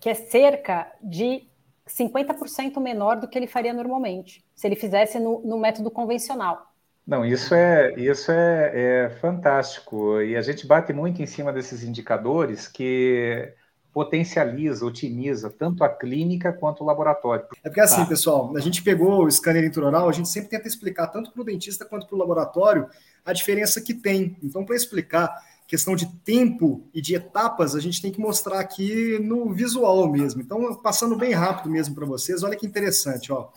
que 0.00 0.08
é 0.08 0.14
cerca 0.14 0.90
de 1.02 1.48
50% 1.88 2.80
menor 2.80 3.16
do 3.16 3.26
que 3.26 3.36
ele 3.36 3.48
faria 3.48 3.72
normalmente, 3.72 4.44
se 4.54 4.66
ele 4.66 4.76
fizesse 4.76 5.18
no, 5.18 5.40
no 5.40 5.58
método 5.58 5.90
convencional. 5.90 6.70
Não, 7.06 7.24
isso 7.24 7.54
é 7.54 7.92
isso 7.94 8.30
é, 8.30 9.06
é, 9.06 9.10
fantástico 9.20 10.20
e 10.20 10.36
a 10.36 10.42
gente 10.42 10.64
bate 10.66 10.92
muito 10.92 11.20
em 11.20 11.26
cima 11.26 11.52
desses 11.52 11.82
indicadores 11.82 12.68
que 12.68 13.52
potencializa, 13.92 14.86
otimiza 14.86 15.50
tanto 15.50 15.82
a 15.82 15.88
clínica 15.88 16.52
quanto 16.52 16.82
o 16.82 16.86
laboratório. 16.86 17.44
É 17.62 17.68
porque 17.68 17.80
assim, 17.80 18.02
tá. 18.02 18.06
pessoal, 18.06 18.56
a 18.56 18.60
gente 18.60 18.82
pegou 18.82 19.24
o 19.24 19.30
scanner 19.30 19.64
intraoral, 19.64 20.08
a 20.08 20.12
gente 20.12 20.28
sempre 20.28 20.50
tenta 20.50 20.68
explicar 20.68 21.08
tanto 21.08 21.32
para 21.32 21.42
o 21.42 21.44
dentista 21.44 21.84
quanto 21.84 22.06
para 22.06 22.16
o 22.16 22.18
laboratório 22.18 22.88
a 23.24 23.32
diferença 23.32 23.80
que 23.80 23.94
tem. 23.94 24.36
Então, 24.42 24.64
para 24.64 24.76
explicar 24.76 25.34
questão 25.66 25.94
de 25.94 26.06
tempo 26.24 26.88
e 26.92 27.00
de 27.00 27.14
etapas, 27.14 27.76
a 27.76 27.80
gente 27.80 28.02
tem 28.02 28.10
que 28.10 28.20
mostrar 28.20 28.58
aqui 28.58 29.18
no 29.20 29.52
visual 29.52 30.10
mesmo. 30.10 30.40
Então, 30.40 30.74
passando 30.76 31.16
bem 31.16 31.32
rápido 31.32 31.70
mesmo 31.70 31.94
para 31.94 32.06
vocês, 32.06 32.42
olha 32.42 32.56
que 32.56 32.66
interessante, 32.66 33.32
ó. 33.32 33.48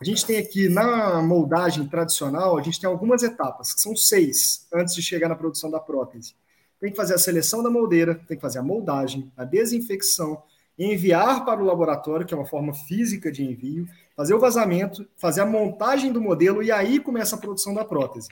A 0.00 0.04
gente 0.04 0.26
tem 0.26 0.38
aqui 0.38 0.68
na 0.68 1.22
moldagem 1.22 1.86
tradicional, 1.86 2.58
a 2.58 2.62
gente 2.62 2.80
tem 2.80 2.90
algumas 2.90 3.22
etapas, 3.22 3.72
que 3.72 3.80
são 3.80 3.94
seis, 3.94 4.66
antes 4.74 4.96
de 4.96 5.02
chegar 5.02 5.28
na 5.28 5.36
produção 5.36 5.70
da 5.70 5.78
prótese. 5.78 6.34
Tem 6.82 6.90
que 6.90 6.96
fazer 6.96 7.14
a 7.14 7.18
seleção 7.18 7.62
da 7.62 7.70
moldeira, 7.70 8.16
tem 8.26 8.36
que 8.36 8.40
fazer 8.40 8.58
a 8.58 8.62
moldagem, 8.62 9.30
a 9.36 9.44
desinfecção, 9.44 10.42
enviar 10.76 11.44
para 11.44 11.62
o 11.62 11.64
laboratório, 11.64 12.26
que 12.26 12.34
é 12.34 12.36
uma 12.36 12.44
forma 12.44 12.74
física 12.74 13.30
de 13.30 13.44
envio, 13.44 13.86
fazer 14.16 14.34
o 14.34 14.40
vazamento, 14.40 15.06
fazer 15.16 15.42
a 15.42 15.46
montagem 15.46 16.12
do 16.12 16.20
modelo 16.20 16.60
e 16.60 16.72
aí 16.72 16.98
começa 16.98 17.36
a 17.36 17.38
produção 17.38 17.72
da 17.72 17.84
prótese. 17.84 18.30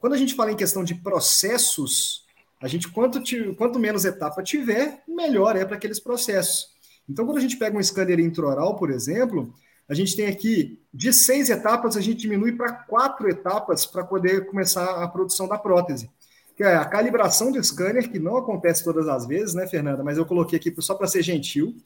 Quando 0.00 0.14
a 0.14 0.16
gente 0.16 0.34
fala 0.34 0.50
em 0.50 0.56
questão 0.56 0.82
de 0.82 0.96
processos, 0.96 2.24
a 2.60 2.66
gente, 2.66 2.88
quanto, 2.88 3.22
quanto 3.56 3.78
menos 3.78 4.04
etapa 4.04 4.42
tiver, 4.42 5.04
melhor 5.06 5.54
é 5.54 5.64
para 5.64 5.76
aqueles 5.76 6.00
processos. 6.00 6.70
Então, 7.08 7.24
quando 7.24 7.38
a 7.38 7.40
gente 7.40 7.56
pega 7.56 7.78
um 7.78 7.82
scanner 7.82 8.18
intraoral, 8.18 8.74
por 8.74 8.90
exemplo, 8.90 9.54
a 9.88 9.94
gente 9.94 10.16
tem 10.16 10.26
aqui 10.26 10.80
de 10.92 11.12
seis 11.12 11.48
etapas, 11.48 11.96
a 11.96 12.00
gente 12.00 12.22
diminui 12.22 12.50
para 12.50 12.72
quatro 12.72 13.28
etapas 13.28 13.86
para 13.86 14.02
poder 14.02 14.46
começar 14.46 15.00
a 15.00 15.06
produção 15.06 15.46
da 15.46 15.56
prótese. 15.56 16.10
Que 16.56 16.62
é 16.62 16.76
a 16.76 16.84
calibração 16.84 17.50
do 17.50 17.62
scanner, 17.62 18.10
que 18.10 18.18
não 18.18 18.36
acontece 18.36 18.84
todas 18.84 19.08
as 19.08 19.26
vezes, 19.26 19.54
né, 19.54 19.66
Fernanda? 19.66 20.04
Mas 20.04 20.18
eu 20.18 20.24
coloquei 20.24 20.58
aqui 20.58 20.72
só 20.80 20.94
para 20.94 21.06
ser 21.06 21.22
gentil. 21.22 21.76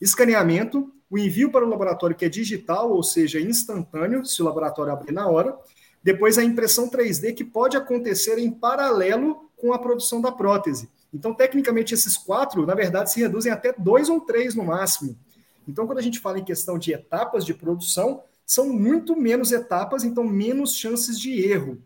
Escaneamento, 0.00 0.92
o 1.08 1.16
envio 1.16 1.50
para 1.50 1.64
o 1.64 1.68
laboratório, 1.68 2.16
que 2.16 2.24
é 2.24 2.28
digital, 2.28 2.90
ou 2.90 3.02
seja, 3.02 3.40
instantâneo, 3.40 4.24
se 4.24 4.42
o 4.42 4.44
laboratório 4.44 4.92
abrir 4.92 5.12
na 5.12 5.28
hora. 5.28 5.56
Depois 6.02 6.38
a 6.38 6.44
impressão 6.44 6.88
3D, 6.88 7.34
que 7.34 7.44
pode 7.44 7.76
acontecer 7.76 8.38
em 8.38 8.50
paralelo 8.50 9.50
com 9.56 9.72
a 9.72 9.78
produção 9.78 10.20
da 10.20 10.30
prótese. 10.30 10.88
Então, 11.12 11.32
tecnicamente, 11.32 11.94
esses 11.94 12.16
quatro, 12.16 12.66
na 12.66 12.74
verdade, 12.74 13.10
se 13.10 13.20
reduzem 13.20 13.50
até 13.50 13.72
dois 13.76 14.08
ou 14.08 14.20
três 14.20 14.54
no 14.54 14.64
máximo. 14.64 15.16
Então, 15.66 15.86
quando 15.86 15.98
a 15.98 16.02
gente 16.02 16.20
fala 16.20 16.38
em 16.38 16.44
questão 16.44 16.78
de 16.78 16.92
etapas 16.92 17.44
de 17.44 17.54
produção, 17.54 18.22
são 18.44 18.68
muito 18.68 19.16
menos 19.16 19.50
etapas, 19.50 20.04
então 20.04 20.22
menos 20.22 20.76
chances 20.76 21.18
de 21.18 21.40
erro. 21.40 21.78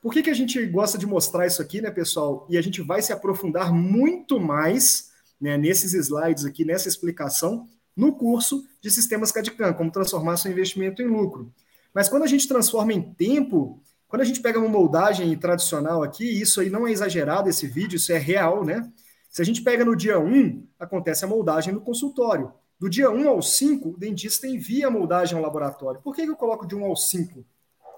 Por 0.00 0.12
que, 0.12 0.22
que 0.22 0.30
a 0.30 0.34
gente 0.34 0.64
gosta 0.66 0.96
de 0.96 1.06
mostrar 1.06 1.46
isso 1.46 1.60
aqui, 1.60 1.80
né, 1.80 1.90
pessoal? 1.90 2.46
E 2.48 2.56
a 2.56 2.62
gente 2.62 2.80
vai 2.82 3.02
se 3.02 3.12
aprofundar 3.12 3.72
muito 3.72 4.38
mais 4.38 5.10
né, 5.40 5.56
nesses 5.56 5.92
slides 5.94 6.44
aqui, 6.44 6.64
nessa 6.64 6.88
explicação, 6.88 7.68
no 7.96 8.12
curso 8.12 8.64
de 8.80 8.90
sistemas 8.90 9.32
CAD-CAM, 9.32 9.72
como 9.72 9.90
transformar 9.90 10.36
seu 10.36 10.50
investimento 10.50 11.02
em 11.02 11.06
lucro. 11.06 11.52
Mas 11.94 12.08
quando 12.08 12.24
a 12.24 12.26
gente 12.26 12.46
transforma 12.46 12.92
em 12.92 13.00
tempo, 13.00 13.82
quando 14.06 14.22
a 14.22 14.24
gente 14.24 14.40
pega 14.40 14.58
uma 14.58 14.68
moldagem 14.68 15.36
tradicional 15.38 16.02
aqui, 16.02 16.24
isso 16.24 16.60
aí 16.60 16.68
não 16.68 16.86
é 16.86 16.92
exagerado 16.92 17.48
esse 17.48 17.66
vídeo, 17.66 17.96
isso 17.96 18.12
é 18.12 18.18
real, 18.18 18.64
né? 18.64 18.90
Se 19.30 19.42
a 19.42 19.44
gente 19.44 19.62
pega 19.62 19.84
no 19.84 19.96
dia 19.96 20.18
1, 20.18 20.66
acontece 20.78 21.24
a 21.24 21.28
moldagem 21.28 21.72
no 21.72 21.80
consultório. 21.80 22.52
Do 22.78 22.88
dia 22.90 23.10
1 23.10 23.28
ao 23.28 23.40
5, 23.40 23.88
o 23.88 23.98
dentista 23.98 24.46
envia 24.46 24.86
a 24.88 24.90
moldagem 24.90 25.36
ao 25.36 25.42
laboratório. 25.42 26.00
Por 26.02 26.14
que 26.14 26.22
eu 26.22 26.36
coloco 26.36 26.66
de 26.66 26.74
1 26.74 26.84
ao 26.84 26.94
5? 26.94 27.44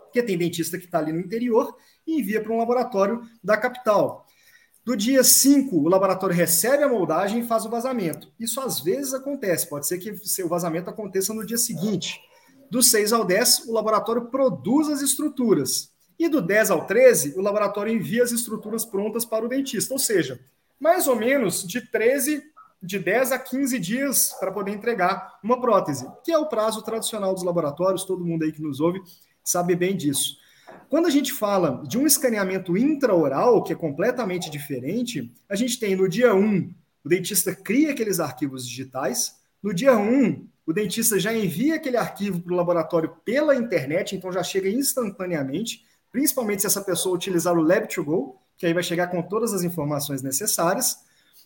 Porque 0.09 0.23
tem 0.23 0.37
dentista 0.37 0.79
que 0.79 0.87
está 0.87 0.99
ali 0.99 1.13
no 1.13 1.21
interior 1.21 1.77
e 2.07 2.21
envia 2.21 2.43
para 2.43 2.53
um 2.53 2.59
laboratório 2.59 3.23
da 3.43 3.57
capital. 3.57 4.27
Do 4.89 4.97
dia 4.97 5.23
5, 5.23 5.77
o 5.77 5.87
laboratório 5.87 6.35
recebe 6.35 6.83
a 6.83 6.89
moldagem 6.89 7.41
e 7.41 7.47
faz 7.47 7.67
o 7.67 7.69
vazamento. 7.69 8.33
Isso 8.41 8.59
às 8.59 8.81
vezes 8.81 9.13
acontece, 9.13 9.69
pode 9.69 9.87
ser 9.87 9.99
que 9.99 10.11
o 10.43 10.49
vazamento 10.49 10.89
aconteça 10.89 11.35
no 11.35 11.45
dia 11.45 11.59
seguinte. 11.59 12.19
Do 12.71 12.83
6 12.83 13.13
ao 13.13 13.23
10, 13.23 13.67
o 13.67 13.73
laboratório 13.73 14.31
produz 14.31 14.89
as 14.89 15.03
estruturas. 15.03 15.93
E 16.19 16.27
do 16.27 16.41
10 16.41 16.71
ao 16.71 16.87
13, 16.87 17.39
o 17.39 17.43
laboratório 17.43 17.93
envia 17.93 18.25
as 18.25 18.33
estruturas 18.33 18.85
prontas 18.85 19.27
para 19.27 19.45
o 19.45 19.49
dentista, 19.49 19.93
ou 19.93 19.99
seja, 19.99 20.41
mais 20.81 21.07
ou 21.07 21.15
menos 21.15 21.67
de 21.67 21.81
13, 21.81 22.43
de 22.83 22.99
10 22.99 23.33
a 23.33 23.39
15 23.39 23.79
dias 23.79 24.35
para 24.41 24.51
poder 24.51 24.73
entregar 24.73 25.39
uma 25.45 25.61
prótese, 25.61 26.07
que 26.25 26.33
é 26.33 26.39
o 26.39 26.47
prazo 26.47 26.83
tradicional 26.83 27.35
dos 27.35 27.43
laboratórios, 27.43 28.05
todo 28.05 28.25
mundo 28.25 28.45
aí 28.45 28.53
que 28.53 28.63
nos 28.63 28.81
ouve 28.81 29.01
sabe 29.51 29.75
bem 29.75 29.97
disso. 29.97 30.37
Quando 30.89 31.07
a 31.07 31.11
gente 31.11 31.33
fala 31.33 31.83
de 31.87 31.99
um 31.99 32.07
escaneamento 32.07 32.77
intraoral, 32.77 33.63
que 33.63 33.73
é 33.73 33.77
completamente 33.77 34.51
diferente, 34.51 35.33
a 35.49 35.55
gente 35.55 35.79
tem 35.79 35.95
no 35.95 36.09
dia 36.09 36.35
1, 36.35 36.75
o 37.05 37.09
dentista 37.09 37.55
cria 37.55 37.93
aqueles 37.93 38.21
arquivos 38.21 38.67
digitais, 38.67 39.37
no 39.63 39.75
dia 39.75 39.97
1, 39.97 40.47
o 40.67 40.73
dentista 40.73 41.19
já 41.19 41.33
envia 41.33 41.77
aquele 41.77 41.97
arquivo 41.97 42.41
para 42.41 42.53
o 42.53 42.57
laboratório 42.57 43.17
pela 43.25 43.57
internet, 43.57 44.15
então 44.15 44.33
já 44.33 44.43
chega 44.43 44.69
instantaneamente 44.69 45.87
principalmente 46.11 46.63
se 46.63 46.67
essa 46.67 46.81
pessoa 46.81 47.15
utilizar 47.15 47.57
o 47.57 47.63
Lab2Go, 47.63 48.35
que 48.57 48.67
aí 48.67 48.75
vai 48.75 48.83
chegar 48.83 49.09
com 49.09 49.23
todas 49.23 49.53
as 49.53 49.63
informações 49.63 50.23
necessárias. 50.23 50.99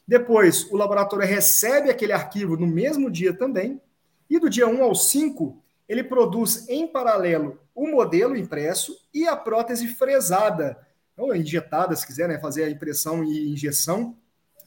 Depois, 0.06 0.70
o 0.70 0.76
laboratório 0.76 1.26
recebe 1.26 1.90
aquele 1.90 2.12
arquivo 2.12 2.56
no 2.56 2.66
mesmo 2.66 3.10
dia 3.10 3.32
também. 3.36 3.80
E 4.28 4.38
do 4.38 4.48
dia 4.48 4.66
1 4.66 4.82
ao 4.82 4.94
5, 4.94 5.61
ele 5.92 6.02
produz 6.02 6.68
em 6.68 6.86
paralelo 6.86 7.60
o 7.74 7.86
modelo 7.86 8.36
impresso 8.36 8.96
e 9.12 9.26
a 9.28 9.36
prótese 9.36 9.86
fresada, 9.88 10.78
ou 11.16 11.34
injetada, 11.36 11.94
se 11.94 12.06
quiser, 12.06 12.28
né, 12.28 12.38
fazer 12.38 12.64
a 12.64 12.70
impressão 12.70 13.22
e 13.22 13.52
injeção. 13.52 14.16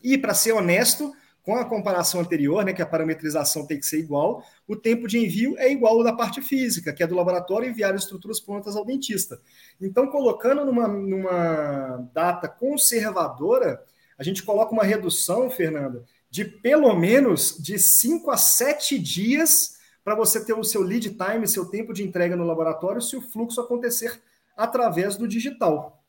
E, 0.03 0.17
para 0.17 0.35
ser 0.35 0.51
honesto, 0.51 1.11
com 1.41 1.55
a 1.55 1.65
comparação 1.65 2.21
anterior, 2.21 2.63
né, 2.63 2.73
que 2.73 2.81
a 2.81 2.85
parametrização 2.85 3.65
tem 3.65 3.79
que 3.79 3.85
ser 3.85 3.99
igual, 3.99 4.43
o 4.67 4.75
tempo 4.75 5.07
de 5.07 5.17
envio 5.17 5.57
é 5.57 5.71
igual 5.71 5.97
ao 5.97 6.03
da 6.03 6.13
parte 6.13 6.41
física, 6.41 6.93
que 6.93 7.01
é 7.01 7.07
do 7.07 7.15
laboratório 7.15 7.69
enviar 7.69 7.95
estruturas 7.95 8.39
prontas 8.39 8.75
ao 8.75 8.85
dentista. 8.85 9.39
Então, 9.81 10.07
colocando 10.07 10.63
numa, 10.63 10.87
numa 10.87 12.07
data 12.13 12.47
conservadora, 12.47 13.83
a 14.17 14.23
gente 14.23 14.43
coloca 14.43 14.73
uma 14.73 14.83
redução, 14.83 15.49
Fernanda, 15.49 16.03
de 16.29 16.45
pelo 16.45 16.95
menos 16.95 17.57
de 17.59 17.79
5 17.79 18.29
a 18.29 18.37
7 18.37 18.99
dias 18.99 19.74
para 20.05 20.13
você 20.13 20.45
ter 20.45 20.53
o 20.53 20.63
seu 20.63 20.81
lead 20.83 21.09
time, 21.09 21.47
seu 21.47 21.65
tempo 21.65 21.91
de 21.91 22.03
entrega 22.03 22.35
no 22.35 22.45
laboratório, 22.45 23.01
se 23.01 23.17
o 23.17 23.21
fluxo 23.21 23.59
acontecer 23.59 24.21
através 24.55 25.17
do 25.17 25.27
digital. 25.27 26.01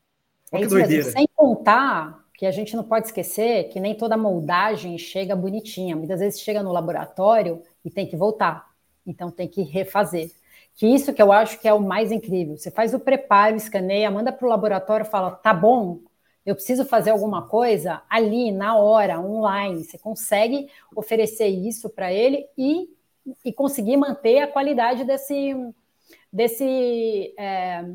Olha 0.51 0.61
é 0.61 0.63
que 0.63 0.69
doideira. 0.69 1.11
Sem 1.11 1.27
contar 1.35 2.23
que 2.35 2.45
a 2.45 2.51
gente 2.51 2.75
não 2.75 2.83
pode 2.83 3.07
esquecer 3.07 3.69
que 3.69 3.79
nem 3.79 3.95
toda 3.95 4.15
moldagem 4.15 4.95
chega 4.99 5.35
bonitinha. 5.35 5.95
Muitas 5.95 6.19
vezes 6.19 6.39
chega 6.39 6.61
no 6.61 6.71
laboratório 6.71 7.63
e 7.83 7.89
tem 7.89 8.05
que 8.07 8.15
voltar. 8.15 8.67
Então 9.05 9.31
tem 9.31 9.47
que 9.47 9.63
refazer. 9.63 10.31
Que 10.75 10.85
isso 10.85 11.11
que 11.11 11.21
eu 11.21 11.31
acho 11.31 11.59
que 11.59 11.67
é 11.67 11.73
o 11.73 11.81
mais 11.81 12.11
incrível. 12.11 12.55
Você 12.55 12.69
faz 12.69 12.93
o 12.93 12.99
preparo, 12.99 13.55
escaneia, 13.55 14.11
manda 14.11 14.31
para 14.31 14.45
o 14.45 14.49
laboratório, 14.49 15.07
fala, 15.07 15.31
tá 15.31 15.51
bom, 15.51 16.01
eu 16.47 16.55
preciso 16.55 16.85
fazer 16.85 17.09
alguma 17.09 17.47
coisa 17.47 18.01
ali, 18.09 18.53
na 18.53 18.77
hora, 18.77 19.19
online. 19.19 19.83
Você 19.83 19.97
consegue 19.97 20.69
oferecer 20.95 21.47
isso 21.47 21.89
para 21.89 22.13
ele 22.13 22.45
e, 22.57 22.87
e 23.43 23.53
conseguir 23.53 23.97
manter 23.97 24.39
a 24.39 24.47
qualidade 24.47 25.03
desse, 25.03 25.53
desse, 26.31 27.33
é, 27.37 27.85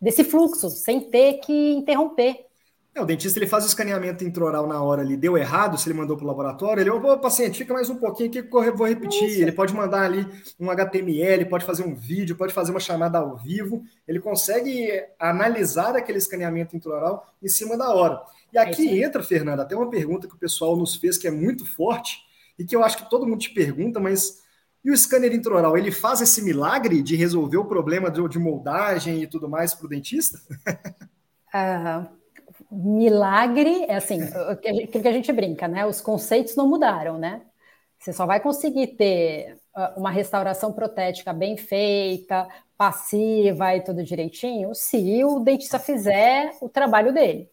desse 0.00 0.24
fluxo, 0.24 0.68
sem 0.70 1.00
ter 1.00 1.34
que 1.34 1.72
interromper. 1.72 2.46
É, 2.94 3.02
o 3.02 3.04
dentista 3.04 3.40
ele 3.40 3.48
faz 3.48 3.64
o 3.64 3.66
escaneamento 3.66 4.22
intraoral 4.22 4.68
na 4.68 4.80
hora 4.80 5.02
ali, 5.02 5.16
deu 5.16 5.36
errado, 5.36 5.76
se 5.76 5.88
ele 5.88 5.98
mandou 5.98 6.16
para 6.16 6.24
o 6.24 6.28
laboratório, 6.28 6.80
ele, 6.80 6.90
ô 6.90 7.18
paciente, 7.18 7.58
fica 7.58 7.74
mais 7.74 7.90
um 7.90 7.96
pouquinho 7.96 8.28
aqui 8.28 8.40
que 8.40 8.56
eu 8.56 8.76
vou 8.76 8.86
repetir. 8.86 9.42
Ele 9.42 9.50
pode 9.50 9.74
mandar 9.74 10.02
ali 10.02 10.24
um 10.60 10.70
HTML, 10.70 11.44
pode 11.46 11.64
fazer 11.64 11.82
um 11.82 11.92
vídeo, 11.92 12.36
pode 12.36 12.54
fazer 12.54 12.70
uma 12.70 12.78
chamada 12.78 13.18
ao 13.18 13.36
vivo, 13.36 13.82
ele 14.06 14.20
consegue 14.20 15.02
analisar 15.18 15.96
aquele 15.96 16.18
escaneamento 16.18 16.76
intraoral 16.76 17.26
em 17.42 17.48
cima 17.48 17.76
da 17.76 17.92
hora. 17.92 18.22
E 18.52 18.58
aqui 18.58 19.02
é 19.02 19.04
entra, 19.04 19.24
Fernanda, 19.24 19.62
até 19.62 19.74
uma 19.74 19.90
pergunta 19.90 20.28
que 20.28 20.34
o 20.34 20.38
pessoal 20.38 20.76
nos 20.76 20.94
fez 20.94 21.18
que 21.18 21.26
é 21.26 21.32
muito 21.32 21.66
forte 21.66 22.18
e 22.56 22.64
que 22.64 22.76
eu 22.76 22.84
acho 22.84 22.98
que 22.98 23.10
todo 23.10 23.26
mundo 23.26 23.40
te 23.40 23.50
pergunta, 23.50 23.98
mas 23.98 24.43
e 24.84 24.90
o 24.90 24.96
scanner 24.96 25.32
intraoral, 25.32 25.78
ele 25.78 25.90
faz 25.90 26.20
esse 26.20 26.42
milagre 26.42 27.02
de 27.02 27.16
resolver 27.16 27.56
o 27.56 27.64
problema 27.64 28.10
de 28.10 28.38
moldagem 28.38 29.22
e 29.22 29.26
tudo 29.26 29.48
mais 29.48 29.74
para 29.74 29.86
o 29.86 29.88
dentista? 29.88 30.38
Ah, 31.56 32.08
milagre, 32.68 33.84
é 33.84 33.94
assim, 33.94 34.20
aquilo 34.48 34.88
que 34.88 35.06
a 35.06 35.12
gente 35.12 35.32
brinca, 35.32 35.68
né? 35.68 35.86
Os 35.86 36.00
conceitos 36.00 36.56
não 36.56 36.68
mudaram, 36.68 37.16
né? 37.16 37.42
Você 37.96 38.12
só 38.12 38.26
vai 38.26 38.40
conseguir 38.40 38.88
ter 38.96 39.56
ah, 39.72 39.94
uma 39.96 40.10
restauração 40.10 40.72
protética 40.72 41.32
bem 41.32 41.56
feita, 41.56 42.48
passiva 42.76 43.74
e 43.76 43.82
tudo 43.82 44.02
direitinho, 44.02 44.74
se 44.74 45.24
o 45.24 45.38
dentista 45.38 45.78
fizer 45.78 46.56
o 46.60 46.68
trabalho 46.68 47.14
dele. 47.14 47.48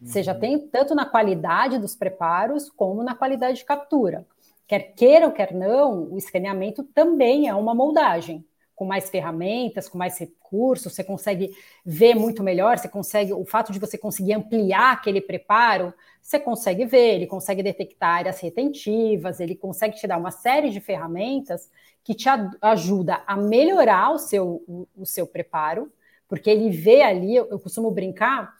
Uhum. 0.00 0.08
Seja 0.08 0.34
tem 0.34 0.58
tanto 0.68 0.94
na 0.94 1.06
qualidade 1.06 1.78
dos 1.78 1.94
preparos 1.94 2.68
como 2.70 3.04
na 3.04 3.14
qualidade 3.14 3.58
de 3.58 3.64
captura. 3.64 4.26
Quer 4.66 4.94
queira 4.94 5.26
ou 5.26 5.32
quer 5.32 5.52
não, 5.52 6.12
o 6.12 6.16
escaneamento 6.18 6.82
também 6.84 7.48
é 7.48 7.54
uma 7.54 7.74
moldagem. 7.74 8.44
Com 8.74 8.84
mais 8.84 9.08
ferramentas, 9.08 9.88
com 9.88 9.96
mais 9.96 10.18
recursos, 10.18 10.92
você 10.92 11.04
consegue 11.04 11.50
ver 11.84 12.14
muito 12.14 12.42
melhor, 12.42 12.76
você 12.76 12.88
consegue, 12.88 13.32
o 13.32 13.44
fato 13.44 13.72
de 13.72 13.78
você 13.78 13.96
conseguir 13.96 14.32
ampliar 14.32 14.92
aquele 14.94 15.20
preparo, 15.20 15.94
você 16.20 16.40
consegue 16.40 16.84
ver, 16.84 17.14
ele 17.14 17.26
consegue 17.26 17.62
detectar 17.62 18.16
áreas 18.18 18.40
retentivas, 18.40 19.38
ele 19.38 19.54
consegue 19.54 19.96
te 19.96 20.06
dar 20.08 20.16
uma 20.18 20.32
série 20.32 20.70
de 20.70 20.80
ferramentas 20.80 21.70
que 22.02 22.14
te 22.14 22.28
ajuda 22.60 23.22
a 23.26 23.36
melhorar 23.36 24.10
o 24.10 24.18
seu, 24.18 24.64
o, 24.66 24.88
o 24.96 25.06
seu 25.06 25.26
preparo, 25.26 25.92
porque 26.26 26.50
ele 26.50 26.70
vê 26.70 27.02
ali, 27.02 27.36
eu, 27.36 27.46
eu 27.50 27.60
costumo 27.60 27.90
brincar 27.90 28.54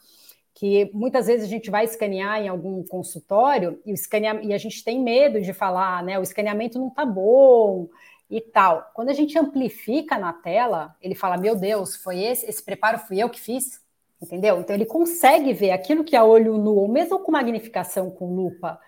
que 0.55 0.89
muitas 0.93 1.27
vezes 1.27 1.45
a 1.45 1.49
gente 1.49 1.69
vai 1.69 1.83
escanear 1.83 2.41
em 2.41 2.47
algum 2.47 2.81
consultório 2.83 3.79
e, 3.85 3.91
o 3.91 3.93
escanear, 3.93 4.43
e 4.43 4.53
a 4.53 4.57
gente 4.57 4.83
tem 4.83 4.99
medo 5.03 5.41
de 5.41 5.53
falar, 5.53 6.01
né? 6.01 6.17
O 6.17 6.23
escaneamento 6.23 6.79
não 6.79 6.89
tá 6.89 7.05
bom, 7.05 7.89
e 8.29 8.41
tal. 8.41 8.91
Quando 8.93 9.09
a 9.09 9.13
gente 9.13 9.37
amplifica 9.37 10.17
na 10.17 10.33
tela, 10.33 10.95
ele 11.01 11.15
fala: 11.15 11.37
Meu 11.37 11.55
Deus, 11.55 11.95
foi 11.95 12.23
esse, 12.23 12.49
esse 12.49 12.63
preparo 12.63 12.99
fui 12.99 13.21
eu 13.21 13.29
que 13.29 13.39
fiz, 13.39 13.81
entendeu? 14.21 14.59
Então 14.59 14.75
ele 14.75 14.85
consegue 14.85 15.53
ver 15.53 15.71
aquilo 15.71 16.03
que 16.03 16.15
a 16.15 16.23
olho 16.23 16.57
nu, 16.57 16.75
ou 16.75 16.87
mesmo 16.87 17.19
com 17.19 17.31
magnificação 17.31 18.09
com 18.09 18.33
lupa, 18.33 18.79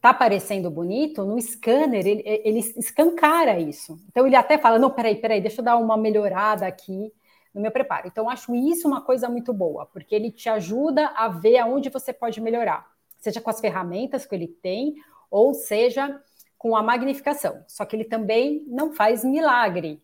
tá 0.00 0.12
parecendo 0.12 0.70
bonito, 0.70 1.24
no 1.24 1.40
scanner 1.40 2.06
ele, 2.06 2.22
ele 2.24 2.58
escancara 2.58 3.58
isso. 3.60 3.98
Então 4.10 4.26
ele 4.26 4.36
até 4.36 4.58
fala: 4.58 4.78
Não, 4.78 4.90
peraí, 4.90 5.16
peraí, 5.16 5.40
deixa 5.40 5.60
eu 5.60 5.64
dar 5.64 5.76
uma 5.76 5.96
melhorada 5.96 6.66
aqui 6.66 7.12
no 7.54 7.60
meu 7.60 7.70
preparo. 7.70 8.08
Então 8.08 8.28
acho 8.28 8.54
isso 8.54 8.88
uma 8.88 9.00
coisa 9.00 9.28
muito 9.28 9.52
boa, 9.52 9.86
porque 9.86 10.14
ele 10.14 10.30
te 10.30 10.48
ajuda 10.48 11.08
a 11.14 11.28
ver 11.28 11.58
aonde 11.58 11.88
você 11.88 12.12
pode 12.12 12.40
melhorar, 12.40 12.90
seja 13.18 13.40
com 13.40 13.48
as 13.48 13.60
ferramentas 13.60 14.26
que 14.26 14.34
ele 14.34 14.48
tem, 14.48 14.96
ou 15.30 15.54
seja 15.54 16.20
com 16.58 16.74
a 16.76 16.82
magnificação. 16.82 17.62
Só 17.68 17.84
que 17.84 17.94
ele 17.94 18.04
também 18.04 18.64
não 18.66 18.92
faz 18.92 19.24
milagre. 19.24 20.02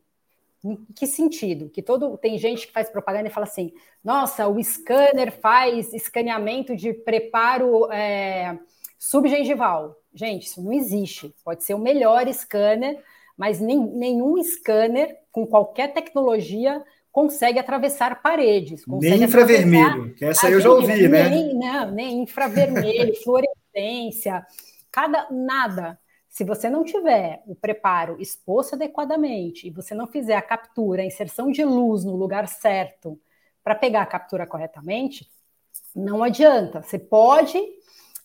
Em 0.62 0.76
que 0.94 1.06
sentido? 1.06 1.70
Que 1.70 1.80
todo 1.80 2.18
tem 2.18 2.36
gente 2.36 2.66
que 2.66 2.72
faz 2.72 2.90
propaganda 2.90 3.28
e 3.28 3.32
fala 3.32 3.46
assim: 3.46 3.72
nossa, 4.04 4.46
o 4.46 4.62
scanner 4.62 5.32
faz 5.40 5.92
escaneamento 5.94 6.76
de 6.76 6.92
preparo 6.92 7.90
é, 7.90 8.58
subgengival. 8.98 9.96
Gente, 10.12 10.46
isso 10.46 10.62
não 10.62 10.72
existe. 10.72 11.34
Pode 11.42 11.64
ser 11.64 11.72
o 11.72 11.78
melhor 11.78 12.30
scanner, 12.32 13.02
mas 13.36 13.58
nem, 13.58 13.78
nenhum 13.78 14.42
scanner 14.42 15.18
com 15.32 15.46
qualquer 15.46 15.94
tecnologia 15.94 16.84
consegue 17.12 17.58
atravessar 17.58 18.22
paredes. 18.22 18.84
Consegue 18.84 19.16
nem 19.16 19.24
infravermelho, 19.24 20.14
que 20.14 20.24
essa 20.24 20.46
aí 20.46 20.52
eu 20.52 20.60
já 20.60 20.70
ouvi, 20.70 21.08
né? 21.08 21.28
Nem, 21.28 21.54
não, 21.54 21.90
nem 21.90 22.22
infravermelho, 22.22 23.14
fluorescência, 23.22 24.46
cada 24.90 25.28
nada. 25.30 25.98
Se 26.28 26.44
você 26.44 26.70
não 26.70 26.84
tiver 26.84 27.42
o 27.46 27.56
preparo 27.56 28.20
exposto 28.20 28.74
adequadamente 28.74 29.66
e 29.66 29.70
você 29.70 29.94
não 29.94 30.06
fizer 30.06 30.36
a 30.36 30.42
captura, 30.42 31.02
a 31.02 31.06
inserção 31.06 31.50
de 31.50 31.64
luz 31.64 32.04
no 32.04 32.14
lugar 32.14 32.46
certo 32.46 33.20
para 33.64 33.74
pegar 33.74 34.02
a 34.02 34.06
captura 34.06 34.46
corretamente, 34.46 35.28
não 35.94 36.22
adianta. 36.22 36.82
Você 36.82 36.98
pode 36.98 37.58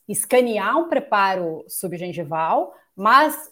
escanear 0.08 0.78
um 0.78 0.88
preparo 0.88 1.66
subgengival, 1.68 2.76
mas 2.96 3.52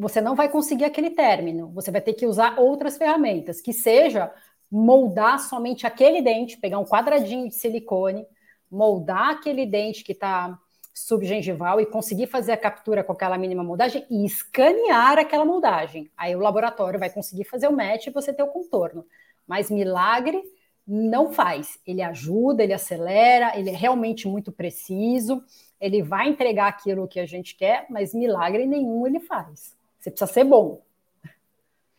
você 0.00 0.20
não 0.20 0.34
vai 0.34 0.48
conseguir 0.48 0.84
aquele 0.84 1.10
término. 1.10 1.70
Você 1.72 1.90
vai 1.90 2.00
ter 2.00 2.14
que 2.14 2.26
usar 2.26 2.58
outras 2.58 2.96
ferramentas, 2.96 3.60
que 3.60 3.72
seja 3.72 4.32
moldar 4.70 5.38
somente 5.38 5.86
aquele 5.86 6.20
dente, 6.20 6.56
pegar 6.56 6.78
um 6.78 6.84
quadradinho 6.84 7.48
de 7.48 7.54
silicone, 7.54 8.26
moldar 8.70 9.30
aquele 9.30 9.64
dente 9.66 10.02
que 10.02 10.12
está 10.12 10.58
subgengival 10.94 11.80
e 11.80 11.86
conseguir 11.86 12.28
fazer 12.28 12.52
a 12.52 12.56
captura 12.56 13.02
com 13.02 13.12
aquela 13.12 13.36
mínima 13.36 13.64
moldagem 13.64 14.06
e 14.08 14.24
escanear 14.24 15.18
aquela 15.18 15.44
moldagem. 15.44 16.08
Aí 16.16 16.36
o 16.36 16.40
laboratório 16.40 17.00
vai 17.00 17.10
conseguir 17.10 17.44
fazer 17.44 17.66
o 17.66 17.76
match 17.76 18.06
e 18.06 18.10
você 18.10 18.32
ter 18.32 18.44
o 18.44 18.48
contorno. 18.48 19.04
Mas 19.46 19.70
milagre 19.70 20.40
não 20.86 21.32
faz. 21.32 21.80
Ele 21.84 22.00
ajuda, 22.00 22.62
ele 22.62 22.72
acelera, 22.72 23.58
ele 23.58 23.70
é 23.70 23.74
realmente 23.74 24.28
muito 24.28 24.52
preciso, 24.52 25.42
ele 25.80 26.00
vai 26.00 26.28
entregar 26.28 26.68
aquilo 26.68 27.08
que 27.08 27.18
a 27.18 27.26
gente 27.26 27.56
quer, 27.56 27.86
mas 27.90 28.14
milagre 28.14 28.64
nenhum 28.64 29.06
ele 29.06 29.18
faz. 29.18 29.76
Você 29.98 30.10
precisa 30.10 30.32
ser 30.32 30.44
bom. 30.44 30.80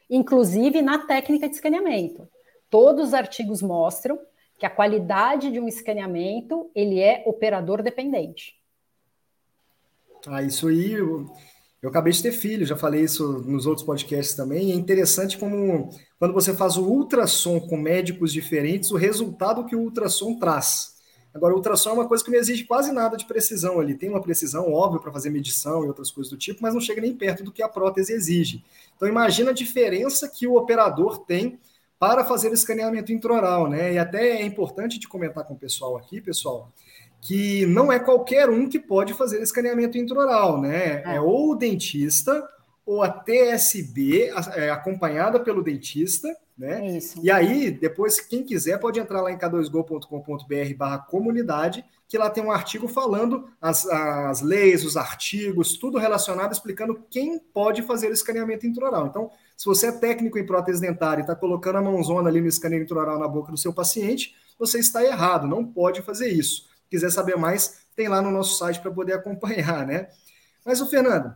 Inclusive 0.10 0.82
na 0.82 1.00
técnica 1.00 1.50
de 1.50 1.56
escaneamento. 1.56 2.28
Todos 2.70 3.08
os 3.10 3.14
artigos 3.14 3.62
mostram 3.62 4.20
que 4.58 4.66
a 4.66 4.70
qualidade 4.70 5.52
de 5.52 5.60
um 5.60 5.68
escaneamento 5.68 6.70
ele 6.74 7.00
é 7.00 7.24
operador 7.26 7.84
dependente. 7.84 8.56
Ah, 10.28 10.42
isso 10.42 10.68
aí, 10.68 10.94
eu, 10.94 11.30
eu 11.82 11.90
acabei 11.90 12.12
de 12.12 12.24
ter 12.24 12.32
filho, 12.32 12.66
já 12.66 12.76
falei 12.76 13.04
isso 13.04 13.44
nos 13.46 13.66
outros 13.66 13.86
podcasts 13.86 14.36
também. 14.36 14.72
é 14.72 14.76
interessante 14.76 15.38
como 15.38 15.90
quando 16.18 16.34
você 16.34 16.54
faz 16.54 16.78
o 16.78 16.84
ultrassom 16.84 17.60
com 17.60 17.78
médicos 17.78 18.34
diferentes, 18.34 18.92
o 18.92 18.98
resultado 18.98 19.66
que 19.66 19.76
o 19.76 19.82
ultrassom 19.82 20.40
traz. 20.40 20.96
Agora, 21.36 21.54
o 21.54 21.58
ultrassom 21.58 21.90
é 21.90 21.94
uma 21.94 22.08
coisa 22.08 22.24
que 22.24 22.32
não 22.32 22.40
exige 22.40 22.64
quase 22.64 22.94
nada 22.94 23.18
de 23.18 23.26
precisão 23.26 23.78
ali. 23.78 23.94
Tem 23.94 24.10
uma 24.10 24.22
precisão, 24.22 24.72
óbvio, 24.72 25.02
para 25.02 25.12
fazer 25.12 25.30
medição 25.30 25.84
e 25.84 25.88
outras 25.88 26.10
coisas 26.10 26.32
do 26.32 26.38
tipo, 26.38 26.62
mas 26.62 26.74
não 26.74 26.80
chega 26.80 27.02
nem 27.02 27.14
perto 27.14 27.44
do 27.44 27.52
que 27.52 27.62
a 27.62 27.68
prótese 27.68 28.14
exige. 28.14 28.64
Então, 28.96 29.06
imagina 29.06 29.52
a 29.52 29.54
diferença 29.54 30.30
que 30.30 30.48
o 30.48 30.56
operador 30.56 31.26
tem 31.26 31.60
para 32.00 32.24
fazer 32.26 32.52
escaneamento 32.52 33.12
intraoral, 33.12 33.70
né? 33.70 33.94
E 33.94 33.98
até 33.98 34.42
é 34.42 34.46
importante 34.46 35.00
de 35.00 35.08
comentar 35.08 35.46
com 35.46 35.54
o 35.54 35.60
pessoal 35.60 35.98
aqui, 35.98 36.20
pessoal, 36.20 36.72
que 37.22 37.66
não 37.66 37.92
é 37.92 38.00
qualquer 38.00 38.50
um 38.50 38.68
que 38.68 38.80
pode 38.80 39.14
fazer 39.14 39.42
escaneamento 39.42 39.98
intraoral, 39.98 40.62
né? 40.62 41.04
É, 41.06 41.16
é 41.16 41.22
ou 41.22 41.52
o 41.52 41.56
dentista 41.56 42.48
ou 42.86 43.02
a 43.02 43.10
TSB, 43.10 44.32
é, 44.54 44.70
acompanhada 44.70 45.40
pelo 45.40 45.64
dentista, 45.64 46.28
né? 46.58 46.88
É 46.88 46.98
isso. 46.98 47.20
E 47.22 47.32
aí, 47.32 47.72
depois, 47.72 48.20
quem 48.20 48.44
quiser 48.44 48.80
pode 48.80 49.00
entrar 49.00 49.22
lá 49.22 49.32
em 49.32 49.38
k2go.com.br 49.38 50.76
barra 50.78 51.00
comunidade, 51.00 51.84
que 52.08 52.18
lá 52.18 52.30
tem 52.30 52.44
um 52.44 52.52
artigo 52.52 52.88
falando 52.88 53.50
as, 53.60 53.86
as 53.88 54.42
leis, 54.42 54.86
os 54.86 54.96
artigos, 54.96 55.78
tudo 55.78 55.98
relacionado, 55.98 56.52
explicando 56.52 57.04
quem 57.10 57.40
pode 57.40 57.82
fazer 57.82 58.10
o 58.10 58.14
escaneamento 58.14 58.68
intraoral. 58.68 59.08
Então, 59.08 59.32
se 59.56 59.66
você 59.66 59.88
é 59.88 59.92
técnico 59.92 60.38
em 60.38 60.46
prótese 60.46 60.82
dentária 60.82 61.22
e 61.22 61.24
está 61.24 61.36
colocando 61.36 61.78
a 61.78 61.82
mãozona 61.82 62.30
ali 62.30 62.42
no 62.42 62.48
escaneamento 62.48 62.92
intraoral 62.92 63.20
na 63.20 63.28
boca 63.28 63.52
do 63.52 63.58
seu 63.58 63.74
paciente, 63.74 64.36
você 64.58 64.80
está 64.80 65.04
errado, 65.04 65.48
não 65.48 65.66
pode 65.66 66.02
fazer 66.02 66.30
isso 66.30 66.74
quiser 66.90 67.12
saber 67.12 67.36
mais, 67.36 67.86
tem 67.96 68.08
lá 68.08 68.22
no 68.22 68.32
nosso 68.32 68.58
site 68.58 68.80
para 68.80 68.92
poder 68.92 69.14
acompanhar, 69.14 69.86
né? 69.86 70.10
Mas, 70.66 70.82
o 70.82 70.88
Fernando, 70.88 71.34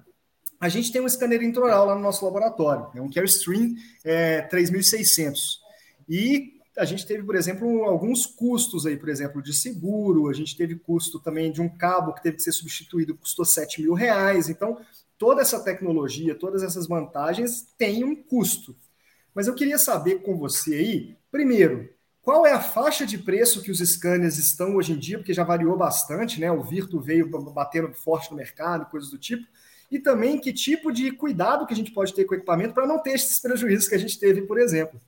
a 0.60 0.70
gente 0.70 0.92
tem 0.92 1.02
um 1.02 1.10
scanner 1.10 1.42
intraoral 1.44 1.86
lá 1.86 1.96
no 1.96 2.02
nosso 2.02 2.26
laboratório, 2.26 2.88
é 2.96 3.02
um 3.02 3.10
Carestream 3.10 3.76
é, 4.04 4.42
3600. 4.44 5.62
E 6.08 6.60
a 6.78 6.86
gente 6.86 7.06
teve, 7.06 7.24
por 7.24 7.36
exemplo, 7.36 7.84
alguns 7.84 8.26
custos 8.26 8.86
aí, 8.86 8.98
por 8.98 9.10
exemplo, 9.10 9.42
de 9.42 9.54
seguro, 9.54 10.30
a 10.30 10.34
gente 10.34 10.56
teve 10.56 10.76
custo 10.76 11.20
também 11.20 11.52
de 11.52 11.62
um 11.62 11.70
cabo 11.70 12.14
que 12.14 12.24
teve 12.24 12.38
que 12.38 12.44
ser 12.44 12.54
substituído, 12.54 13.16
custou 13.16 13.46
7 13.46 13.82
mil 13.82 13.94
reais. 13.94 14.50
Então, 14.50 14.78
toda 15.20 15.42
essa 15.42 15.60
tecnologia, 15.60 16.34
todas 16.34 16.64
essas 16.64 16.88
vantagens 16.88 17.68
têm 17.78 18.04
um 18.04 18.16
custo. 18.16 18.76
Mas 19.36 19.48
eu 19.48 19.54
queria 19.54 19.78
saber 19.78 20.24
com 20.24 20.38
você 20.38 20.74
aí, 20.74 21.18
primeiro, 21.30 21.94
qual 22.22 22.46
é 22.46 22.54
a 22.54 22.62
faixa 22.62 23.06
de 23.06 23.18
preço 23.18 23.62
que 23.62 23.70
os 23.70 23.80
scanners 23.80 24.38
estão 24.38 24.78
hoje 24.78 24.94
em 24.94 24.98
dia? 24.98 25.18
Porque 25.18 25.34
já 25.34 25.44
variou 25.44 25.78
bastante, 25.78 26.40
né? 26.40 26.52
O 26.52 26.64
Virtu 26.64 27.00
veio 27.00 27.30
batendo 27.30 27.94
forte 27.94 28.32
no 28.32 28.38
mercado, 28.38 28.90
coisas 28.90 29.10
do 29.10 29.18
tipo. 29.18 29.46
E 29.92 30.00
também 30.00 30.40
que 30.40 30.54
tipo 30.54 30.92
de 30.92 31.12
cuidado 31.12 31.66
que 31.66 31.74
a 31.74 31.76
gente 31.76 31.92
pode 31.92 32.14
ter 32.14 32.26
com 32.26 32.34
o 32.34 32.38
equipamento 32.38 32.74
para 32.74 32.88
não 32.88 33.00
ter 33.00 33.12
esses 33.12 33.40
prejuízos 33.42 33.88
que 33.88 33.96
a 33.96 34.00
gente 34.00 34.18
teve, 34.20 34.44
por 34.44 34.60
exemplo. 34.60 35.00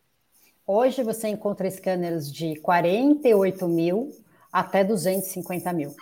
Hoje 0.68 1.04
você 1.04 1.28
encontra 1.28 1.70
scanners 1.70 2.32
de 2.32 2.56
48 2.58 3.68
mil 3.68 4.12
até 4.52 4.84
250 4.84 5.74
mil. 5.74 5.96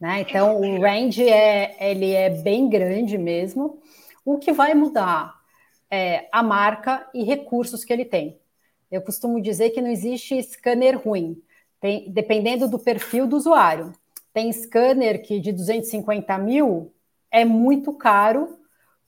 Né? 0.00 0.20
Então, 0.20 0.60
o 0.60 0.80
range 0.80 1.28
é, 1.28 1.76
ele 1.80 2.12
é 2.12 2.30
bem 2.30 2.68
grande 2.68 3.18
mesmo. 3.18 3.80
O 4.24 4.38
que 4.38 4.52
vai 4.52 4.74
mudar 4.74 5.34
é 5.90 6.28
a 6.30 6.42
marca 6.42 7.08
e 7.14 7.24
recursos 7.24 7.84
que 7.84 7.92
ele 7.92 8.04
tem. 8.04 8.38
Eu 8.90 9.02
costumo 9.02 9.40
dizer 9.40 9.70
que 9.70 9.82
não 9.82 9.90
existe 9.90 10.42
scanner 10.42 10.98
ruim, 10.98 11.42
tem, 11.80 12.10
dependendo 12.10 12.68
do 12.68 12.78
perfil 12.78 13.26
do 13.26 13.36
usuário. 13.36 13.92
Tem 14.32 14.52
scanner 14.52 15.22
que 15.22 15.40
de 15.40 15.52
250 15.52 16.38
mil 16.38 16.92
é 17.30 17.44
muito 17.44 17.92
caro 17.92 18.58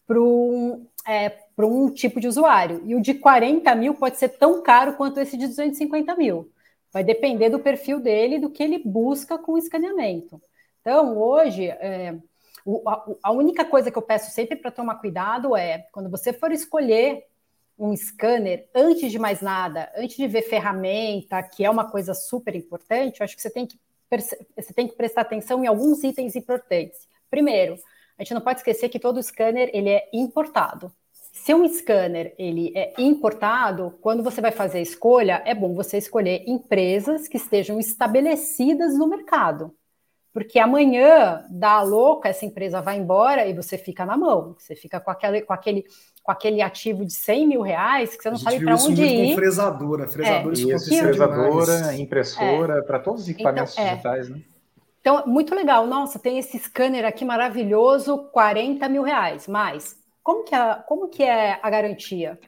para 0.06 0.20
um, 0.20 0.86
é, 1.06 1.32
um 1.58 1.90
tipo 1.90 2.20
de 2.20 2.26
usuário, 2.26 2.82
e 2.84 2.94
o 2.94 3.00
de 3.00 3.14
40 3.14 3.74
mil 3.74 3.94
pode 3.94 4.18
ser 4.18 4.30
tão 4.30 4.62
caro 4.62 4.94
quanto 4.94 5.20
esse 5.20 5.36
de 5.36 5.46
250 5.46 6.16
mil. 6.16 6.50
Vai 6.92 7.04
depender 7.04 7.48
do 7.48 7.60
perfil 7.60 8.00
dele, 8.00 8.38
do 8.38 8.50
que 8.50 8.62
ele 8.62 8.78
busca 8.78 9.38
com 9.38 9.52
o 9.52 9.58
escaneamento. 9.58 10.42
Então, 10.80 11.18
hoje, 11.18 11.66
é, 11.66 12.16
o, 12.64 12.88
a, 12.88 13.06
a, 13.24 13.32
única 13.32 13.64
coisa 13.64 13.90
que 13.90 13.98
eu 13.98 14.02
peço 14.02 14.30
sempre 14.30 14.56
para 14.56 14.70
tomar 14.70 14.96
cuidado 14.96 15.56
é 15.56 15.86
quando 15.92 16.10
você 16.10 16.32
for 16.32 16.52
escolher 16.52 17.26
um 17.78 17.96
scanner, 17.96 18.68
antes 18.74 19.10
de 19.10 19.18
mais 19.18 19.40
nada, 19.40 19.90
antes 19.96 20.16
de 20.16 20.26
ver 20.26 20.42
ferramenta, 20.42 21.42
que 21.42 21.64
é 21.64 21.70
uma 21.70 21.90
coisa 21.90 22.12
super 22.12 22.54
importante, 22.54 23.20
eu 23.20 23.24
acho 23.24 23.34
que 23.34 23.42
você 23.42 23.50
tem 23.50 23.66
que, 23.66 23.78
você 24.10 24.74
tem 24.74 24.86
que 24.86 24.94
prestar 24.94 25.22
atenção 25.22 25.64
em 25.64 25.66
alguns 25.66 26.04
itens 26.04 26.36
importantes. 26.36 27.08
Primeiro, 27.30 27.76
a 28.18 28.22
gente 28.22 28.34
não 28.34 28.40
pode 28.42 28.58
esquecer 28.58 28.90
que 28.90 28.98
todo 28.98 29.22
scanner 29.22 29.70
ele 29.72 29.88
é 29.88 30.08
importado. 30.12 30.92
Se 31.32 31.54
um 31.54 31.66
scanner 31.66 32.34
ele 32.38 32.70
é 32.76 32.92
importado, 32.98 33.96
quando 34.02 34.22
você 34.22 34.42
vai 34.42 34.50
fazer 34.50 34.78
a 34.78 34.82
escolha, 34.82 35.42
é 35.46 35.54
bom 35.54 35.74
você 35.74 35.96
escolher 35.96 36.44
empresas 36.46 37.28
que 37.28 37.38
estejam 37.38 37.80
estabelecidas 37.80 38.98
no 38.98 39.06
mercado. 39.06 39.74
Porque 40.32 40.60
amanhã, 40.60 41.44
dá 41.50 41.82
louca, 41.82 42.28
essa 42.28 42.46
empresa 42.46 42.80
vai 42.80 42.96
embora 42.96 43.46
e 43.46 43.52
você 43.52 43.76
fica 43.76 44.06
na 44.06 44.16
mão. 44.16 44.54
Você 44.56 44.76
fica 44.76 45.00
com 45.00 45.10
aquele, 45.10 45.42
com 45.42 45.52
aquele, 45.52 45.84
com 46.22 46.30
aquele 46.30 46.62
ativo 46.62 47.04
de 47.04 47.12
100 47.12 47.48
mil 47.48 47.62
reais 47.62 48.16
que 48.16 48.22
você 48.22 48.30
não 48.30 48.38
sabe 48.38 48.64
para 48.64 48.76
onde 48.76 49.02
ir. 49.02 49.30
Com 49.30 49.34
fresadora, 49.36 50.06
fresadora, 50.06 50.56
é, 50.56 50.62
isso, 50.62 50.98
fresadora, 50.98 51.96
impressora, 51.96 52.78
é. 52.78 52.82
para 52.82 53.00
todos 53.00 53.22
os 53.22 53.28
equipamentos 53.28 53.72
então, 53.72 53.84
é. 53.84 53.90
digitais, 53.90 54.28
né? 54.28 54.40
Então, 55.00 55.26
muito 55.26 55.54
legal. 55.54 55.86
Nossa, 55.86 56.18
tem 56.18 56.38
esse 56.38 56.58
scanner 56.58 57.04
aqui 57.04 57.24
maravilhoso, 57.24 58.28
40 58.32 58.88
mil 58.88 59.02
reais. 59.02 59.48
Mas 59.48 59.96
como 60.22 60.44
que 60.44 60.54
é, 60.54 60.74
como 60.86 61.08
que 61.08 61.22
é 61.22 61.58
a 61.60 61.70
garantia? 61.70 62.38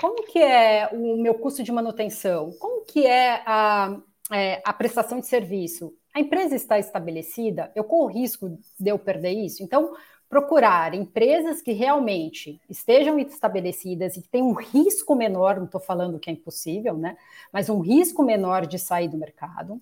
Como 0.00 0.24
que 0.24 0.38
é 0.38 0.88
o 0.92 1.16
meu 1.16 1.34
custo 1.34 1.62
de 1.62 1.70
manutenção? 1.70 2.50
Como 2.58 2.84
que 2.84 3.06
é 3.06 3.42
a, 3.46 3.96
é, 4.32 4.60
a 4.64 4.72
prestação 4.72 5.20
de 5.20 5.26
serviço? 5.26 5.94
A 6.16 6.20
empresa 6.20 6.56
está 6.56 6.78
estabelecida, 6.78 7.70
eu 7.74 7.84
corro 7.84 8.06
risco 8.06 8.58
de 8.80 8.90
eu 8.90 8.98
perder 8.98 9.32
isso. 9.32 9.62
Então, 9.62 9.94
procurar 10.30 10.94
empresas 10.94 11.60
que 11.60 11.72
realmente 11.72 12.58
estejam 12.70 13.18
estabelecidas 13.18 14.16
e 14.16 14.22
que 14.22 14.28
tenham 14.30 14.48
um 14.48 14.54
risco 14.54 15.14
menor, 15.14 15.58
não 15.58 15.66
estou 15.66 15.78
falando 15.78 16.18
que 16.18 16.30
é 16.30 16.32
impossível, 16.32 16.96
né? 16.96 17.18
Mas 17.52 17.68
um 17.68 17.80
risco 17.80 18.22
menor 18.22 18.66
de 18.66 18.78
sair 18.78 19.08
do 19.08 19.18
mercado. 19.18 19.78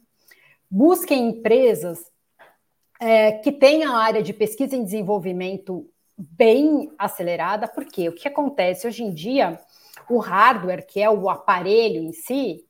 Busquem 0.68 1.28
empresas 1.28 2.04
é, 2.98 3.30
que 3.30 3.52
tenham 3.52 3.94
a 3.94 4.00
área 4.00 4.20
de 4.20 4.32
pesquisa 4.32 4.74
e 4.74 4.82
desenvolvimento 4.82 5.88
bem 6.18 6.90
acelerada, 6.98 7.68
porque 7.68 8.08
o 8.08 8.12
que 8.12 8.26
acontece 8.26 8.88
hoje 8.88 9.04
em 9.04 9.14
dia, 9.14 9.60
o 10.10 10.18
hardware, 10.18 10.84
que 10.84 11.00
é 11.00 11.08
o 11.08 11.30
aparelho 11.30 12.02
em 12.02 12.12
si, 12.12 12.66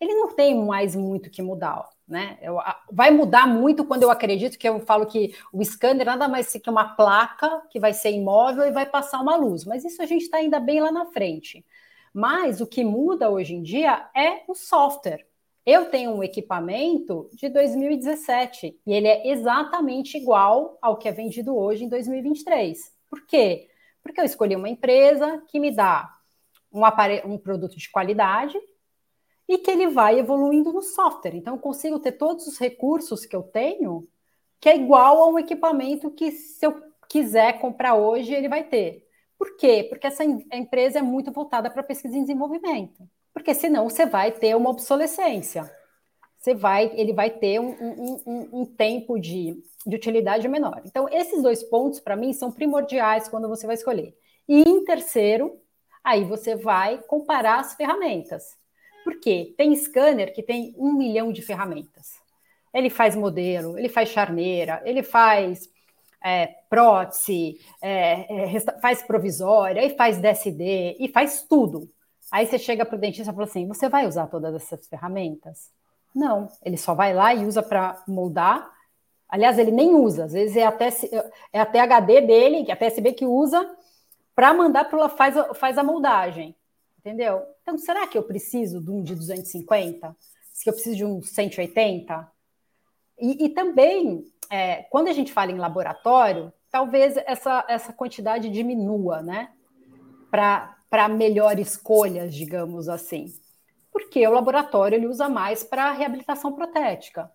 ele 0.00 0.14
não 0.14 0.34
tem 0.34 0.54
mais 0.64 0.94
muito 0.94 1.30
que 1.30 1.42
mudar. 1.42 1.88
Né? 2.06 2.38
Eu, 2.40 2.58
vai 2.90 3.10
mudar 3.10 3.46
muito 3.46 3.84
quando 3.84 4.02
eu 4.02 4.10
acredito 4.10 4.58
que 4.58 4.66
eu 4.66 4.80
falo 4.80 5.04
que 5.04 5.34
o 5.52 5.62
scanner 5.62 6.06
nada 6.06 6.26
mais 6.26 6.50
que 6.50 6.70
uma 6.70 6.96
placa 6.96 7.62
que 7.68 7.78
vai 7.78 7.92
ser 7.92 8.12
imóvel 8.12 8.64
e 8.64 8.70
vai 8.70 8.86
passar 8.86 9.20
uma 9.20 9.36
luz, 9.36 9.64
mas 9.66 9.84
isso 9.84 10.00
a 10.00 10.06
gente 10.06 10.22
está 10.22 10.38
ainda 10.38 10.58
bem 10.58 10.80
lá 10.80 10.90
na 10.90 11.04
frente. 11.06 11.64
Mas 12.14 12.60
o 12.62 12.66
que 12.66 12.82
muda 12.82 13.28
hoje 13.28 13.54
em 13.54 13.62
dia 13.62 14.08
é 14.14 14.42
o 14.48 14.54
software. 14.54 15.26
Eu 15.66 15.90
tenho 15.90 16.12
um 16.12 16.22
equipamento 16.22 17.28
de 17.34 17.50
2017 17.50 18.80
e 18.86 18.92
ele 18.92 19.06
é 19.06 19.28
exatamente 19.28 20.16
igual 20.16 20.78
ao 20.80 20.96
que 20.96 21.06
é 21.06 21.12
vendido 21.12 21.54
hoje 21.54 21.84
em 21.84 21.88
2023. 21.90 22.90
Por 23.10 23.26
quê? 23.26 23.68
Porque 24.02 24.18
eu 24.18 24.24
escolhi 24.24 24.56
uma 24.56 24.70
empresa 24.70 25.42
que 25.48 25.60
me 25.60 25.70
dá 25.70 26.10
um, 26.72 26.80
um 27.26 27.36
produto 27.36 27.76
de 27.76 27.90
qualidade 27.90 28.58
e 29.48 29.56
que 29.58 29.70
ele 29.70 29.88
vai 29.88 30.18
evoluindo 30.18 30.72
no 30.72 30.82
software. 30.82 31.34
Então, 31.34 31.54
eu 31.54 31.60
consigo 31.60 31.98
ter 31.98 32.12
todos 32.12 32.46
os 32.46 32.58
recursos 32.58 33.24
que 33.24 33.34
eu 33.34 33.42
tenho, 33.42 34.06
que 34.60 34.68
é 34.68 34.76
igual 34.76 35.22
a 35.22 35.28
um 35.28 35.38
equipamento 35.38 36.10
que, 36.10 36.30
se 36.32 36.66
eu 36.66 36.82
quiser 37.08 37.58
comprar 37.58 37.94
hoje, 37.94 38.34
ele 38.34 38.48
vai 38.48 38.64
ter. 38.64 39.06
Por 39.38 39.56
quê? 39.56 39.86
Porque 39.88 40.06
essa 40.06 40.24
empresa 40.24 40.98
é 40.98 41.02
muito 41.02 41.32
voltada 41.32 41.70
para 41.70 41.82
pesquisa 41.82 42.16
e 42.18 42.20
desenvolvimento. 42.20 43.08
Porque 43.32 43.54
senão 43.54 43.88
você 43.88 44.04
vai 44.04 44.32
ter 44.32 44.54
uma 44.56 44.70
obsolescência. 44.70 45.70
Você 46.36 46.54
vai, 46.54 46.92
ele 46.94 47.12
vai 47.12 47.30
ter 47.30 47.60
um, 47.60 47.70
um, 47.70 48.22
um, 48.26 48.60
um 48.60 48.66
tempo 48.66 49.18
de, 49.18 49.62
de 49.86 49.96
utilidade 49.96 50.46
menor. 50.48 50.82
Então, 50.84 51.08
esses 51.08 51.42
dois 51.42 51.62
pontos, 51.62 52.00
para 52.00 52.16
mim, 52.16 52.32
são 52.32 52.52
primordiais 52.52 53.28
quando 53.28 53.48
você 53.48 53.66
vai 53.66 53.76
escolher. 53.76 54.14
E 54.48 54.62
em 54.62 54.84
terceiro, 54.84 55.60
aí 56.02 56.24
você 56.24 56.54
vai 56.54 56.98
comparar 57.02 57.60
as 57.60 57.74
ferramentas. 57.74 58.57
Por 59.08 59.18
quê? 59.20 59.54
Tem 59.56 59.74
scanner 59.74 60.34
que 60.34 60.42
tem 60.42 60.74
um 60.76 60.92
milhão 60.92 61.32
de 61.32 61.40
ferramentas. 61.40 62.20
Ele 62.74 62.90
faz 62.90 63.16
modelo, 63.16 63.78
ele 63.78 63.88
faz 63.88 64.10
charneira, 64.10 64.82
ele 64.84 65.02
faz 65.02 65.66
é, 66.22 66.48
prótese, 66.68 67.58
é, 67.80 68.54
é, 68.54 68.60
faz 68.82 69.00
provisória, 69.00 69.82
e 69.82 69.96
faz 69.96 70.18
DSD, 70.18 70.98
e 71.00 71.08
faz 71.08 71.40
tudo. 71.40 71.90
Aí 72.30 72.44
você 72.44 72.58
chega 72.58 72.84
para 72.84 72.96
o 72.96 72.98
dentista 72.98 73.32
e 73.32 73.34
fala 73.34 73.46
assim: 73.46 73.66
você 73.66 73.88
vai 73.88 74.06
usar 74.06 74.26
todas 74.26 74.54
essas 74.54 74.86
ferramentas? 74.86 75.70
Não, 76.14 76.46
ele 76.62 76.76
só 76.76 76.92
vai 76.92 77.14
lá 77.14 77.34
e 77.34 77.46
usa 77.46 77.62
para 77.62 78.02
moldar. 78.06 78.70
Aliás, 79.26 79.58
ele 79.58 79.70
nem 79.70 79.94
usa, 79.94 80.26
às 80.26 80.34
vezes 80.34 80.54
é 80.54 80.66
até, 80.66 80.90
é 81.50 81.60
até 81.60 81.80
HD 81.80 82.20
dele, 82.20 82.62
que 82.62 82.70
é 82.70 82.74
a 82.74 82.76
PSB 82.76 83.14
que 83.14 83.24
usa, 83.24 83.74
para 84.34 84.52
mandar 84.52 84.84
para 84.84 84.98
lá, 84.98 85.08
faz, 85.08 85.34
faz 85.54 85.78
a 85.78 85.82
moldagem 85.82 86.54
entendeu? 87.08 87.42
Então, 87.62 87.78
será 87.78 88.06
que 88.06 88.18
eu 88.18 88.22
preciso 88.22 88.80
de 88.82 88.90
um 88.90 89.02
de 89.02 89.14
250? 89.14 90.14
Se 90.52 90.68
eu 90.68 90.74
preciso 90.74 90.96
de 90.96 91.04
um 91.04 91.22
180? 91.22 92.30
E, 93.18 93.46
e 93.46 93.48
também, 93.48 94.24
é, 94.50 94.82
quando 94.84 95.08
a 95.08 95.12
gente 95.12 95.32
fala 95.32 95.50
em 95.50 95.58
laboratório, 95.58 96.52
talvez 96.70 97.16
essa, 97.16 97.64
essa 97.66 97.92
quantidade 97.92 98.50
diminua, 98.50 99.22
né? 99.22 99.50
Para 100.30 101.08
melhores 101.08 101.72
escolhas, 101.72 102.34
digamos 102.34 102.88
assim. 102.88 103.32
Porque 103.90 104.26
o 104.26 104.32
laboratório 104.32 104.96
ele 104.96 105.06
usa 105.06 105.28
mais 105.28 105.64
para 105.64 105.92
reabilitação 105.92 106.52
protética. 106.52 107.30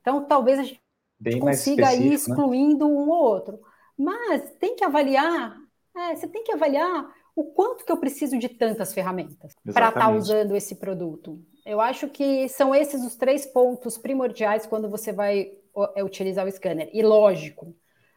Então, 0.00 0.24
talvez 0.24 0.58
a 0.58 0.62
gente 0.62 0.80
Bem 1.20 1.38
consiga 1.38 1.94
ir 1.94 2.08
né? 2.08 2.14
excluindo 2.14 2.88
né? 2.88 2.90
um 2.90 3.10
ou 3.10 3.22
outro. 3.22 3.60
Mas 3.96 4.50
tem 4.58 4.74
que 4.74 4.82
avaliar, 4.82 5.56
é, 5.94 6.16
você 6.16 6.26
tem 6.26 6.42
que 6.42 6.52
avaliar 6.52 7.14
o 7.34 7.44
quanto 7.44 7.84
que 7.84 7.92
eu 7.92 7.96
preciso 7.96 8.38
de 8.38 8.48
tantas 8.48 8.92
ferramentas 8.92 9.54
para 9.72 9.88
estar 9.88 10.00
tá 10.00 10.10
usando 10.10 10.54
esse 10.54 10.74
produto? 10.74 11.40
Eu 11.64 11.80
acho 11.80 12.08
que 12.08 12.48
são 12.48 12.74
esses 12.74 13.02
os 13.02 13.16
três 13.16 13.46
pontos 13.46 13.96
primordiais 13.96 14.66
quando 14.66 14.88
você 14.88 15.12
vai 15.12 15.52
é, 15.94 16.04
utilizar 16.04 16.46
o 16.46 16.50
scanner. 16.50 16.90
E 16.92 17.02
lógico, 17.02 17.74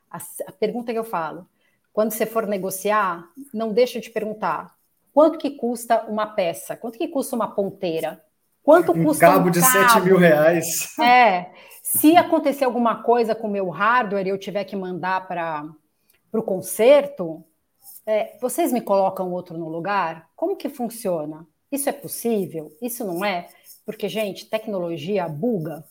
a, 0.10 0.18
a 0.48 0.52
pergunta 0.52 0.92
que 0.92 1.00
eu 1.00 1.04
falo, 1.04 1.48
quando 1.94 2.12
você 2.12 2.26
for 2.26 2.46
negociar, 2.46 3.26
não 3.54 3.72
deixa 3.72 4.02
de 4.02 4.10
perguntar 4.10 4.76
quanto 5.14 5.38
que 5.38 5.52
custa 5.52 6.06
uma 6.10 6.28
peça, 6.28 6.76
quanto 6.76 6.98
que 6.98 7.08
custa 7.08 7.38
uma 7.38 7.48
ponteira, 7.48 8.22
quanto 8.62 8.92
um 8.92 9.06
custa 9.06 9.28
cabo 9.28 9.48
um 9.48 9.52
cabo 9.52 9.52
de 9.52 9.62
7 9.62 10.02
mil 10.02 10.18
reais. 10.18 11.00
É, 11.00 11.52
se 11.82 12.18
acontecer 12.18 12.66
alguma 12.66 13.02
coisa 13.02 13.34
com 13.34 13.48
o 13.48 13.52
meu 13.52 13.70
hardware 13.70 14.28
e 14.28 14.30
eu 14.30 14.38
tiver 14.38 14.66
que 14.66 14.76
mandar 14.76 15.26
para 15.26 15.64
o 16.34 16.44
conserto, 16.44 17.46
é, 18.06 18.38
vocês 18.40 18.72
me 18.72 18.82
colocam 18.82 19.32
outro 19.32 19.58
no 19.58 19.68
lugar? 19.68 20.30
Como 20.36 20.56
que 20.56 20.70
funciona? 20.70 21.48
Isso 21.72 21.90
é 21.90 21.92
possível? 21.92 22.72
Isso 22.82 23.04
não 23.04 23.26
é? 23.26 23.48
Porque, 23.86 24.08
gente, 24.08 24.50
tecnologia 24.50 25.28
buga. 25.28 25.84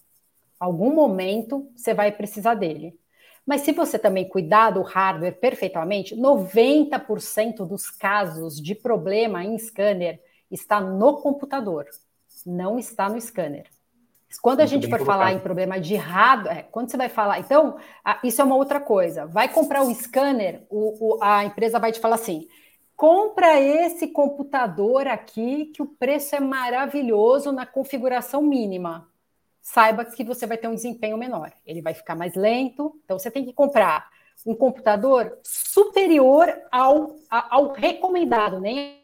Algum 0.59 0.95
momento 0.95 1.71
você 1.77 1.93
vai 1.93 2.13
precisar 2.13 2.55
dele. 2.55 2.99
Mas 3.45 3.61
se 3.63 3.73
você 3.73 3.99
também 3.99 4.27
cuidar 4.29 4.71
do 4.71 4.83
hardware 4.83 5.39
perfeitamente, 5.39 6.17
90% 6.17 7.67
dos 7.67 7.91
casos 7.91 8.61
de 8.61 8.75
problema 8.75 9.45
em 9.45 9.59
scanner 9.59 10.21
está 10.51 10.81
no 10.81 11.21
computador, 11.21 11.87
não 12.47 12.79
está 12.79 13.09
no 13.09 13.21
scanner. 13.21 13.74
Quando 14.41 14.61
a 14.61 14.67
gente 14.67 14.89
for 14.89 14.99
colocado. 14.99 15.07
falar 15.07 15.33
em 15.33 15.39
problema 15.39 15.81
de 15.81 15.95
hardware, 15.97 16.59
é, 16.59 16.63
quando 16.63 16.91
você 16.91 16.97
vai 16.97 17.09
falar, 17.09 17.41
então, 17.41 17.77
isso 18.23 18.41
é 18.41 18.45
uma 18.45 18.57
outra 18.57 18.81
coisa. 18.81 19.27
Vai 19.27 19.49
comprar 19.49 19.83
o 19.83 19.95
scanner, 19.95 20.65
o, 20.69 21.17
o, 21.17 21.19
a 21.23 21.45
empresa 21.45 21.79
vai 21.79 21.93
te 21.93 22.01
falar 22.01 22.17
assim: 22.17 22.49
compra 22.97 23.61
esse 23.61 24.09
computador 24.09 25.07
aqui, 25.07 25.67
que 25.67 25.83
o 25.83 25.87
preço 25.87 26.37
é 26.37 26.41
maravilhoso 26.41 27.53
na 27.53 27.67
configuração 27.67 28.43
mínima. 28.43 29.09
Saiba 29.61 30.05
que 30.05 30.23
você 30.23 30.47
vai 30.47 30.59
ter 30.59 30.69
um 30.69 30.75
desempenho 30.75 31.17
menor. 31.17 31.53
Ele 31.65 31.81
vai 31.81 31.95
ficar 31.95 32.15
mais 32.15 32.35
lento. 32.35 33.01
Então, 33.05 33.19
você 33.19 33.31
tem 33.31 33.45
que 33.45 33.53
comprar 33.53 34.11
um 34.45 34.55
computador 34.55 35.39
superior 35.43 36.55
ao, 36.71 37.17
ao 37.31 37.73
recomendado, 37.73 38.61
nem 38.61 39.03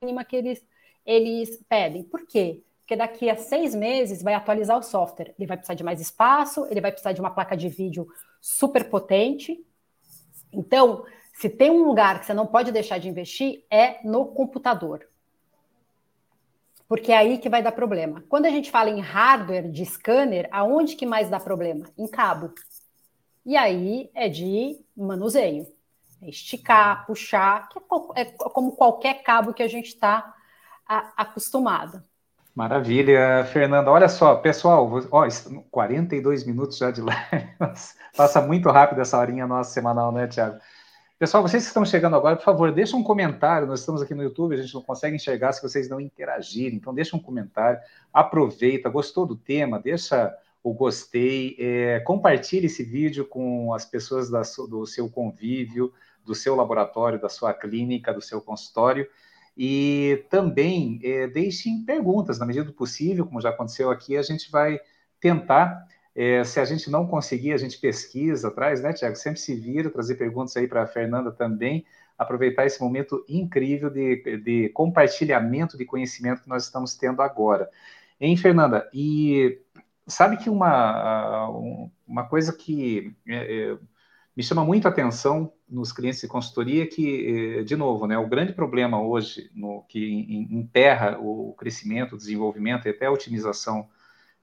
mínima 0.00 0.24
que 0.24 0.36
eles, 0.36 0.64
eles 1.04 1.62
pedem. 1.68 2.02
Por 2.02 2.26
quê? 2.26 2.62
Porque 2.82 2.96
daqui 2.96 3.30
a 3.30 3.36
seis 3.36 3.74
meses 3.74 4.22
vai 4.22 4.34
atualizar 4.34 4.76
o 4.76 4.82
software. 4.82 5.34
Ele 5.38 5.46
vai 5.46 5.56
precisar 5.56 5.74
de 5.74 5.84
mais 5.84 6.00
espaço, 6.00 6.66
ele 6.68 6.80
vai 6.80 6.90
precisar 6.90 7.12
de 7.12 7.20
uma 7.20 7.30
placa 7.30 7.56
de 7.56 7.68
vídeo 7.68 8.08
super 8.40 8.90
potente. 8.90 9.64
Então, 10.52 11.04
se 11.32 11.48
tem 11.48 11.70
um 11.70 11.84
lugar 11.84 12.20
que 12.20 12.26
você 12.26 12.34
não 12.34 12.46
pode 12.46 12.72
deixar 12.72 12.98
de 12.98 13.08
investir, 13.08 13.64
é 13.70 14.00
no 14.04 14.26
computador. 14.26 15.08
Porque 16.88 17.12
é 17.12 17.16
aí 17.16 17.38
que 17.38 17.48
vai 17.48 17.62
dar 17.62 17.72
problema. 17.72 18.22
Quando 18.28 18.46
a 18.46 18.50
gente 18.50 18.70
fala 18.70 18.90
em 18.90 19.00
hardware 19.00 19.70
de 19.70 19.86
scanner, 19.86 20.48
aonde 20.50 20.96
que 20.96 21.06
mais 21.06 21.30
dá 21.30 21.40
problema? 21.40 21.88
Em 21.96 22.06
cabo. 22.06 22.52
E 23.46 23.56
aí 23.56 24.10
é 24.14 24.28
de 24.28 24.78
manuseio. 24.94 25.66
É 26.20 26.28
esticar, 26.28 27.06
puxar, 27.06 27.68
que 27.68 27.78
é, 28.14 28.22
é 28.22 28.24
como 28.24 28.72
qualquer 28.72 29.22
cabo 29.22 29.54
que 29.54 29.62
a 29.62 29.68
gente 29.68 29.86
está 29.86 30.34
acostumado. 31.16 32.02
Maravilha, 32.54 33.44
Fernanda. 33.50 33.90
Olha 33.90 34.08
só, 34.08 34.36
pessoal, 34.36 34.90
ó, 35.10 35.26
42 35.70 36.44
minutos 36.44 36.76
já 36.76 36.90
de 36.90 37.00
live. 37.02 37.48
Passa 38.14 38.42
muito 38.42 38.68
rápido 38.70 39.00
essa 39.00 39.18
horinha 39.18 39.46
nossa 39.46 39.72
semanal, 39.72 40.12
né, 40.12 40.26
Tiago? 40.26 40.58
Pessoal, 41.18 41.42
vocês 41.42 41.62
que 41.62 41.68
estão 41.68 41.84
chegando 41.84 42.16
agora, 42.16 42.36
por 42.36 42.44
favor, 42.44 42.72
deixa 42.72 42.96
um 42.96 43.02
comentário. 43.02 43.66
Nós 43.66 43.80
estamos 43.80 44.02
aqui 44.02 44.14
no 44.14 44.22
YouTube, 44.22 44.54
a 44.54 44.60
gente 44.60 44.74
não 44.74 44.82
consegue 44.82 45.16
enxergar 45.16 45.52
se 45.52 45.62
vocês 45.62 45.88
não 45.88 46.00
interagirem. 46.00 46.76
Então, 46.76 46.92
deixa 46.92 47.16
um 47.16 47.20
comentário, 47.20 47.80
aproveita, 48.12 48.90
gostou 48.90 49.24
do 49.24 49.36
tema, 49.36 49.78
deixa 49.78 50.36
o 50.62 50.74
gostei, 50.74 51.56
é, 51.58 52.00
compartilhe 52.00 52.66
esse 52.66 52.82
vídeo 52.82 53.24
com 53.24 53.72
as 53.72 53.84
pessoas 53.84 54.28
da, 54.28 54.42
do 54.68 54.84
seu 54.84 55.08
convívio, 55.08 55.92
do 56.24 56.34
seu 56.34 56.54
laboratório, 56.54 57.20
da 57.20 57.28
sua 57.28 57.54
clínica, 57.54 58.12
do 58.12 58.20
seu 58.20 58.40
consultório. 58.40 59.08
E 59.56 60.24
também 60.30 60.98
é, 61.02 61.26
deixem 61.26 61.84
perguntas, 61.84 62.38
na 62.38 62.46
medida 62.46 62.64
do 62.64 62.72
possível, 62.72 63.26
como 63.26 63.40
já 63.40 63.50
aconteceu 63.50 63.90
aqui, 63.90 64.16
a 64.16 64.22
gente 64.22 64.50
vai 64.50 64.80
tentar. 65.20 65.86
É, 66.14 66.44
se 66.44 66.60
a 66.60 66.64
gente 66.64 66.90
não 66.90 67.06
conseguir, 67.06 67.52
a 67.52 67.56
gente 67.56 67.78
pesquisa 67.78 68.48
atrás, 68.48 68.82
né, 68.82 68.92
Tiago? 68.92 69.16
Sempre 69.16 69.40
se 69.40 69.54
vira, 69.54 69.90
trazer 69.90 70.16
perguntas 70.16 70.56
aí 70.56 70.66
para 70.66 70.82
a 70.82 70.86
Fernanda 70.86 71.30
também, 71.30 71.86
aproveitar 72.18 72.66
esse 72.66 72.80
momento 72.80 73.24
incrível 73.28 73.88
de, 73.88 74.38
de 74.38 74.68
compartilhamento 74.70 75.76
de 75.76 75.84
conhecimento 75.84 76.42
que 76.42 76.48
nós 76.48 76.64
estamos 76.64 76.94
tendo 76.94 77.22
agora. 77.22 77.68
Hein, 78.20 78.36
Fernanda? 78.36 78.88
E 78.92 79.58
sabe 80.06 80.36
que 80.36 80.50
uma, 80.50 81.48
uma 82.06 82.24
coisa 82.28 82.52
que 82.52 83.14
é, 83.26 83.76
me 84.36 84.42
chama 84.42 84.64
muito 84.64 84.88
atenção 84.88 85.52
nos 85.68 85.92
clientes 85.92 86.20
de 86.20 86.28
consultoria 86.28 86.86
que, 86.86 87.58
é, 87.58 87.62
de 87.62 87.76
novo, 87.76 88.06
né, 88.06 88.16
o 88.16 88.26
grande 88.26 88.52
problema 88.52 89.00
hoje 89.00 89.50
no 89.54 89.82
que 89.88 90.46
emperra 90.50 91.18
o 91.20 91.54
crescimento, 91.58 92.14
o 92.14 92.18
desenvolvimento 92.18 92.86
e 92.86 92.90
até 92.90 93.06
a 93.06 93.12
otimização 93.12 93.88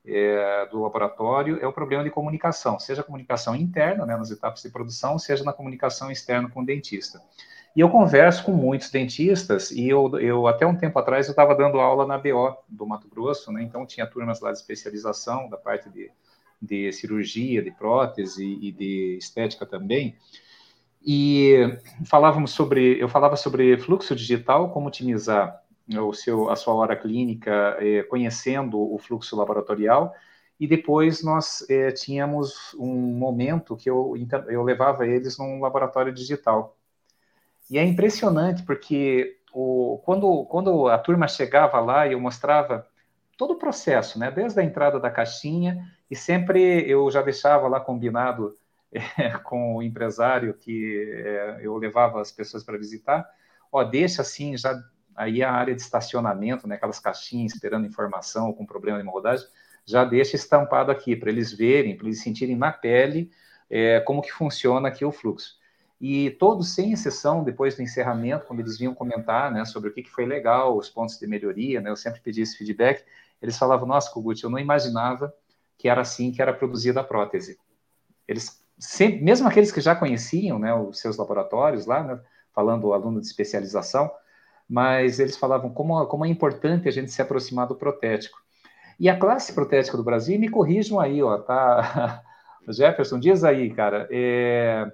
é, 0.05 0.67
do 0.67 0.81
laboratório 0.81 1.59
é 1.61 1.67
o 1.67 1.73
problema 1.73 2.03
de 2.03 2.09
comunicação, 2.09 2.79
seja 2.79 3.01
a 3.01 3.03
comunicação 3.03 3.55
interna, 3.55 4.05
né, 4.05 4.15
nas 4.15 4.31
etapas 4.31 4.61
de 4.61 4.69
produção, 4.69 5.17
seja 5.17 5.43
na 5.43 5.53
comunicação 5.53 6.11
externa 6.11 6.49
com 6.49 6.61
o 6.61 6.65
dentista. 6.65 7.21
E 7.75 7.81
eu 7.81 7.89
converso 7.89 8.43
com 8.43 8.51
muitos 8.51 8.89
dentistas, 8.89 9.71
e 9.71 9.87
eu, 9.87 10.19
eu 10.19 10.47
até 10.47 10.65
um 10.65 10.75
tempo 10.75 10.97
atrás 10.97 11.27
eu 11.27 11.31
estava 11.31 11.55
dando 11.55 11.79
aula 11.79 12.05
na 12.05 12.17
BO 12.17 12.57
do 12.67 12.85
Mato 12.85 13.07
Grosso, 13.07 13.51
né? 13.51 13.61
Então 13.61 13.85
tinha 13.85 14.07
turmas 14.07 14.39
lá 14.39 14.51
de 14.51 14.57
especialização, 14.57 15.47
da 15.47 15.57
parte 15.57 15.87
de, 15.89 16.11
de 16.61 16.91
cirurgia, 16.91 17.61
de 17.61 17.71
prótese 17.71 18.45
e 18.61 18.71
de 18.71 19.17
estética 19.17 19.65
também. 19.65 20.15
E 21.01 21.77
falávamos 22.05 22.51
sobre, 22.51 23.01
eu 23.01 23.07
falava 23.07 23.35
sobre 23.35 23.77
fluxo 23.77 24.15
digital, 24.15 24.71
como 24.71 24.87
otimizar 24.87 25.63
o 25.97 26.13
seu, 26.13 26.49
a 26.49 26.55
sua 26.55 26.73
hora 26.73 26.95
clínica, 26.95 27.77
eh, 27.79 28.03
conhecendo 28.03 28.77
o 28.77 28.97
fluxo 28.99 29.35
laboratorial, 29.35 30.13
e 30.59 30.67
depois 30.67 31.23
nós 31.23 31.65
eh, 31.69 31.91
tínhamos 31.91 32.75
um 32.77 32.93
momento 32.93 33.77
que 33.77 33.89
eu, 33.89 34.13
eu 34.49 34.61
levava 34.61 35.07
eles 35.07 35.37
num 35.37 35.61
laboratório 35.61 36.13
digital. 36.13 36.77
E 37.69 37.77
é 37.77 37.83
impressionante 37.83 38.63
porque 38.63 39.37
o, 39.53 40.01
quando, 40.03 40.45
quando 40.45 40.87
a 40.87 40.97
turma 40.97 41.27
chegava 41.27 41.79
lá 41.79 42.05
e 42.05 42.13
eu 42.13 42.19
mostrava 42.19 42.85
todo 43.37 43.53
o 43.53 43.57
processo, 43.57 44.19
né, 44.19 44.29
desde 44.29 44.59
a 44.59 44.63
entrada 44.63 44.99
da 44.99 45.09
caixinha, 45.09 45.87
e 46.09 46.15
sempre 46.15 46.89
eu 46.89 47.09
já 47.11 47.21
deixava 47.21 47.67
lá 47.67 47.79
combinado 47.79 48.57
é, 48.91 49.29
com 49.43 49.75
o 49.75 49.83
empresário 49.83 50.53
que 50.53 51.11
é, 51.13 51.59
eu 51.61 51.77
levava 51.77 52.21
as 52.21 52.31
pessoas 52.31 52.63
para 52.63 52.77
visitar, 52.77 53.29
ó, 53.71 53.83
deixa 53.83 54.21
assim, 54.21 54.57
já 54.57 54.81
aí 55.15 55.43
a 55.43 55.51
área 55.51 55.75
de 55.75 55.81
estacionamento, 55.81 56.67
né, 56.67 56.75
aquelas 56.75 56.99
caixinhas 56.99 57.53
esperando 57.53 57.85
informação 57.85 58.53
com 58.53 58.65
problema 58.65 58.97
de 58.97 59.03
moldagem, 59.03 59.45
já 59.85 60.05
deixa 60.05 60.35
estampado 60.35 60.91
aqui 60.91 61.15
para 61.15 61.29
eles 61.29 61.51
verem, 61.51 61.97
para 61.97 62.07
eles 62.07 62.21
sentirem 62.21 62.55
na 62.55 62.71
pele 62.71 63.29
é, 63.69 63.99
como 63.99 64.21
que 64.21 64.31
funciona 64.31 64.87
aqui 64.87 65.03
o 65.03 65.11
fluxo. 65.11 65.59
E 65.99 66.31
todos, 66.31 66.73
sem 66.73 66.93
exceção, 66.93 67.43
depois 67.43 67.75
do 67.75 67.81
encerramento, 67.81 68.45
quando 68.45 68.61
eles 68.61 68.77
vinham 68.77 68.95
comentar 68.95 69.51
né, 69.51 69.65
sobre 69.65 69.89
o 69.89 69.93
que, 69.93 70.03
que 70.03 70.09
foi 70.09 70.25
legal, 70.25 70.77
os 70.77 70.89
pontos 70.89 71.19
de 71.19 71.27
melhoria, 71.27 71.81
né, 71.81 71.89
eu 71.89 71.97
sempre 71.97 72.21
pedi 72.21 72.41
esse 72.41 72.57
feedback, 72.57 73.03
eles 73.41 73.57
falavam, 73.57 73.85
nossa, 73.85 74.09
Kogut, 74.09 74.41
eu 74.41 74.49
não 74.49 74.57
imaginava 74.57 75.33
que 75.79 75.87
era 75.87 76.01
assim 76.01 76.29
que 76.31 76.41
era 76.41 76.53
produzida 76.53 76.99
a 76.99 77.03
prótese. 77.03 77.57
Eles, 78.27 78.61
sempre, 78.77 79.23
mesmo 79.23 79.47
aqueles 79.47 79.71
que 79.71 79.79
já 79.79 79.95
conheciam 79.95 80.59
né, 80.59 80.73
os 80.75 80.99
seus 80.99 81.15
laboratórios 81.15 81.85
lá, 81.85 82.03
né, 82.03 82.19
falando 82.53 82.91
aluno 82.91 83.21
de 83.21 83.25
especialização, 83.25 84.11
mas 84.67 85.19
eles 85.19 85.37
falavam 85.37 85.73
como, 85.73 86.05
como 86.07 86.25
é 86.25 86.27
importante 86.27 86.89
a 86.89 86.91
gente 86.91 87.11
se 87.11 87.21
aproximar 87.21 87.65
do 87.65 87.75
protético. 87.75 88.37
E 88.99 89.07
a 89.07 89.17
classe 89.17 89.53
protética 89.53 89.95
do 89.95 90.03
Brasil, 90.03 90.37
me 90.37 90.49
corrijam 90.49 90.99
aí, 90.99 91.23
ó, 91.23 91.37
tá? 91.37 92.21
Jefferson, 92.67 93.17
diz 93.17 93.45
aí, 93.45 93.73
cara, 93.73 94.05
é, 94.11 94.91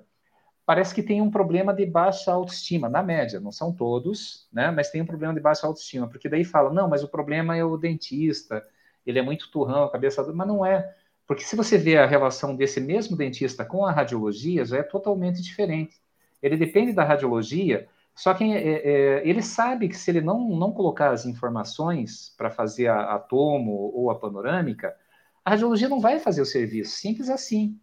parece 0.67 0.93
que 0.93 1.01
tem 1.01 1.19
um 1.19 1.31
problema 1.31 1.73
de 1.73 1.83
baixa 1.87 2.31
autoestima, 2.31 2.87
na 2.87 3.01
média, 3.01 3.39
não 3.39 3.51
são 3.51 3.73
todos, 3.73 4.47
né? 4.53 4.69
Mas 4.69 4.91
tem 4.91 5.01
um 5.01 5.05
problema 5.05 5.33
de 5.33 5.39
baixa 5.39 5.65
autoestima, 5.65 6.07
porque 6.07 6.29
daí 6.29 6.45
fala, 6.45 6.71
não, 6.71 6.87
mas 6.87 7.03
o 7.03 7.07
problema 7.07 7.57
é 7.57 7.65
o 7.65 7.75
dentista, 7.75 8.63
ele 9.05 9.19
é 9.19 9.21
muito 9.21 9.51
turrão, 9.51 9.89
cabeça 9.89 10.23
dura, 10.23 10.35
mas 10.35 10.47
não 10.47 10.65
é. 10.65 10.93
Porque 11.27 11.43
se 11.43 11.55
você 11.55 11.77
vê 11.77 11.97
a 11.97 12.05
relação 12.05 12.55
desse 12.55 12.79
mesmo 12.79 13.17
dentista 13.17 13.65
com 13.65 13.85
a 13.85 13.91
radiologia, 13.91 14.63
já 14.65 14.77
é 14.77 14.83
totalmente 14.83 15.41
diferente. 15.41 15.95
Ele 16.41 16.57
depende 16.57 16.93
da 16.93 17.03
radiologia, 17.03 17.87
só 18.13 18.33
que 18.33 18.43
é, 18.43 18.57
é, 18.57 19.27
ele 19.27 19.41
sabe 19.41 19.89
que 19.89 19.97
se 19.97 20.11
ele 20.11 20.21
não, 20.21 20.49
não 20.55 20.71
colocar 20.71 21.11
as 21.11 21.25
informações 21.25 22.33
para 22.37 22.51
fazer 22.51 22.87
a, 22.87 23.15
a 23.15 23.19
tomo 23.19 23.91
ou 23.93 24.09
a 24.09 24.15
panorâmica, 24.15 24.95
a 25.43 25.51
radiologia 25.51 25.89
não 25.89 25.99
vai 25.99 26.19
fazer 26.19 26.41
o 26.41 26.45
serviço. 26.45 26.97
Simples 26.97 27.29
assim. 27.29 27.77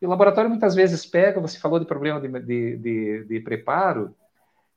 E 0.00 0.06
o 0.06 0.08
laboratório 0.08 0.50
muitas 0.50 0.74
vezes 0.74 1.06
pega, 1.06 1.40
você 1.40 1.58
falou 1.58 1.78
de 1.78 1.86
problema 1.86 2.20
de, 2.20 2.28
de, 2.28 2.76
de, 2.76 3.24
de 3.24 3.40
preparo, 3.40 4.14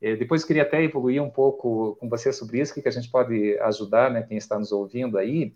é, 0.02 0.18
depois 0.18 0.44
queria 0.44 0.64
até 0.64 0.84
evoluir 0.84 1.24
um 1.24 1.30
pouco 1.30 1.96
com 1.96 2.10
você 2.10 2.34
sobre 2.34 2.60
isso, 2.60 2.74
que 2.74 2.88
a 2.88 2.92
gente 2.92 3.10
pode 3.10 3.58
ajudar, 3.60 4.12
né, 4.12 4.22
quem 4.22 4.38
está 4.38 4.60
nos 4.60 4.72
ouvindo 4.74 5.18
aí. 5.18 5.56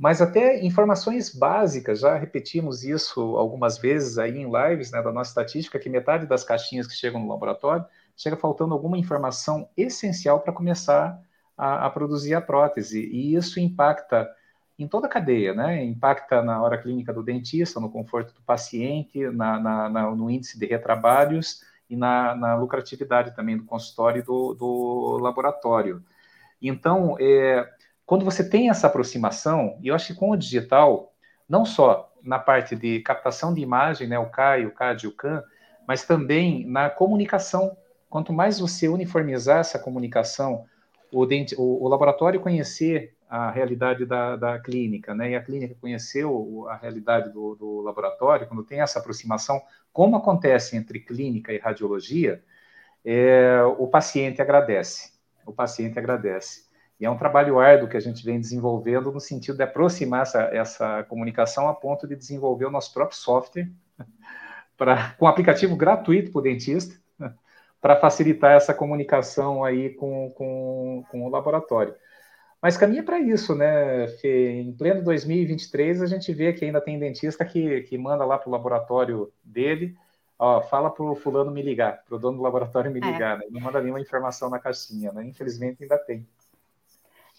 Mas 0.00 0.22
até 0.22 0.58
informações 0.64 1.28
básicas, 1.28 2.00
já 2.00 2.16
repetimos 2.16 2.82
isso 2.82 3.20
algumas 3.36 3.76
vezes 3.76 4.16
aí 4.16 4.38
em 4.38 4.50
lives 4.50 4.90
né, 4.90 5.02
da 5.02 5.12
nossa 5.12 5.28
estatística, 5.28 5.78
que 5.78 5.90
metade 5.90 6.24
das 6.24 6.42
caixinhas 6.42 6.86
que 6.86 6.94
chegam 6.94 7.20
no 7.20 7.28
laboratório 7.28 7.84
chega 8.16 8.34
faltando 8.34 8.72
alguma 8.72 8.96
informação 8.96 9.68
essencial 9.76 10.40
para 10.40 10.54
começar 10.54 11.20
a, 11.54 11.84
a 11.84 11.90
produzir 11.90 12.32
a 12.32 12.40
prótese. 12.40 12.98
E 13.12 13.34
isso 13.34 13.60
impacta 13.60 14.26
em 14.78 14.88
toda 14.88 15.06
a 15.06 15.10
cadeia, 15.10 15.52
né? 15.52 15.84
Impacta 15.84 16.40
na 16.40 16.62
hora 16.62 16.78
clínica 16.78 17.12
do 17.12 17.22
dentista, 17.22 17.78
no 17.78 17.90
conforto 17.90 18.32
do 18.32 18.40
paciente, 18.40 19.28
na, 19.28 19.60
na, 19.60 19.90
na 19.90 20.10
no 20.12 20.30
índice 20.30 20.58
de 20.58 20.64
retrabalhos 20.64 21.62
e 21.90 21.94
na, 21.94 22.34
na 22.34 22.54
lucratividade 22.54 23.36
também 23.36 23.54
do 23.54 23.64
consultório 23.64 24.20
e 24.20 24.22
do, 24.22 24.54
do 24.54 25.18
laboratório. 25.20 26.02
Então, 26.62 27.16
é, 27.20 27.70
quando 28.10 28.24
você 28.24 28.42
tem 28.42 28.68
essa 28.68 28.88
aproximação, 28.88 29.78
e 29.80 29.86
eu 29.86 29.94
acho 29.94 30.08
que 30.08 30.18
com 30.18 30.30
o 30.30 30.36
digital, 30.36 31.12
não 31.48 31.64
só 31.64 32.12
na 32.24 32.40
parte 32.40 32.74
de 32.74 32.98
captação 33.02 33.54
de 33.54 33.60
imagem, 33.60 34.08
né, 34.08 34.18
o 34.18 34.28
CAI, 34.28 34.66
o 34.66 34.74
CAD 34.74 35.06
o 35.06 35.12
CAN, 35.12 35.44
mas 35.86 36.04
também 36.04 36.66
na 36.66 36.90
comunicação. 36.90 37.76
Quanto 38.08 38.32
mais 38.32 38.58
você 38.58 38.88
uniformizar 38.88 39.60
essa 39.60 39.78
comunicação, 39.78 40.64
o, 41.12 41.24
dente, 41.24 41.54
o, 41.56 41.84
o 41.84 41.86
laboratório 41.86 42.40
conhecer 42.40 43.14
a 43.28 43.48
realidade 43.48 44.04
da, 44.04 44.34
da 44.34 44.58
clínica, 44.58 45.14
né? 45.14 45.30
E 45.30 45.36
a 45.36 45.40
clínica 45.40 45.76
conheceu 45.80 46.66
a 46.68 46.74
realidade 46.74 47.32
do, 47.32 47.54
do, 47.54 47.80
laboratório, 47.80 48.48
quando 48.48 48.64
tem 48.64 48.80
essa 48.80 48.98
aproximação, 48.98 49.62
como 49.92 50.16
acontece 50.16 50.76
entre 50.76 50.98
clínica 50.98 51.52
e 51.52 51.58
radiologia, 51.58 52.42
é, 53.04 53.62
o 53.78 53.86
paciente 53.86 54.42
agradece. 54.42 55.12
O 55.46 55.52
paciente 55.52 55.96
agradece. 55.96 56.68
E 57.00 57.06
é 57.06 57.10
um 57.10 57.16
trabalho 57.16 57.58
árduo 57.58 57.88
que 57.88 57.96
a 57.96 58.00
gente 58.00 58.22
vem 58.22 58.38
desenvolvendo 58.38 59.10
no 59.10 59.20
sentido 59.20 59.56
de 59.56 59.62
aproximar 59.62 60.22
essa, 60.22 60.42
essa 60.52 61.02
comunicação 61.04 61.66
a 61.66 61.74
ponto 61.74 62.06
de 62.06 62.14
desenvolver 62.14 62.66
o 62.66 62.70
nosso 62.70 62.92
próprio 62.92 63.16
software 63.16 63.70
pra, 64.76 65.14
com 65.18 65.24
um 65.24 65.28
aplicativo 65.28 65.74
gratuito 65.74 66.30
para 66.30 66.38
o 66.38 66.42
dentista 66.42 66.94
para 67.80 67.96
facilitar 67.96 68.52
essa 68.52 68.74
comunicação 68.74 69.64
aí 69.64 69.90
com, 69.94 70.30
com, 70.36 71.04
com 71.10 71.26
o 71.26 71.30
laboratório. 71.30 71.94
Mas 72.60 72.76
caminha 72.76 73.02
para 73.02 73.18
isso, 73.18 73.54
né, 73.54 74.06
Fê? 74.20 74.60
Em 74.60 74.70
pleno 74.72 75.02
2023, 75.02 76.02
a 76.02 76.06
gente 76.06 76.30
vê 76.34 76.52
que 76.52 76.66
ainda 76.66 76.82
tem 76.82 76.98
dentista 76.98 77.42
que, 77.42 77.80
que 77.82 77.96
manda 77.96 78.26
lá 78.26 78.36
para 78.36 78.50
o 78.50 78.52
laboratório 78.52 79.32
dele, 79.42 79.96
ó, 80.38 80.60
fala 80.60 80.90
para 80.90 81.02
o 81.02 81.14
fulano 81.14 81.50
me 81.50 81.62
ligar, 81.62 82.04
para 82.04 82.16
o 82.16 82.18
dono 82.18 82.36
do 82.36 82.42
laboratório 82.42 82.90
me 82.90 83.00
é. 83.00 83.10
ligar, 83.10 83.36
é. 83.36 83.38
né? 83.38 83.46
Não 83.50 83.62
manda 83.62 83.80
nenhuma 83.80 84.00
informação 84.00 84.50
na 84.50 84.58
caixinha, 84.58 85.10
né? 85.10 85.24
Infelizmente 85.24 85.82
ainda 85.82 85.96
tem. 85.96 86.26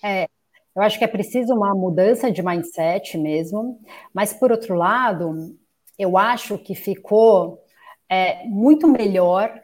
É, 0.03 0.27
eu 0.75 0.81
acho 0.81 0.97
que 0.97 1.03
é 1.03 1.07
preciso 1.07 1.53
uma 1.53 1.75
mudança 1.75 2.31
de 2.31 2.41
mindset 2.41 3.17
mesmo, 3.17 3.79
mas 4.13 4.33
por 4.33 4.51
outro 4.51 4.75
lado, 4.75 5.57
eu 5.97 6.17
acho 6.17 6.57
que 6.57 6.73
ficou 6.73 7.63
é, 8.09 8.45
muito 8.45 8.87
melhor 8.87 9.61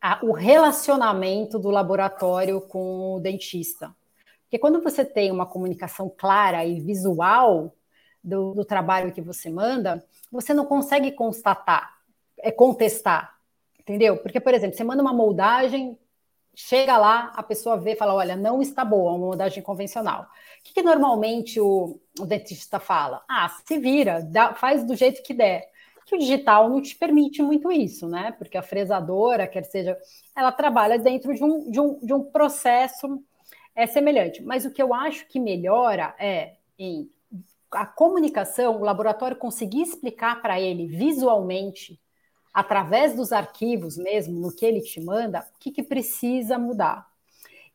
a, 0.00 0.20
o 0.24 0.32
relacionamento 0.32 1.58
do 1.58 1.70
laboratório 1.70 2.60
com 2.60 3.14
o 3.16 3.20
dentista. 3.20 3.94
Porque 4.42 4.58
quando 4.58 4.80
você 4.80 5.04
tem 5.04 5.32
uma 5.32 5.46
comunicação 5.46 6.08
clara 6.16 6.64
e 6.64 6.80
visual 6.80 7.74
do, 8.22 8.54
do 8.54 8.64
trabalho 8.64 9.12
que 9.12 9.20
você 9.20 9.50
manda, 9.50 10.04
você 10.30 10.54
não 10.54 10.64
consegue 10.64 11.10
constatar, 11.10 11.92
é 12.38 12.52
contestar, 12.52 13.36
entendeu? 13.80 14.16
Porque, 14.18 14.40
por 14.40 14.54
exemplo, 14.54 14.76
você 14.76 14.84
manda 14.84 15.02
uma 15.02 15.12
moldagem, 15.12 15.98
chega 16.56 16.96
lá, 16.96 17.32
a 17.36 17.42
pessoa 17.42 17.76
vê 17.76 17.92
e 17.92 17.96
fala: 17.96 18.14
olha, 18.14 18.34
não 18.34 18.62
está 18.62 18.84
boa, 18.84 19.12
uma 19.12 19.26
moldagem 19.26 19.62
convencional. 19.62 20.22
O 20.22 20.26
que, 20.64 20.74
que 20.74 20.82
normalmente 20.82 21.60
o, 21.60 22.00
o, 22.18 22.26
dentista 22.26 22.80
fala? 22.80 23.22
Ah, 23.28 23.48
se 23.64 23.78
vira, 23.78 24.22
dá, 24.22 24.54
faz 24.54 24.82
do 24.84 24.96
jeito 24.96 25.22
que 25.22 25.34
der. 25.34 25.70
Que 26.06 26.14
o 26.14 26.18
digital 26.18 26.68
não 26.68 26.80
te 26.80 26.96
permite 26.96 27.42
muito 27.42 27.70
isso, 27.70 28.08
né? 28.08 28.32
Porque 28.38 28.56
a 28.56 28.62
fresadora, 28.62 29.46
quer 29.46 29.64
seja, 29.64 29.98
ela 30.34 30.52
trabalha 30.52 30.98
dentro 30.98 31.34
de 31.34 31.44
um, 31.44 31.70
de 31.70 31.80
um, 31.80 31.98
de 32.00 32.14
um 32.14 32.22
processo 32.24 33.22
é 33.74 33.86
semelhante. 33.86 34.42
Mas 34.42 34.64
o 34.64 34.72
que 34.72 34.82
eu 34.82 34.94
acho 34.94 35.26
que 35.28 35.38
melhora 35.38 36.14
é 36.18 36.54
em 36.78 37.10
a 37.70 37.84
comunicação, 37.84 38.80
o 38.80 38.84
laboratório 38.84 39.36
conseguir 39.36 39.82
explicar 39.82 40.40
para 40.40 40.58
ele 40.58 40.86
visualmente, 40.86 42.00
através 42.56 43.14
dos 43.14 43.32
arquivos 43.32 43.98
mesmo, 43.98 44.40
no 44.40 44.50
que 44.50 44.64
ele 44.64 44.80
te 44.80 44.98
manda, 44.98 45.46
o 45.54 45.58
que, 45.58 45.70
que 45.70 45.82
precisa 45.82 46.58
mudar. 46.58 47.06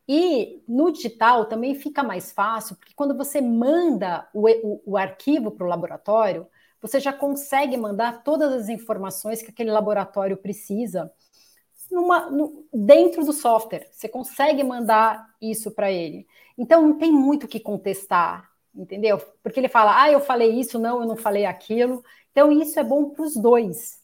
E 0.08 0.64
no 0.68 0.92
digital 0.92 1.46
também 1.46 1.76
fica 1.76 2.02
mais 2.02 2.32
fácil, 2.32 2.76
porque 2.76 2.92
quando 2.96 3.16
você 3.16 3.40
manda 3.40 4.28
o, 4.34 4.50
o, 4.50 4.82
o 4.84 4.98
arquivo 4.98 5.52
para 5.52 5.68
o 5.68 5.70
laboratório, 5.70 6.48
você 6.82 7.00
já 7.00 7.14
consegue 7.14 7.78
mandar 7.78 8.24
todas 8.24 8.52
as 8.52 8.70
informações 8.70 9.44
que 9.44 9.52
aquele 9.52 9.70
laboratório 9.70 10.36
precisa 10.36 11.14
numa, 11.92 12.32
no, 12.32 12.66
dentro 12.74 13.24
do 13.24 13.34
software. 13.34 13.88
Você 13.92 14.10
consegue 14.10 14.64
mandar 14.64 15.28
isso 15.40 15.70
para 15.70 15.92
ele. 15.92 16.26
Então 16.58 16.82
não 16.82 16.98
tem 16.98 17.12
muito 17.12 17.44
o 17.44 17.48
que 17.48 17.60
contestar, 17.60 18.50
entendeu? 18.74 19.20
Porque 19.44 19.60
ele 19.60 19.70
fala, 19.70 20.02
ah, 20.02 20.12
eu 20.12 20.22
falei 20.22 20.60
isso, 20.60 20.80
não, 20.80 21.02
eu 21.02 21.08
não 21.08 21.16
falei 21.16 21.46
aquilo. 21.46 22.04
Então 22.32 22.52
isso 22.52 22.80
é 22.80 22.84
bom 22.84 23.12
para 23.12 23.24
os 23.24 23.36
dois. 23.36 24.01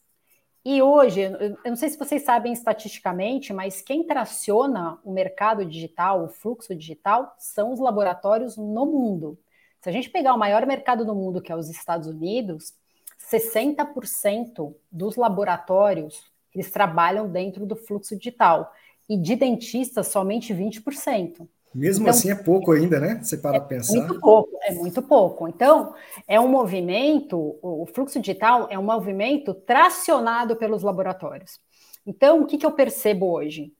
E 0.70 0.82
hoje, 0.82 1.22
eu 1.22 1.56
não 1.64 1.76
sei 1.76 1.88
se 1.88 1.98
vocês 1.98 2.22
sabem 2.24 2.52
estatisticamente, 2.52 3.54
mas 3.54 3.80
quem 3.80 4.04
traciona 4.04 4.98
o 5.02 5.10
mercado 5.10 5.64
digital, 5.64 6.22
o 6.22 6.28
fluxo 6.28 6.74
digital, 6.74 7.34
são 7.38 7.72
os 7.72 7.80
laboratórios 7.80 8.58
no 8.58 8.84
mundo. 8.84 9.38
Se 9.80 9.88
a 9.88 9.92
gente 9.92 10.10
pegar 10.10 10.34
o 10.34 10.38
maior 10.38 10.66
mercado 10.66 11.06
do 11.06 11.14
mundo, 11.14 11.40
que 11.40 11.50
é 11.50 11.56
os 11.56 11.70
Estados 11.70 12.06
Unidos, 12.06 12.74
60% 13.18 14.74
dos 14.92 15.16
laboratórios 15.16 16.22
eles 16.54 16.70
trabalham 16.70 17.26
dentro 17.32 17.64
do 17.64 17.74
fluxo 17.74 18.14
digital. 18.14 18.70
E 19.08 19.16
de 19.16 19.36
dentistas, 19.36 20.08
somente 20.08 20.52
20%. 20.52 21.48
Mesmo 21.74 22.04
então, 22.04 22.10
assim 22.10 22.30
é 22.30 22.34
pouco 22.34 22.72
ainda, 22.72 22.98
né? 22.98 23.20
Você 23.22 23.36
para 23.36 23.58
é 23.58 23.60
pensar. 23.60 23.94
Muito 23.94 24.20
pouco, 24.20 24.58
é 24.62 24.72
muito 24.72 25.02
pouco. 25.02 25.48
Então, 25.48 25.94
é 26.26 26.40
um 26.40 26.48
movimento, 26.48 27.58
o 27.62 27.86
fluxo 27.92 28.20
digital 28.20 28.66
é 28.70 28.78
um 28.78 28.82
movimento 28.82 29.52
tracionado 29.54 30.56
pelos 30.56 30.82
laboratórios. 30.82 31.60
Então, 32.06 32.42
o 32.42 32.46
que, 32.46 32.56
que 32.56 32.64
eu 32.64 32.72
percebo 32.72 33.30
hoje? 33.30 33.72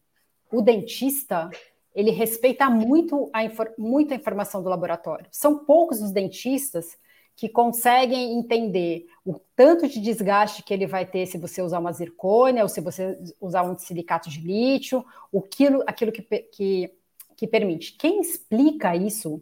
O 0.53 0.61
dentista, 0.61 1.49
ele 1.95 2.11
respeita 2.11 2.69
muito 2.69 3.31
a, 3.33 3.41
muito 3.79 4.13
a 4.13 4.17
informação 4.17 4.63
do 4.63 4.69
laboratório. 4.69 5.27
São 5.31 5.65
poucos 5.65 6.03
os 6.03 6.11
dentistas 6.11 6.97
que 7.39 7.49
conseguem 7.49 8.37
entender 8.37 9.07
o 9.25 9.39
tanto 9.55 9.87
de 9.87 10.01
desgaste 10.01 10.63
que 10.63 10.75
ele 10.75 10.89
vai 10.89 11.07
ter 11.07 11.25
se 11.25 11.39
você 11.39 11.63
usar 11.63 11.79
uma 11.79 11.93
zircônia 11.93 12.65
ou 12.65 12.69
se 12.69 12.81
você 12.81 13.17
usar 13.41 13.63
um 13.63 13.79
silicato 13.79 14.29
de 14.29 14.41
lítio, 14.41 15.05
o 15.31 15.41
quilo, 15.41 15.85
aquilo 15.87 16.11
que, 16.11 16.21
que, 16.23 16.93
que 17.39 17.47
permite. 17.47 17.93
Quem 17.93 18.21
explica 18.21 18.97
isso 18.97 19.41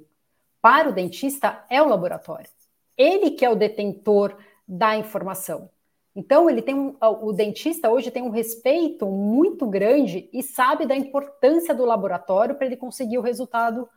para 0.60 0.90
o 0.90 0.92
dentista 0.92 1.64
é 1.70 1.80
o 1.80 1.88
laboratório. 1.88 2.50
Ele 2.96 3.30
que 3.30 3.44
é 3.44 3.50
o 3.50 3.56
detentor 3.56 4.36
da 4.68 4.96
informação. 4.96 5.70
Então, 6.14 6.48
ele 6.48 6.60
tem 6.60 6.74
um, 6.74 6.96
o 7.00 7.32
dentista 7.32 7.90
hoje 7.90 8.10
tem 8.10 8.22
um 8.22 8.30
respeito 8.30 9.06
muito 9.06 9.66
grande 9.66 10.28
e 10.30 10.42
sabe 10.42 10.86
da 10.86 10.94
importância 10.94 11.74
do 11.74 11.86
laboratório 11.86 12.54
para 12.54 12.66
ele 12.66 12.76
conseguir 12.76 13.16
o 13.16 13.22
resultado 13.22 13.88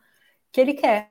que 0.50 0.60
ele 0.60 0.72
quer 0.74 1.10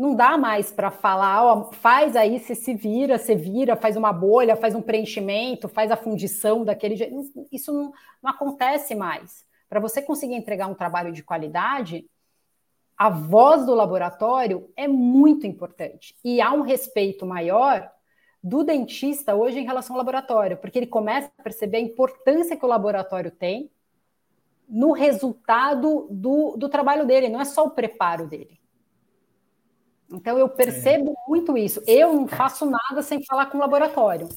não 0.00 0.14
dá 0.14 0.38
mais 0.38 0.72
para 0.72 0.90
falar, 0.90 1.44
ó, 1.44 1.72
faz 1.72 2.16
aí, 2.16 2.40
você 2.40 2.54
se 2.54 2.72
vira, 2.72 3.18
você 3.18 3.34
vira, 3.36 3.76
faz 3.76 3.98
uma 3.98 4.10
bolha, 4.10 4.56
faz 4.56 4.74
um 4.74 4.80
preenchimento, 4.80 5.68
faz 5.68 5.90
a 5.90 5.96
fundição 5.96 6.64
daquele 6.64 6.96
jeito. 6.96 7.14
Isso 7.52 7.70
não, 7.70 7.92
não 8.22 8.30
acontece 8.30 8.94
mais. 8.94 9.44
Para 9.70 9.78
você 9.78 10.02
conseguir 10.02 10.34
entregar 10.34 10.66
um 10.66 10.74
trabalho 10.74 11.12
de 11.12 11.22
qualidade, 11.22 12.04
a 12.98 13.08
voz 13.08 13.64
do 13.64 13.72
laboratório 13.72 14.68
é 14.76 14.88
muito 14.88 15.46
importante. 15.46 16.16
E 16.24 16.40
há 16.40 16.52
um 16.52 16.62
respeito 16.62 17.24
maior 17.24 17.88
do 18.42 18.64
dentista 18.64 19.36
hoje 19.36 19.60
em 19.60 19.64
relação 19.64 19.94
ao 19.94 19.98
laboratório, 19.98 20.56
porque 20.56 20.76
ele 20.76 20.88
começa 20.88 21.30
a 21.38 21.42
perceber 21.42 21.76
a 21.76 21.80
importância 21.80 22.56
que 22.56 22.64
o 22.64 22.68
laboratório 22.68 23.30
tem 23.30 23.70
no 24.68 24.90
resultado 24.90 26.08
do, 26.10 26.56
do 26.56 26.68
trabalho 26.68 27.06
dele, 27.06 27.28
não 27.28 27.40
é 27.40 27.44
só 27.44 27.64
o 27.64 27.70
preparo 27.70 28.26
dele. 28.26 28.58
Então 30.10 30.36
eu 30.36 30.48
percebo 30.48 31.12
é. 31.12 31.30
muito 31.30 31.56
isso. 31.56 31.80
Eu 31.86 32.12
não 32.12 32.26
faço 32.26 32.66
nada 32.66 33.02
sem 33.02 33.24
falar 33.24 33.46
com 33.46 33.58
o 33.58 33.60
laboratório. 33.60 34.28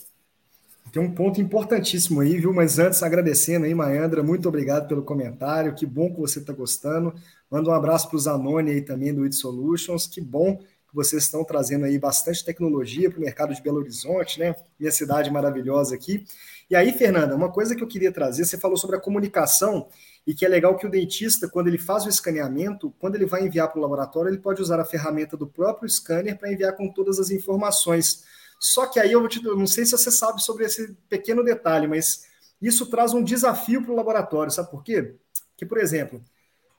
Tem 0.94 1.02
um 1.02 1.12
ponto 1.12 1.42
importantíssimo 1.42 2.22
aí, 2.22 2.38
viu? 2.38 2.54
Mas 2.54 2.78
antes, 2.78 3.02
agradecendo 3.02 3.66
aí, 3.66 3.74
Maandra, 3.74 4.22
muito 4.22 4.48
obrigado 4.48 4.88
pelo 4.88 5.02
comentário. 5.02 5.74
Que 5.74 5.88
bom 5.88 6.14
que 6.14 6.20
você 6.20 6.38
está 6.38 6.54
gostando. 6.54 7.16
Manda 7.50 7.68
um 7.72 7.74
abraço 7.74 8.08
para 8.08 8.16
o 8.16 8.20
Zanoni 8.20 8.70
aí 8.70 8.80
também 8.80 9.12
do 9.12 9.24
It 9.24 9.36
Solutions. 9.36 10.06
Que 10.06 10.22
bom 10.22 10.56
que 10.56 10.94
vocês 10.94 11.24
estão 11.24 11.44
trazendo 11.44 11.86
aí 11.86 11.98
bastante 11.98 12.46
tecnologia 12.46 13.10
para 13.10 13.18
o 13.18 13.24
mercado 13.24 13.56
de 13.56 13.62
Belo 13.64 13.80
Horizonte, 13.80 14.40
né? 14.40 14.56
Minha 14.80 14.92
cidade 14.92 15.32
maravilhosa 15.32 15.96
aqui. 15.96 16.24
E 16.70 16.76
aí, 16.76 16.94
Fernanda, 16.94 17.36
uma 17.36 17.52
coisa 17.52 17.76
que 17.76 17.84
eu 17.84 17.88
queria 17.88 18.12
trazer, 18.12 18.46
você 18.46 18.60
falou 18.60 18.78
sobre 18.78 18.96
a 18.96 19.00
comunicação 19.00 19.88
e 20.28 20.36
que 20.36 20.46
é 20.46 20.48
legal 20.48 20.78
que 20.78 20.86
o 20.86 20.92
dentista, 20.92 21.50
quando 21.50 21.70
ele 21.70 21.80
faz 21.80 22.06
o 22.06 22.10
escaneamento, 22.10 22.94
quando 23.00 23.16
ele 23.16 23.26
vai 23.26 23.44
enviar 23.44 23.68
para 23.68 23.80
o 23.80 23.82
laboratório, 23.82 24.30
ele 24.30 24.38
pode 24.38 24.62
usar 24.62 24.80
a 24.80 24.86
ferramenta 24.86 25.36
do 25.36 25.48
próprio 25.48 25.90
scanner 25.90 26.38
para 26.38 26.54
enviar 26.54 26.78
com 26.78 26.88
todas 26.88 27.18
as 27.18 27.32
informações. 27.32 28.32
Só 28.64 28.88
que 28.88 28.98
aí 28.98 29.12
eu, 29.12 29.28
te, 29.28 29.44
eu 29.44 29.58
não 29.58 29.68
sei 29.68 29.86
se 29.86 29.92
você 29.92 30.10
sabe 30.10 30.42
sobre 30.42 30.64
esse 30.64 30.94
pequeno 31.10 31.44
detalhe, 31.44 31.86
mas 31.86 32.24
isso 32.62 32.86
traz 32.86 33.14
um 33.14 33.22
desafio 33.22 33.84
para 33.84 33.92
o 33.92 33.96
laboratório, 33.96 34.54
sabe 34.54 34.72
por 34.72 34.82
quê? 34.82 35.16
Que, 35.58 35.66
por 35.66 35.78
exemplo, 35.78 36.24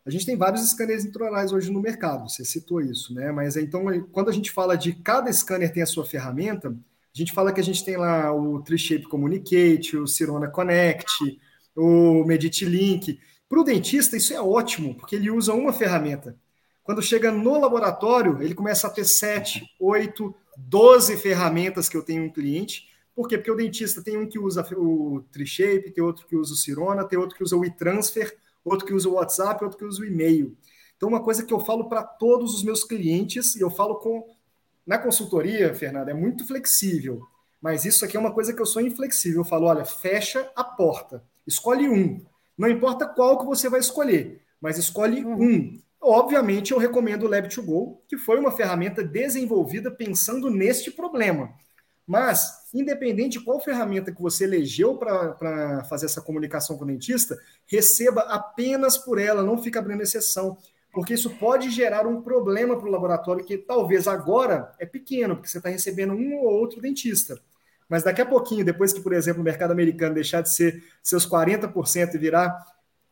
a 0.07 0.11
gente 0.11 0.25
tem 0.25 0.35
vários 0.35 0.67
scanners 0.71 1.05
intraorais 1.05 1.53
hoje 1.53 1.71
no 1.71 1.83
mercado, 1.83 2.27
você 2.27 2.43
citou 2.43 2.81
isso, 2.81 3.13
né? 3.13 3.31
Mas 3.31 3.55
então, 3.59 3.85
quando 4.11 4.31
a 4.31 4.33
gente 4.33 4.51
fala 4.51 4.79
de 4.79 4.95
cada 4.95 5.31
scanner 5.31 5.71
tem 5.71 5.83
a 5.83 5.87
sua 5.87 6.07
ferramenta, 6.07 6.71
a 6.71 7.19
gente 7.19 7.35
fala 7.35 7.53
que 7.53 7.61
a 7.61 7.65
gente 7.65 7.85
tem 7.85 7.99
lá 7.99 8.35
o 8.35 8.63
Tri-Shape 8.63 9.05
Communicate, 9.05 9.99
o 9.99 10.07
Cirona 10.07 10.49
Connect, 10.49 11.39
o 11.77 12.25
Medit 12.25 12.65
Link. 12.65 13.21
Para 13.47 13.61
o 13.61 13.65
dentista, 13.65 14.17
isso 14.17 14.33
é 14.33 14.41
ótimo, 14.41 14.95
porque 14.95 15.17
ele 15.17 15.31
usa 15.31 15.53
uma 15.53 15.73
ferramenta. 15.73 16.35
Quando 16.83 17.03
chega 17.03 17.31
no 17.31 17.61
laboratório, 17.61 18.43
ele 18.43 18.55
começa 18.55 18.87
a 18.87 18.91
ter 18.91 19.05
7, 19.05 19.63
8, 19.79 20.35
12 20.57 21.17
ferramentas 21.17 21.89
que 21.89 21.97
eu 21.97 22.03
tenho 22.03 22.25
um 22.25 22.31
cliente. 22.33 22.89
Por 23.15 23.29
quê? 23.29 23.37
Porque 23.37 23.51
o 23.51 23.57
dentista 23.57 24.03
tem 24.03 24.17
um 24.19 24.29
que 24.29 24.39
usa 24.39 24.67
o 24.77 25.23
TreeShape, 25.31 25.93
tem 25.93 26.03
outro 26.03 26.27
que 26.27 26.37
usa 26.37 26.53
o 26.53 26.57
Cirona, 26.57 27.05
tem 27.05 27.19
outro 27.19 27.37
que 27.37 27.45
usa 27.45 27.57
o 27.57 27.65
e-transfer, 27.65 28.37
outro 28.65 28.87
que 28.87 28.93
usa 28.93 29.09
o 29.09 29.15
WhatsApp, 29.15 29.63
outro 29.63 29.79
que 29.79 29.85
usa 29.85 30.03
o 30.03 30.05
e-mail. 30.05 30.57
Então, 30.97 31.09
uma 31.09 31.23
coisa 31.23 31.45
que 31.45 31.53
eu 31.53 31.61
falo 31.61 31.89
para 31.89 32.03
todos 32.03 32.55
os 32.55 32.63
meus 32.63 32.83
clientes, 32.85 33.57
e 33.57 33.61
eu 33.61 33.71
falo 33.71 33.97
com. 33.97 34.35
Na 34.87 34.99
consultoria, 34.99 35.75
Fernanda, 35.75 36.11
é 36.11 36.15
muito 36.15 36.47
flexível, 36.47 37.23
mas 37.61 37.87
isso 37.87 38.05
aqui 38.05 38.19
é 38.19 38.21
uma 38.21 38.35
coisa 38.35 38.53
que 38.53 38.61
eu 38.61 38.67
sou 38.67 38.83
inflexível. 38.83 39.41
Eu 39.41 39.45
falo: 39.45 39.67
olha, 39.67 39.85
fecha 39.85 40.51
a 40.55 40.63
porta, 40.63 41.25
escolhe 41.47 41.89
um. 41.89 42.25
Não 42.57 42.69
importa 42.69 43.07
qual 43.07 43.39
que 43.39 43.47
você 43.47 43.69
vai 43.69 43.81
escolher, 43.81 44.43
mas 44.61 44.79
escolhe 44.79 45.25
uhum. 45.25 45.43
um. 45.43 45.83
Obviamente, 46.07 46.73
eu 46.73 46.79
recomendo 46.79 47.25
o 47.25 47.29
Lab2Go, 47.29 47.99
que 48.07 48.19
foi 48.19 48.39
uma 48.39 48.53
ferramenta 48.53 49.03
desenvolvida 49.03 49.91
pensando 49.91 50.51
neste 50.51 50.91
problema. 50.91 51.55
Mas, 52.07 52.69
independente 52.75 53.39
de 53.39 53.45
qual 53.45 53.59
ferramenta 53.61 54.13
que 54.13 54.21
você 54.21 54.45
elegeu 54.45 54.99
para 54.99 55.83
fazer 55.89 56.07
essa 56.07 56.21
comunicação 56.21 56.77
com 56.77 56.85
o 56.85 56.87
dentista, 56.87 57.39
receba 57.67 58.21
apenas 58.23 58.99
por 58.99 59.19
ela, 59.19 59.43
não 59.43 59.57
fica 59.57 59.79
abrindo 59.79 60.03
exceção 60.03 60.59
porque 60.95 61.13
isso 61.13 61.29
pode 61.29 61.71
gerar 61.71 62.07
um 62.07 62.23
problema 62.23 62.79
para 62.79 62.87
o 62.87 62.91
laboratório 62.91 63.45
que 63.45 63.59
talvez 63.59 64.07
agora 64.07 64.73
é 64.79 64.87
pequeno, 64.87 65.35
porque 65.35 65.51
você 65.51 65.59
está 65.59 65.69
recebendo 65.69 66.15
um 66.15 66.37
ou 66.37 66.45
outro 66.45 66.81
dentista. 66.81 67.37
Mas 67.89 68.05
daqui 68.05 68.23
a 68.23 68.27
pouquinho, 68.27 68.65
depois 68.65 68.93
que, 68.93 69.01
por 69.01 69.13
exemplo, 69.13 69.43
o 69.43 69.45
mercado 69.45 69.73
americano 69.73 70.15
deixar 70.15 70.41
de 70.41 70.55
ser 70.55 70.85
seus 71.03 71.29
40% 71.29 72.15
e 72.15 72.19
virar 72.19 72.57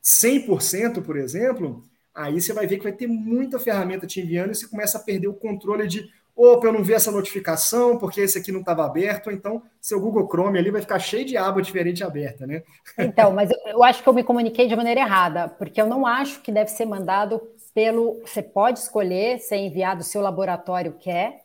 100%, 0.02 1.02
por 1.02 1.16
exemplo, 1.16 1.82
aí 2.14 2.40
você 2.40 2.52
vai 2.52 2.66
ver 2.66 2.78
que 2.78 2.84
vai 2.84 2.92
ter 2.92 3.06
muita 3.06 3.58
ferramenta 3.58 4.06
te 4.06 4.20
enviando 4.20 4.52
e 4.52 4.54
você 4.54 4.68
começa 4.68 4.98
a 4.98 5.00
perder 5.00 5.28
o 5.28 5.34
controle 5.34 5.86
de 5.86 6.08
opa, 6.34 6.66
eu 6.66 6.72
não 6.72 6.82
vi 6.82 6.94
essa 6.94 7.10
notificação 7.10 7.98
porque 7.98 8.20
esse 8.20 8.38
aqui 8.38 8.50
não 8.50 8.60
estava 8.60 8.84
aberto, 8.84 9.30
então 9.30 9.62
seu 9.80 10.00
Google 10.00 10.26
Chrome 10.26 10.58
ali 10.58 10.70
vai 10.70 10.80
ficar 10.80 10.98
cheio 10.98 11.24
de 11.24 11.36
aba 11.36 11.60
diferente 11.60 12.02
aberta, 12.02 12.46
né? 12.46 12.62
Então, 12.98 13.32
mas 13.32 13.50
eu, 13.50 13.58
eu 13.66 13.84
acho 13.84 14.02
que 14.02 14.08
eu 14.08 14.14
me 14.14 14.24
comuniquei 14.24 14.66
de 14.66 14.76
maneira 14.76 15.00
errada, 15.00 15.48
porque 15.48 15.80
eu 15.80 15.86
não 15.86 16.06
acho 16.06 16.40
que 16.40 16.50
deve 16.50 16.70
ser 16.70 16.86
mandado 16.86 17.40
pelo. 17.74 18.20
Você 18.24 18.42
pode 18.42 18.78
escolher 18.78 19.38
ser 19.38 19.56
enviado 19.56 20.00
o 20.00 20.04
seu 20.04 20.20
laboratório 20.20 20.94
quer, 20.98 21.41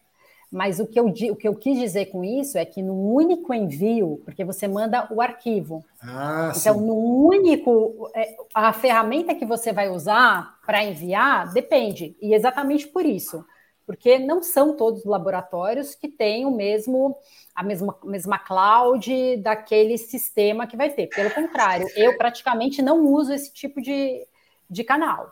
mas 0.52 0.80
o 0.80 0.88
que, 0.88 0.98
eu, 0.98 1.08
o 1.08 1.36
que 1.36 1.48
eu 1.48 1.56
quis 1.56 1.78
dizer 1.78 2.06
com 2.06 2.24
isso 2.24 2.58
é 2.58 2.64
que 2.64 2.82
no 2.82 2.94
único 3.14 3.54
envio, 3.54 4.22
porque 4.24 4.46
você 4.46 4.66
manda 4.68 5.06
o 5.12 5.22
arquivo. 5.22 5.84
Ah, 6.02 6.54
então, 6.56 6.80
sim. 6.80 6.86
no 6.86 6.96
único. 6.96 8.10
É, 8.16 8.36
a 8.54 8.72
ferramenta 8.72 9.36
que 9.36 9.46
você 9.46 9.74
vai 9.74 9.90
usar 9.90 10.58
para 10.66 10.84
enviar 10.84 11.52
depende, 11.52 12.16
e 12.22 12.34
exatamente 12.34 12.88
por 12.88 13.06
isso. 13.06 13.46
Porque 13.86 14.20
não 14.20 14.42
são 14.42 14.76
todos 14.76 15.02
os 15.02 15.06
laboratórios 15.06 15.96
que 15.96 16.10
têm 16.10 16.46
o 16.46 16.52
mesmo, 16.52 17.18
a 17.56 17.64
mesma, 17.64 17.98
mesma 18.04 18.38
cloud 18.38 19.38
daquele 19.38 19.98
sistema 19.98 20.68
que 20.68 20.76
vai 20.78 20.90
ter. 20.90 21.08
Pelo 21.08 21.32
contrário, 21.32 21.88
eu 21.96 22.18
praticamente 22.18 22.82
não 22.82 23.06
uso 23.06 23.34
esse 23.34 23.52
tipo 23.54 23.82
de, 23.82 24.26
de 24.70 24.84
canal. 24.84 25.32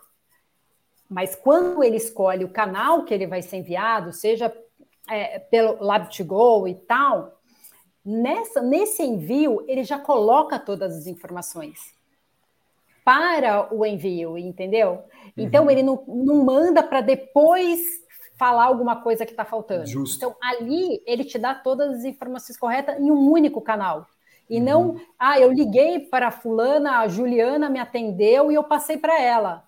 Mas 1.09 1.35
quando 1.35 1.83
ele 1.83 1.97
escolhe 1.97 2.43
o 2.43 2.49
canal 2.49 3.03
que 3.03 3.13
ele 3.13 3.27
vai 3.27 3.41
ser 3.41 3.57
enviado, 3.57 4.11
seja 4.11 4.51
é, 5.09 5.39
pelo 5.39 5.77
Lab2Go 5.77 6.69
e 6.69 6.75
tal, 6.75 7.39
nessa, 8.03 8.61
nesse 8.61 9.03
envio 9.03 9.63
ele 9.67 9.83
já 9.83 9.99
coloca 9.99 10.59
todas 10.59 10.95
as 10.95 11.07
informações 11.07 11.95
para 13.03 13.73
o 13.73 13.85
envio, 13.85 14.37
entendeu? 14.37 15.03
Então 15.37 15.65
uhum. 15.65 15.71
ele 15.71 15.83
não, 15.83 16.03
não 16.07 16.43
manda 16.43 16.81
para 16.81 17.01
depois 17.01 17.79
falar 18.37 18.65
alguma 18.65 19.01
coisa 19.01 19.25
que 19.25 19.31
está 19.31 19.45
faltando. 19.45 19.85
Justo. 19.85 20.17
Então 20.17 20.35
ali 20.41 21.01
ele 21.05 21.23
te 21.23 21.37
dá 21.37 21.53
todas 21.53 21.99
as 21.99 22.03
informações 22.03 22.57
corretas 22.57 22.99
em 22.99 23.11
um 23.11 23.29
único 23.29 23.61
canal. 23.61 24.07
E 24.49 24.57
uhum. 24.57 24.63
não, 24.63 25.01
ah, 25.19 25.39
eu 25.39 25.51
liguei 25.51 25.99
para 25.99 26.27
a 26.27 26.31
fulana, 26.31 26.99
a 26.99 27.07
Juliana 27.07 27.69
me 27.69 27.79
atendeu 27.79 28.51
e 28.51 28.55
eu 28.55 28.63
passei 28.63 28.97
para 28.97 29.21
ela. 29.21 29.63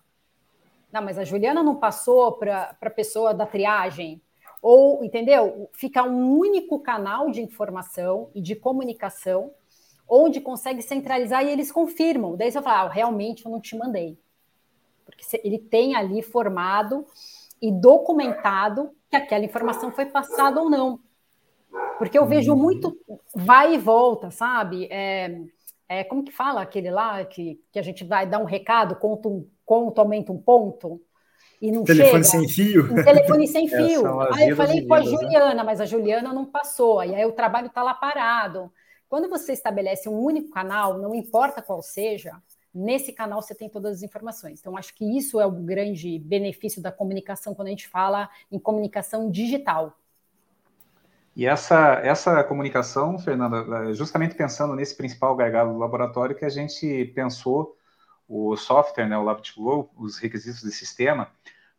Não, 0.91 1.01
mas 1.01 1.17
a 1.17 1.23
Juliana 1.23 1.61
não 1.61 1.75
passou 1.75 2.31
para 2.33 2.75
a 2.81 2.89
pessoa 2.89 3.33
da 3.33 3.45
triagem. 3.45 4.21
Ou, 4.61 5.03
entendeu? 5.03 5.69
Fica 5.73 6.03
um 6.03 6.37
único 6.37 6.79
canal 6.79 7.29
de 7.29 7.41
informação 7.41 8.29
e 8.33 8.41
de 8.41 8.55
comunicação 8.55 9.51
onde 10.09 10.39
consegue 10.39 10.81
centralizar 10.81 11.43
e 11.43 11.49
eles 11.49 11.71
confirmam. 11.71 12.35
Daí 12.35 12.51
você 12.51 12.61
fala, 12.61 12.89
ah, 12.89 12.89
realmente 12.89 13.45
eu 13.45 13.51
não 13.51 13.59
te 13.59 13.75
mandei. 13.77 14.17
Porque 15.05 15.23
ele 15.43 15.59
tem 15.59 15.95
ali 15.95 16.21
formado 16.21 17.05
e 17.61 17.71
documentado 17.71 18.91
que 19.09 19.15
aquela 19.15 19.45
informação 19.45 19.91
foi 19.91 20.05
passada 20.05 20.61
ou 20.61 20.69
não. 20.69 20.99
Porque 21.97 22.17
eu 22.17 22.25
vejo 22.25 22.53
uhum. 22.53 22.59
muito 22.59 22.97
vai 23.35 23.75
e 23.75 23.77
volta, 23.77 24.31
sabe? 24.31 24.87
É, 24.91 25.41
é, 25.89 26.03
como 26.03 26.23
que 26.23 26.31
fala 26.31 26.61
aquele 26.61 26.91
lá 26.91 27.23
que, 27.25 27.61
que 27.71 27.79
a 27.79 27.81
gente 27.81 28.03
vai 28.03 28.27
dar 28.27 28.39
um 28.39 28.45
recado, 28.45 28.95
conta 28.95 29.27
um, 29.27 29.47
conto, 29.65 29.99
aumenta 29.99 30.31
um 30.31 30.41
ponto 30.41 31.01
e 31.61 31.71
não 31.71 31.83
telefone 31.83 32.23
chega. 32.23 32.45
sem 32.45 32.47
fio. 32.49 32.85
Um 32.91 33.03
telefone 33.03 33.47
sem 33.47 33.65
é, 33.73 33.77
fio. 33.77 34.19
aí 34.33 34.49
eu 34.49 34.55
falei 34.55 34.85
com 34.85 34.93
a 34.93 34.99
né? 34.99 35.05
Juliana, 35.05 35.53
né? 35.55 35.63
mas 35.63 35.81
a 35.81 35.85
Juliana 35.85 36.33
não 36.33 36.45
passou. 36.45 37.03
E 37.03 37.15
aí 37.15 37.25
o 37.25 37.31
trabalho 37.31 37.67
está 37.67 37.83
lá 37.83 37.93
parado. 37.93 38.71
Quando 39.09 39.29
você 39.29 39.53
estabelece 39.53 40.09
um 40.09 40.19
único 40.19 40.49
canal, 40.51 40.97
não 40.97 41.15
importa 41.15 41.61
qual 41.61 41.81
seja, 41.81 42.33
nesse 42.73 43.11
canal 43.11 43.41
você 43.41 43.55
tem 43.55 43.69
todas 43.69 43.97
as 43.97 44.03
informações. 44.03 44.59
Então, 44.59 44.77
acho 44.77 44.93
que 44.93 45.17
isso 45.17 45.39
é 45.39 45.45
o 45.45 45.51
grande 45.51 46.19
benefício 46.19 46.81
da 46.81 46.91
comunicação 46.91 47.55
quando 47.55 47.67
a 47.67 47.71
gente 47.71 47.87
fala 47.87 48.29
em 48.51 48.59
comunicação 48.59 49.31
digital. 49.31 49.97
E 51.35 51.45
essa, 51.45 52.01
essa 52.03 52.43
comunicação, 52.43 53.17
Fernanda, 53.19 53.93
justamente 53.93 54.35
pensando 54.35 54.75
nesse 54.75 54.95
principal 54.95 55.35
gargalo 55.35 55.73
do 55.73 55.79
laboratório 55.79 56.35
que 56.35 56.43
a 56.43 56.49
gente 56.49 57.05
pensou 57.13 57.77
o 58.27 58.55
software, 58.55 59.07
né, 59.07 59.17
o 59.17 59.23
Lab2Go, 59.23 59.89
os 59.97 60.17
requisitos 60.17 60.61
de 60.61 60.71
sistema. 60.71 61.29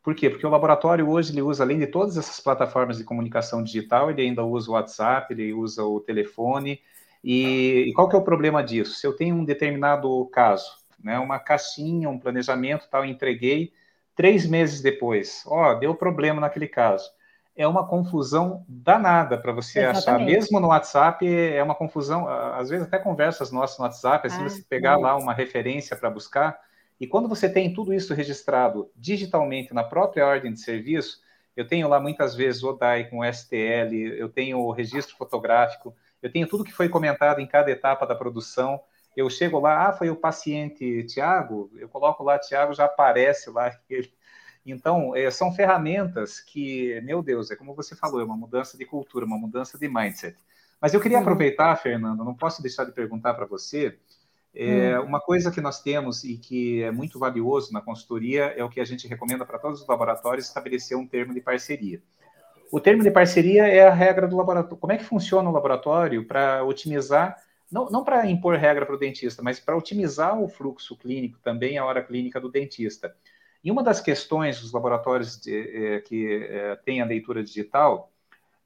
Por 0.02 0.14
quê? 0.14 0.30
Porque 0.30 0.46
o 0.46 0.50
laboratório 0.50 1.08
hoje 1.08 1.32
ele 1.32 1.42
usa, 1.42 1.62
além 1.62 1.78
de 1.78 1.86
todas 1.86 2.16
essas 2.16 2.40
plataformas 2.40 2.98
de 2.98 3.04
comunicação 3.04 3.62
digital, 3.62 4.10
ele 4.10 4.22
ainda 4.22 4.44
usa 4.44 4.70
o 4.70 4.74
WhatsApp, 4.74 5.32
ele 5.32 5.52
usa 5.52 5.84
o 5.84 6.00
telefone. 6.00 6.80
E, 7.22 7.84
e 7.88 7.92
qual 7.92 8.08
que 8.08 8.16
é 8.16 8.18
o 8.18 8.24
problema 8.24 8.62
disso? 8.62 8.94
Se 8.94 9.06
eu 9.06 9.14
tenho 9.14 9.34
um 9.34 9.44
determinado 9.44 10.24
caso, 10.26 10.70
né, 11.02 11.18
uma 11.18 11.38
caixinha, 11.38 12.08
um 12.08 12.18
planejamento, 12.18 12.88
tal, 12.90 13.04
entreguei 13.04 13.72
três 14.14 14.46
meses 14.46 14.80
depois, 14.80 15.44
ó, 15.46 15.74
deu 15.74 15.94
problema 15.94 16.40
naquele 16.40 16.68
caso 16.68 17.10
é 17.58 17.66
uma 17.66 17.84
confusão 17.84 18.64
danada 18.68 19.36
para 19.36 19.50
você 19.50 19.80
Exatamente. 19.80 20.08
achar. 20.08 20.18
Mesmo 20.20 20.60
no 20.60 20.68
WhatsApp, 20.68 21.26
é 21.26 21.60
uma 21.60 21.74
confusão. 21.74 22.28
Às 22.28 22.70
vezes, 22.70 22.86
até 22.86 23.00
conversas 23.00 23.50
nossas 23.50 23.76
no 23.78 23.84
WhatsApp, 23.84 24.28
assim, 24.28 24.44
ah, 24.44 24.48
você 24.48 24.62
pegar 24.62 24.96
lá 24.96 25.16
uma 25.16 25.34
referência 25.34 25.96
para 25.96 26.08
buscar. 26.08 26.56
E 27.00 27.06
quando 27.06 27.28
você 27.28 27.48
tem 27.48 27.74
tudo 27.74 27.92
isso 27.92 28.14
registrado 28.14 28.88
digitalmente 28.94 29.74
na 29.74 29.82
própria 29.82 30.24
ordem 30.24 30.52
de 30.52 30.60
serviço, 30.60 31.20
eu 31.56 31.66
tenho 31.66 31.88
lá 31.88 31.98
muitas 31.98 32.36
vezes 32.36 32.62
o 32.62 32.68
ODAI 32.68 33.10
com 33.10 33.24
STL, 33.24 33.92
eu 34.16 34.28
tenho 34.28 34.60
o 34.60 34.70
registro 34.70 35.16
fotográfico, 35.16 35.92
eu 36.22 36.30
tenho 36.30 36.46
tudo 36.46 36.62
que 36.62 36.72
foi 36.72 36.88
comentado 36.88 37.40
em 37.40 37.46
cada 37.46 37.72
etapa 37.72 38.06
da 38.06 38.14
produção. 38.14 38.80
Eu 39.16 39.28
chego 39.28 39.58
lá, 39.58 39.88
ah, 39.88 39.92
foi 39.92 40.10
o 40.10 40.16
paciente 40.16 41.02
Tiago, 41.06 41.72
eu 41.74 41.88
coloco 41.88 42.22
lá 42.22 42.38
Tiago, 42.38 42.72
já 42.72 42.84
aparece 42.84 43.50
lá 43.50 43.76
ele 43.90 44.12
então, 44.70 45.14
é, 45.14 45.30
são 45.30 45.52
ferramentas 45.52 46.40
que, 46.40 47.00
meu 47.02 47.22
Deus, 47.22 47.50
é 47.50 47.56
como 47.56 47.74
você 47.74 47.94
falou, 47.94 48.20
é 48.20 48.24
uma 48.24 48.36
mudança 48.36 48.76
de 48.76 48.84
cultura, 48.84 49.24
uma 49.24 49.38
mudança 49.38 49.78
de 49.78 49.88
mindset. 49.88 50.36
Mas 50.80 50.94
eu 50.94 51.00
queria 51.00 51.18
uhum. 51.18 51.22
aproveitar, 51.22 51.74
Fernando, 51.76 52.24
não 52.24 52.34
posso 52.34 52.62
deixar 52.62 52.84
de 52.84 52.92
perguntar 52.92 53.34
para 53.34 53.46
você. 53.46 53.98
É, 54.54 54.98
uhum. 54.98 55.06
Uma 55.06 55.20
coisa 55.20 55.50
que 55.50 55.60
nós 55.60 55.82
temos 55.82 56.24
e 56.24 56.36
que 56.36 56.82
é 56.82 56.90
muito 56.90 57.18
valioso 57.18 57.72
na 57.72 57.80
consultoria 57.80 58.54
é 58.56 58.64
o 58.64 58.68
que 58.68 58.80
a 58.80 58.84
gente 58.84 59.06
recomenda 59.06 59.44
para 59.44 59.58
todos 59.58 59.82
os 59.82 59.88
laboratórios 59.88 60.46
estabelecer 60.46 60.96
um 60.96 61.06
termo 61.06 61.34
de 61.34 61.40
parceria. 61.40 62.00
O 62.70 62.80
termo 62.80 63.02
de 63.02 63.10
parceria 63.10 63.66
é 63.66 63.86
a 63.86 63.92
regra 63.92 64.28
do 64.28 64.36
laboratório. 64.36 64.76
Como 64.76 64.92
é 64.92 64.98
que 64.98 65.04
funciona 65.04 65.48
o 65.48 65.52
laboratório 65.52 66.26
para 66.26 66.62
otimizar, 66.64 67.36
não, 67.70 67.88
não 67.90 68.04
para 68.04 68.28
impor 68.30 68.56
regra 68.56 68.84
para 68.84 68.94
o 68.94 68.98
dentista, 68.98 69.42
mas 69.42 69.58
para 69.58 69.76
otimizar 69.76 70.38
o 70.38 70.48
fluxo 70.48 70.96
clínico 70.96 71.38
também, 71.42 71.78
a 71.78 71.84
hora 71.84 72.02
clínica 72.02 72.40
do 72.40 72.50
dentista. 72.50 73.14
E 73.62 73.70
uma 73.70 73.82
das 73.82 74.00
questões 74.00 74.60
dos 74.60 74.72
laboratórios 74.72 75.40
de, 75.40 75.96
é, 75.96 76.00
que 76.00 76.48
é, 76.48 76.76
têm 76.76 77.00
a 77.00 77.04
leitura 77.04 77.42
digital 77.42 78.12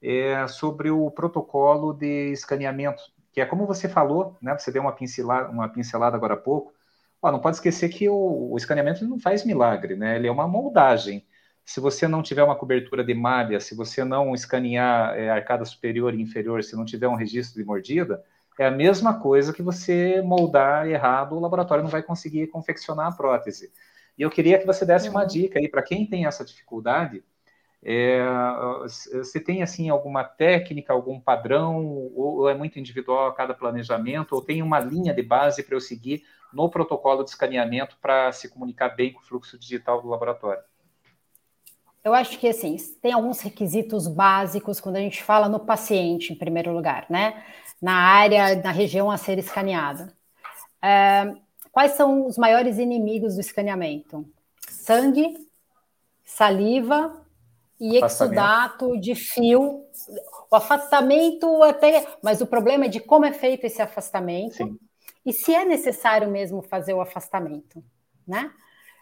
é 0.01 0.47
sobre 0.47 0.91
o 0.91 1.09
protocolo 1.09 1.93
de 1.93 2.31
escaneamento, 2.31 3.01
que 3.31 3.41
é 3.41 3.45
como 3.45 3.65
você 3.65 3.87
falou, 3.87 4.37
né? 4.41 4.57
Você 4.57 4.71
deu 4.71 4.81
uma 4.81 4.91
pincelada, 4.91 5.49
uma 5.49 5.69
pincelada 5.69 6.15
agora 6.15 6.35
há 6.35 6.37
pouco. 6.37 6.73
Ó, 7.21 7.31
não 7.31 7.39
pode 7.39 7.55
esquecer 7.55 7.89
que 7.89 8.07
o, 8.09 8.51
o 8.51 8.57
escaneamento 8.57 9.05
não 9.07 9.17
faz 9.17 9.45
milagre, 9.45 9.95
né? 9.95 10.17
Ele 10.17 10.27
é 10.27 10.31
uma 10.31 10.47
moldagem. 10.47 11.25
Se 11.65 11.79
você 11.79 12.07
não 12.07 12.21
tiver 12.21 12.43
uma 12.43 12.55
cobertura 12.55 13.03
de 13.03 13.13
malha, 13.13 13.59
se 13.61 13.73
você 13.73 14.03
não 14.03 14.35
escanear 14.35 15.17
é, 15.17 15.29
arcada 15.29 15.63
superior 15.63 16.13
e 16.13 16.21
inferior, 16.21 16.63
se 16.63 16.75
não 16.75 16.83
tiver 16.83 17.07
um 17.07 17.15
registro 17.15 17.61
de 17.61 17.65
mordida, 17.65 18.21
é 18.59 18.67
a 18.67 18.71
mesma 18.71 19.19
coisa 19.19 19.53
que 19.53 19.63
você 19.63 20.21
moldar 20.21 20.85
errado, 20.87 21.35
o 21.35 21.39
laboratório 21.39 21.83
não 21.83 21.89
vai 21.89 22.03
conseguir 22.03 22.47
confeccionar 22.47 23.07
a 23.07 23.15
prótese. 23.15 23.71
E 24.17 24.21
eu 24.21 24.29
queria 24.29 24.59
que 24.59 24.65
você 24.65 24.85
desse 24.85 25.09
uma 25.09 25.21
uhum. 25.21 25.27
dica 25.27 25.59
aí 25.59 25.67
para 25.67 25.81
quem 25.81 26.05
tem 26.05 26.25
essa 26.25 26.45
dificuldade. 26.45 27.23
É, 27.85 28.23
você 29.13 29.39
tem 29.39 29.61
assim 29.61 29.89
alguma 29.89 30.23
técnica, 30.23 30.93
algum 30.93 31.19
padrão, 31.19 31.85
ou 32.15 32.47
é 32.49 32.53
muito 32.53 32.79
individual 32.79 33.27
a 33.27 33.33
cada 33.33 33.53
planejamento, 33.53 34.33
ou 34.33 34.41
tem 34.41 34.61
uma 34.61 34.79
linha 34.79 35.13
de 35.13 35.21
base 35.21 35.63
para 35.63 35.75
eu 35.75 35.81
seguir 35.81 36.23
no 36.53 36.69
protocolo 36.69 37.23
de 37.23 37.31
escaneamento 37.31 37.97
para 38.01 38.31
se 38.31 38.49
comunicar 38.49 38.89
bem 38.89 39.11
com 39.11 39.19
o 39.19 39.23
fluxo 39.23 39.57
digital 39.57 40.01
do 40.01 40.07
laboratório? 40.07 40.63
Eu 42.03 42.13
acho 42.13 42.37
que 42.37 42.47
assim, 42.47 42.75
tem 43.01 43.13
alguns 43.13 43.41
requisitos 43.41 44.07
básicos 44.07 44.79
quando 44.79 44.97
a 44.97 44.99
gente 44.99 45.23
fala 45.23 45.49
no 45.49 45.59
paciente, 45.59 46.31
em 46.31 46.37
primeiro 46.37 46.73
lugar, 46.73 47.05
né? 47.09 47.43
Na 47.81 47.95
área, 47.95 48.55
na 48.61 48.71
região 48.71 49.09
a 49.09 49.17
ser 49.17 49.37
escaneada. 49.39 50.13
É, 50.81 51.33
Quais 51.73 51.93
são 51.93 52.27
os 52.27 52.37
maiores 52.37 52.77
inimigos 52.77 53.33
do 53.33 53.41
escaneamento? 53.41 54.23
Sangue, 54.69 55.49
saliva 56.23 57.19
e 57.79 57.97
exudato 57.97 58.95
de 58.99 59.15
fio. 59.15 59.83
O 60.51 60.55
afastamento 60.55 61.63
até. 61.63 62.07
Mas 62.21 62.41
o 62.41 62.45
problema 62.45 62.85
é 62.85 62.89
de 62.89 62.99
como 62.99 63.25
é 63.25 63.33
feito 63.33 63.65
esse 63.65 63.81
afastamento 63.81 64.57
Sim. 64.57 64.79
e 65.25 65.33
se 65.33 65.51
é 65.51 65.65
necessário 65.65 66.29
mesmo 66.29 66.61
fazer 66.61 66.93
o 66.93 67.01
afastamento, 67.01 67.83
né? 68.27 68.51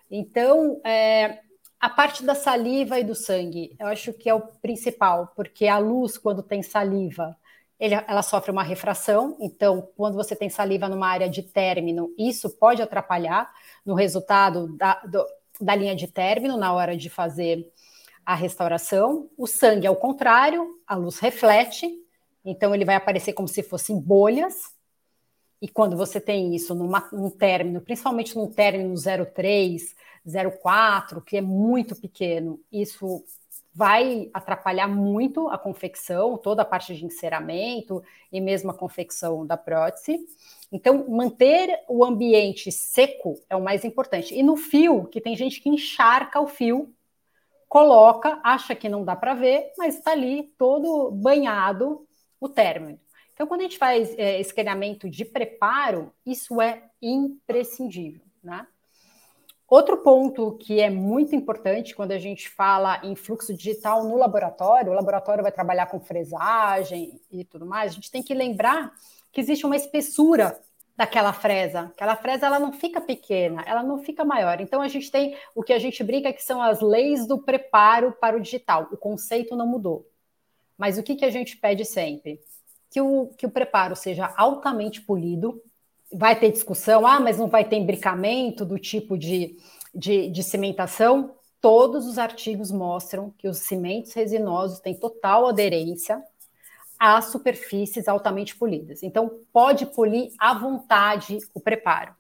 Então, 0.10 0.80
é, 0.86 1.42
a 1.78 1.90
parte 1.90 2.24
da 2.24 2.36
saliva 2.36 2.98
e 2.98 3.04
do 3.04 3.16
sangue, 3.16 3.76
eu 3.78 3.88
acho 3.88 4.14
que 4.14 4.30
é 4.30 4.34
o 4.34 4.48
principal, 4.62 5.34
porque 5.36 5.68
a 5.68 5.78
luz, 5.78 6.18
quando 6.18 6.42
tem 6.42 6.64
saliva, 6.64 7.36
ele, 7.82 7.96
ela 8.08 8.22
sofre 8.22 8.52
uma 8.52 8.62
refração, 8.62 9.36
então, 9.40 9.90
quando 9.98 10.14
você 10.14 10.36
tem 10.36 10.52
saliva 10.52 10.88
numa 10.88 11.08
área 11.08 11.28
de 11.28 11.42
término, 11.42 12.14
isso 12.16 12.48
pode 12.48 12.80
atrapalhar 12.80 13.52
no 13.84 13.96
resultado 13.96 14.78
da, 14.78 15.02
do, 15.04 15.26
da 15.60 15.74
linha 15.74 15.96
de 15.96 16.08
término 16.08 16.58
na 16.58 16.72
hora 16.72 16.96
de 16.96 17.10
fazer 17.10 17.68
a 18.24 18.36
restauração. 18.36 19.28
O 19.36 19.48
sangue, 19.48 19.88
ao 19.88 19.96
contrário, 19.96 20.80
a 20.86 20.94
luz 20.94 21.18
reflete, 21.18 21.90
então 22.46 22.76
ele 22.76 22.86
vai 22.86 22.94
aparecer 22.94 23.34
como 23.34 23.48
se 23.48 23.64
fossem 23.64 24.00
bolhas. 24.00 24.76
E 25.60 25.68
quando 25.68 25.98
você 25.98 26.22
tem 26.22 26.54
isso 26.54 26.76
numa, 26.76 27.10
num 27.12 27.32
término, 27.32 27.82
principalmente 27.82 28.36
num 28.36 28.48
término 28.48 28.94
03, 29.34 29.96
04, 30.62 31.20
que 31.20 31.38
é 31.38 31.42
muito 31.42 31.96
pequeno, 31.96 32.60
isso 32.72 33.24
vai 33.74 34.30
atrapalhar 34.34 34.88
muito 34.88 35.48
a 35.48 35.58
confecção, 35.58 36.38
toda 36.38 36.62
a 36.62 36.66
parte 36.66 36.94
de 36.96 37.06
enceramento 37.06 38.04
e 38.32 38.42
mesmo 38.42 38.72
a 38.72 38.78
confecção 38.78 39.46
da 39.46 39.56
prótese. 39.56 40.26
Então, 40.72 41.06
manter 41.10 41.84
o 41.88 42.04
ambiente 42.04 42.72
seco 42.72 43.40
é 43.50 43.56
o 43.56 43.64
mais 43.64 43.86
importante. 43.86 44.36
E 44.36 44.44
no 44.44 44.58
fio, 44.58 45.06
que 45.06 45.22
tem 45.22 45.36
gente 45.36 45.62
que 45.62 45.70
encharca 45.70 46.40
o 46.40 46.48
fio, 46.48 46.94
coloca, 47.68 48.40
acha 48.44 48.76
que 48.76 48.90
não 48.90 49.06
dá 49.06 49.16
para 49.16 49.34
ver, 49.34 49.72
mas 49.78 49.96
está 49.96 50.12
ali 50.12 50.52
todo 50.58 51.10
banhado 51.12 52.06
o 52.40 52.50
término. 52.50 53.00
Então, 53.34 53.48
quando 53.48 53.62
a 53.62 53.64
gente 53.64 53.78
faz 53.78 54.14
é, 54.18 54.42
de 55.10 55.26
preparo, 55.26 56.14
isso 56.26 56.62
é 56.62 56.84
imprescindível, 57.02 58.22
né? 58.44 58.68
Outro 59.72 59.96
ponto 59.96 60.58
que 60.58 60.82
é 60.82 60.90
muito 60.90 61.34
importante 61.34 61.96
quando 61.96 62.12
a 62.12 62.20
gente 62.20 62.50
fala 62.50 63.00
em 63.06 63.16
fluxo 63.16 63.54
digital 63.54 64.04
no 64.04 64.18
laboratório, 64.18 64.92
o 64.92 64.94
laboratório 64.94 65.42
vai 65.42 65.52
trabalhar 65.54 65.86
com 65.86 65.98
fresagem 65.98 67.22
e 67.32 67.46
tudo 67.46 67.66
mais, 67.66 67.94
a 67.94 67.96
gente 67.96 68.12
tem 68.12 68.22
que 68.22 68.34
lembrar 68.34 68.92
que 69.32 69.40
existe 69.40 69.66
uma 69.66 69.78
espessura 69.78 70.60
daquela 70.98 71.32
fresa. 71.32 71.84
Aquela 71.84 72.18
fresa 72.18 72.48
ela 72.48 72.60
não 72.60 72.74
fica 72.74 73.00
pequena, 73.00 73.64
ela 73.66 73.82
não 73.82 74.00
fica 74.00 74.26
maior. 74.26 74.60
Então 74.60 74.82
a 74.82 74.90
gente 74.90 75.10
tem 75.10 75.38
o 75.56 75.64
que 75.64 75.72
a 75.72 75.80
gente 75.80 76.04
brinca 76.04 76.34
que 76.34 76.44
são 76.44 76.62
as 76.62 76.82
leis 76.82 77.26
do 77.26 77.38
preparo 77.38 78.12
para 78.20 78.36
o 78.36 78.42
digital. 78.42 78.90
O 78.92 78.98
conceito 78.98 79.56
não 79.56 79.66
mudou. 79.66 80.06
Mas 80.78 80.98
o 80.98 81.04
que, 81.04 81.16
que 81.16 81.24
a 81.24 81.32
gente 81.32 81.56
pede 81.56 81.86
sempre? 81.86 82.42
Que 82.90 83.00
o, 83.00 83.28
que 83.38 83.46
o 83.46 83.50
preparo 83.50 83.96
seja 83.96 84.34
altamente 84.36 85.00
polido, 85.00 85.64
vai 86.14 86.38
ter 86.40 86.52
discussão, 86.52 87.06
ah, 87.06 87.20
mas 87.20 87.38
não 87.38 87.48
vai 87.48 87.64
ter 87.64 87.78
imbricamento 87.78 88.66
do 88.66 88.78
tipo 88.78 89.18
de, 89.18 89.58
de, 89.94 90.30
de 90.30 90.44
cimentação. 90.44 91.36
Todos 91.60 92.08
os 92.08 92.18
artigos 92.18 92.72
mostram 92.72 93.34
que 93.38 93.48
os 93.48 93.60
cimentos 93.60 94.14
resinosos 94.14 94.80
têm 94.80 94.96
total 94.96 95.48
aderência 95.48 96.22
às 97.00 97.26
superfícies 97.26 98.08
altamente 98.08 98.56
polidas. 98.56 99.04
Então, 99.04 99.40
pode 99.52 99.86
polir 99.88 100.32
à 100.40 100.54
vontade 100.54 101.40
o 101.54 101.60
preparo. 101.60 102.16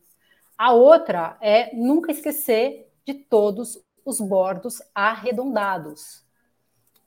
A 0.57 0.73
outra 0.73 1.37
é 1.41 1.75
nunca 1.75 2.11
esquecer 2.11 2.87
de 3.05 3.13
todos 3.13 3.79
os 4.05 4.19
bordos 4.19 4.81
arredondados. 4.93 6.23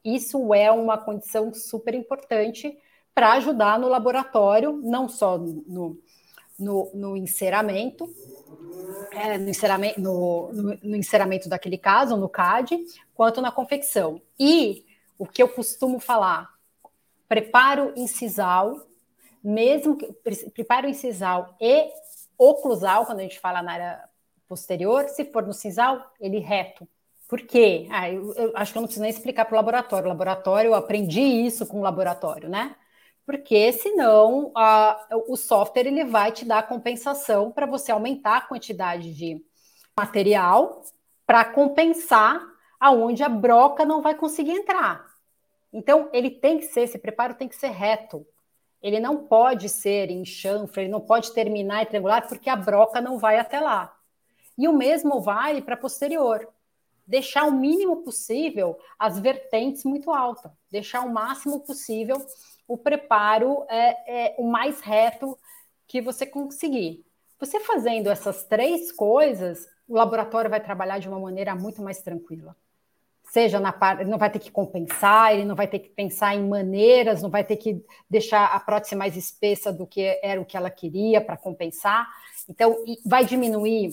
Isso 0.04 0.52
é 0.52 0.70
uma 0.70 0.98
condição 0.98 1.52
super 1.54 1.94
importante 1.94 2.76
para 3.14 3.32
ajudar 3.34 3.78
no 3.78 3.88
laboratório, 3.88 4.80
não 4.82 5.08
só 5.08 5.38
no, 5.38 5.96
no, 6.58 6.90
no 6.94 7.16
enceramento, 7.16 8.08
é, 9.12 9.38
no, 9.38 9.48
enceramento 9.48 10.00
no, 10.00 10.52
no, 10.52 10.78
no, 10.82 10.96
enceramento 10.96 11.48
daquele 11.48 11.78
caso, 11.78 12.16
no 12.16 12.28
CAD, 12.28 12.78
quanto 13.14 13.40
na 13.40 13.50
confecção. 13.50 14.20
E 14.38 14.84
o 15.18 15.26
que 15.26 15.42
eu 15.42 15.48
costumo 15.48 15.98
falar, 15.98 16.50
preparo 17.28 17.92
incisal, 17.96 18.86
mesmo 19.42 19.96
que 19.96 20.12
preparo 20.50 20.88
incisal 20.88 21.56
e 21.60 21.90
oclusal, 22.38 23.06
quando 23.06 23.20
a 23.20 23.22
gente 23.22 23.38
fala 23.38 23.62
na 23.62 23.72
área 23.72 24.08
posterior, 24.48 25.08
se 25.08 25.24
for 25.24 25.46
no 25.46 25.52
sisal, 25.52 26.12
ele 26.20 26.38
reto. 26.38 26.88
Por 27.28 27.40
quê? 27.40 27.88
Ah, 27.90 28.10
eu, 28.10 28.32
eu 28.34 28.52
acho 28.54 28.72
que 28.72 28.78
eu 28.78 28.80
não 28.80 28.86
preciso 28.86 29.02
nem 29.02 29.10
explicar 29.10 29.44
para 29.44 29.54
o 29.54 29.56
laboratório. 29.56 30.06
O 30.06 30.08
laboratório, 30.08 30.68
eu 30.68 30.74
aprendi 30.74 31.20
isso 31.20 31.66
com 31.66 31.78
o 31.78 31.82
laboratório, 31.82 32.48
né? 32.48 32.76
Porque 33.26 33.72
senão 33.72 34.52
a, 34.54 35.06
o 35.26 35.36
software 35.36 35.86
ele 35.86 36.04
vai 36.04 36.30
te 36.30 36.44
dar 36.44 36.68
compensação 36.68 37.50
para 37.50 37.66
você 37.66 37.90
aumentar 37.90 38.36
a 38.36 38.40
quantidade 38.42 39.14
de 39.14 39.42
material 39.96 40.82
para 41.26 41.44
compensar 41.44 42.40
aonde 42.78 43.22
a 43.22 43.28
broca 43.28 43.84
não 43.84 44.02
vai 44.02 44.14
conseguir 44.14 44.52
entrar. 44.52 45.06
Então, 45.72 46.08
ele 46.12 46.30
tem 46.30 46.58
que 46.58 46.66
ser, 46.66 46.82
esse 46.82 46.98
preparo 46.98 47.34
tem 47.34 47.48
que 47.48 47.56
ser 47.56 47.70
reto. 47.70 48.26
Ele 48.82 49.00
não 49.00 49.24
pode 49.24 49.68
ser 49.68 50.10
em 50.10 50.24
chanfre, 50.24 50.82
ele 50.82 50.90
não 50.90 51.00
pode 51.00 51.32
terminar 51.32 51.82
em 51.82 51.86
triangular, 51.86 52.28
porque 52.28 52.50
a 52.50 52.56
broca 52.56 53.00
não 53.00 53.18
vai 53.18 53.38
até 53.38 53.58
lá. 53.58 53.96
E 54.58 54.68
o 54.68 54.72
mesmo 54.72 55.20
vale 55.20 55.62
para 55.62 55.76
posterior. 55.76 56.46
Deixar 57.06 57.44
o 57.44 57.52
mínimo 57.52 58.02
possível 58.02 58.78
as 58.98 59.18
vertentes 59.18 59.84
muito 59.84 60.10
altas, 60.10 60.52
deixar 60.70 61.00
o 61.00 61.12
máximo 61.12 61.60
possível 61.60 62.24
o 62.66 62.76
preparo 62.78 63.64
é, 63.68 64.28
é 64.28 64.34
o 64.38 64.44
mais 64.44 64.80
reto 64.80 65.38
que 65.86 66.00
você 66.00 66.26
conseguir. 66.26 67.04
Você 67.38 67.60
fazendo 67.60 68.10
essas 68.10 68.44
três 68.44 68.90
coisas, 68.90 69.68
o 69.88 69.94
laboratório 69.94 70.50
vai 70.50 70.60
trabalhar 70.60 70.98
de 70.98 71.08
uma 71.08 71.18
maneira 71.18 71.54
muito 71.54 71.82
mais 71.82 72.00
tranquila. 72.00 72.56
Seja 73.24 73.58
na 73.58 73.72
parte, 73.72 74.02
ele 74.02 74.10
não 74.10 74.18
vai 74.18 74.30
ter 74.30 74.38
que 74.38 74.50
compensar, 74.50 75.32
ele 75.32 75.44
não 75.44 75.56
vai 75.56 75.66
ter 75.66 75.80
que 75.80 75.88
pensar 75.88 76.34
em 76.34 76.46
maneiras, 76.46 77.20
não 77.20 77.30
vai 77.30 77.42
ter 77.42 77.56
que 77.56 77.84
deixar 78.08 78.46
a 78.46 78.60
prótese 78.60 78.94
mais 78.94 79.16
espessa 79.16 79.72
do 79.72 79.86
que 79.86 80.18
era 80.22 80.40
o 80.40 80.44
que 80.44 80.56
ela 80.56 80.70
queria 80.70 81.20
para 81.20 81.36
compensar. 81.36 82.06
Então, 82.48 82.76
vai 83.04 83.24
diminuir 83.24 83.90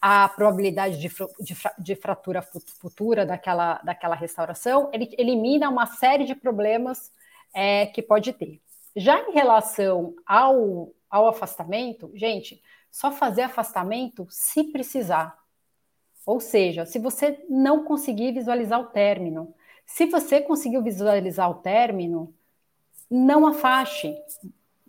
a 0.00 0.28
probabilidade 0.28 0.98
de, 0.98 1.08
de, 1.40 1.56
de, 1.78 1.96
fratura 1.96 2.42
futura 2.80 3.24
daquela, 3.24 3.80
daquela 3.82 4.14
restauração, 4.14 4.90
ele 4.92 5.14
elimina 5.18 5.68
uma 5.68 5.86
série 5.86 6.24
de 6.24 6.34
problemas 6.34 7.10
é, 7.56 7.86
que 7.86 8.02
pode 8.02 8.34
ter. 8.34 8.60
Já 8.94 9.18
em 9.18 9.32
relação 9.32 10.14
ao, 10.26 10.92
ao 11.08 11.26
afastamento, 11.26 12.12
gente, 12.14 12.60
só 12.90 13.10
fazer 13.10 13.42
afastamento 13.42 14.26
se 14.28 14.64
precisar. 14.64 15.34
Ou 16.26 16.38
seja, 16.38 16.84
se 16.84 16.98
você 16.98 17.42
não 17.48 17.84
conseguir 17.84 18.32
visualizar 18.32 18.78
o 18.78 18.86
término. 18.86 19.54
Se 19.86 20.04
você 20.06 20.40
conseguiu 20.40 20.82
visualizar 20.82 21.50
o 21.50 21.54
término, 21.54 22.34
não 23.10 23.46
afaste. 23.46 24.14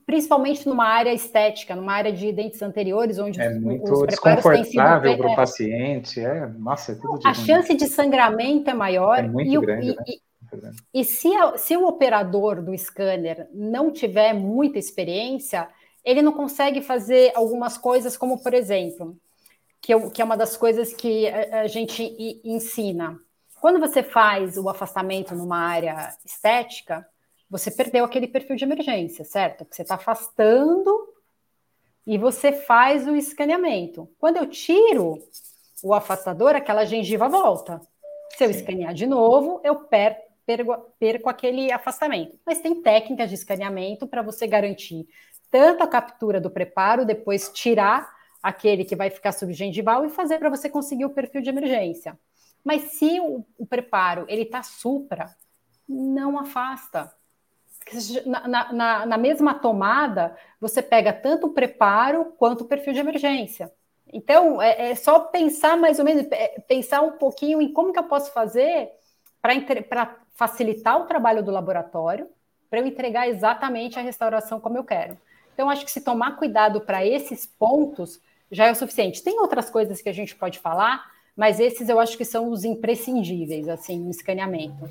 Principalmente 0.06 0.68
numa 0.68 0.88
área 0.88 1.14
estética, 1.14 1.76
numa 1.76 1.94
área 1.94 2.12
de 2.12 2.32
dentes 2.32 2.62
anteriores, 2.62 3.20
onde 3.20 3.40
é 3.40 3.54
muito 3.54 3.92
os 3.92 4.08
desconfortável 4.08 5.18
para 5.18 5.32
o 5.32 5.36
paciente. 5.36 6.20
É, 6.20 6.48
nossa, 6.48 6.94
é 6.94 6.96
tudo 6.96 7.20
A 7.26 7.34
chance 7.34 7.74
de 7.76 7.88
sangramento 7.88 8.70
é 8.70 8.74
maior. 8.74 9.20
É 9.20 9.28
e, 9.28 9.60
grande, 9.60 9.90
e, 9.90 9.96
né? 9.96 10.04
E 10.94 11.04
se, 11.04 11.34
a, 11.36 11.58
se 11.58 11.76
o 11.76 11.88
operador 11.88 12.62
do 12.62 12.78
scanner 12.78 13.48
não 13.54 13.92
tiver 13.92 14.34
muita 14.34 14.80
experiência, 14.80 15.68
ele 16.04 16.22
não 16.22 16.32
consegue 16.32 16.82
fazer 16.82 17.32
algumas 17.36 17.78
coisas, 17.78 18.16
como 18.16 18.42
por 18.42 18.54
exemplo, 18.54 19.18
que, 19.82 19.94
eu, 19.94 20.10
que 20.10 20.22
é 20.22 20.26
uma 20.26 20.38
das 20.38 20.56
coisas 20.56 20.94
que 20.94 21.28
a, 21.28 21.62
a 21.62 21.68
gente 21.68 22.16
ensina. 22.44 23.20
Quando 23.60 23.80
você 23.80 24.04
faz 24.04 24.58
o 24.58 24.70
afastamento 24.70 25.36
numa 25.36 25.58
área 25.58 26.16
estética, 26.26 27.08
você 27.50 27.72
perdeu 27.72 28.06
aquele 28.06 28.28
perfil 28.28 28.56
de 28.56 28.64
emergência, 28.64 29.24
certo? 29.24 29.66
Que 29.66 29.76
você 29.76 29.82
está 29.82 29.96
afastando 29.96 31.08
e 32.06 32.18
você 32.18 32.52
faz 32.52 33.08
o 33.08 33.16
escaneamento. 33.16 34.10
Quando 34.20 34.38
eu 34.38 34.48
tiro 34.48 35.22
o 35.84 35.94
afastador, 35.94 36.56
aquela 36.56 36.86
gengiva 36.86 37.28
volta. 37.28 37.82
Se 38.38 38.44
eu 38.44 38.54
Sim. 38.54 38.60
escanear 38.60 38.94
de 38.94 39.06
novo, 39.06 39.62
eu 39.64 39.76
perco 39.76 40.27
perco, 40.48 40.74
perco 40.98 41.30
aquele 41.30 41.72
afastamento. 41.72 42.40
Mas 42.46 42.62
tem 42.62 42.82
técnicas 42.82 43.30
de 43.30 43.36
escaneamento 43.36 44.08
para 44.08 44.22
você 44.22 44.48
garantir 44.48 45.06
tanto 45.52 45.84
a 45.84 45.88
captura 45.88 46.40
do 46.42 46.50
preparo, 46.50 47.06
depois 47.06 47.50
tirar 47.50 48.10
aquele 48.42 48.86
que 48.86 48.96
vai 48.96 49.10
ficar 49.10 49.34
subgengival 49.34 50.06
e 50.06 50.10
fazer 50.10 50.40
para 50.40 50.50
você 50.50 50.70
conseguir 50.70 51.06
o 51.06 51.10
perfil 51.10 51.42
de 51.42 51.50
emergência. 51.50 52.18
Mas 52.64 52.94
se 52.94 53.20
o, 53.20 53.46
o 53.58 53.66
preparo 53.66 54.26
ele 54.28 54.44
está 54.44 54.64
supra, 54.64 55.36
não 55.88 56.40
afasta. 56.40 57.14
Na, 58.26 58.74
na, 58.74 59.06
na, 59.06 59.18
mesma 59.18 59.54
tomada, 59.54 60.36
você 60.60 60.82
pega 60.82 61.14
tanto 61.14 61.48
o 61.48 61.54
preparo 61.54 62.34
quanto 62.38 62.62
o 62.62 62.68
perfil 62.68 62.92
de 62.92 63.00
emergência. 63.00 63.72
Então, 64.12 64.62
é, 64.62 64.92
é, 64.92 64.96
só 64.96 65.22
pensar 65.22 65.78
mais 65.78 65.98
ou 65.98 66.04
menos, 66.04 66.28
é, 66.32 66.60
pensar 66.68 67.02
um 67.02 67.14
pouquinho 67.14 67.62
em 67.62 67.72
como 67.72 67.94
que 67.94 68.00
eu 68.00 68.04
posso 68.04 68.34
fazer 68.34 68.92
para 69.42 69.54
facilitar 70.38 71.02
o 71.02 71.06
trabalho 71.06 71.44
do 71.44 71.52
laboratório, 71.52 72.28
para 72.70 72.80
eu 72.80 72.86
entregar 72.86 73.28
exatamente 73.28 73.98
a 73.98 74.04
restauração 74.04 74.60
como 74.60 74.78
eu 74.78 74.84
quero. 74.84 75.18
Então, 75.54 75.70
acho 75.70 75.84
que 75.84 75.92
se 75.92 76.02
tomar 76.02 76.38
cuidado 76.38 76.80
para 76.80 77.04
esses 77.04 77.48
pontos 77.48 78.22
já 78.52 78.68
é 78.68 78.72
o 78.72 78.76
suficiente. 78.76 79.24
Tem 79.24 79.40
outras 79.40 79.70
coisas 79.70 80.00
que 80.00 80.08
a 80.08 80.14
gente 80.14 80.36
pode 80.36 80.60
falar, 80.60 81.04
mas 81.36 81.60
esses 81.60 81.90
eu 81.90 82.00
acho 82.00 82.16
que 82.16 82.24
são 82.24 82.52
os 82.52 82.64
imprescindíveis, 82.64 83.68
assim, 83.68 84.00
no 84.00 84.12
escaneamento. 84.12 84.88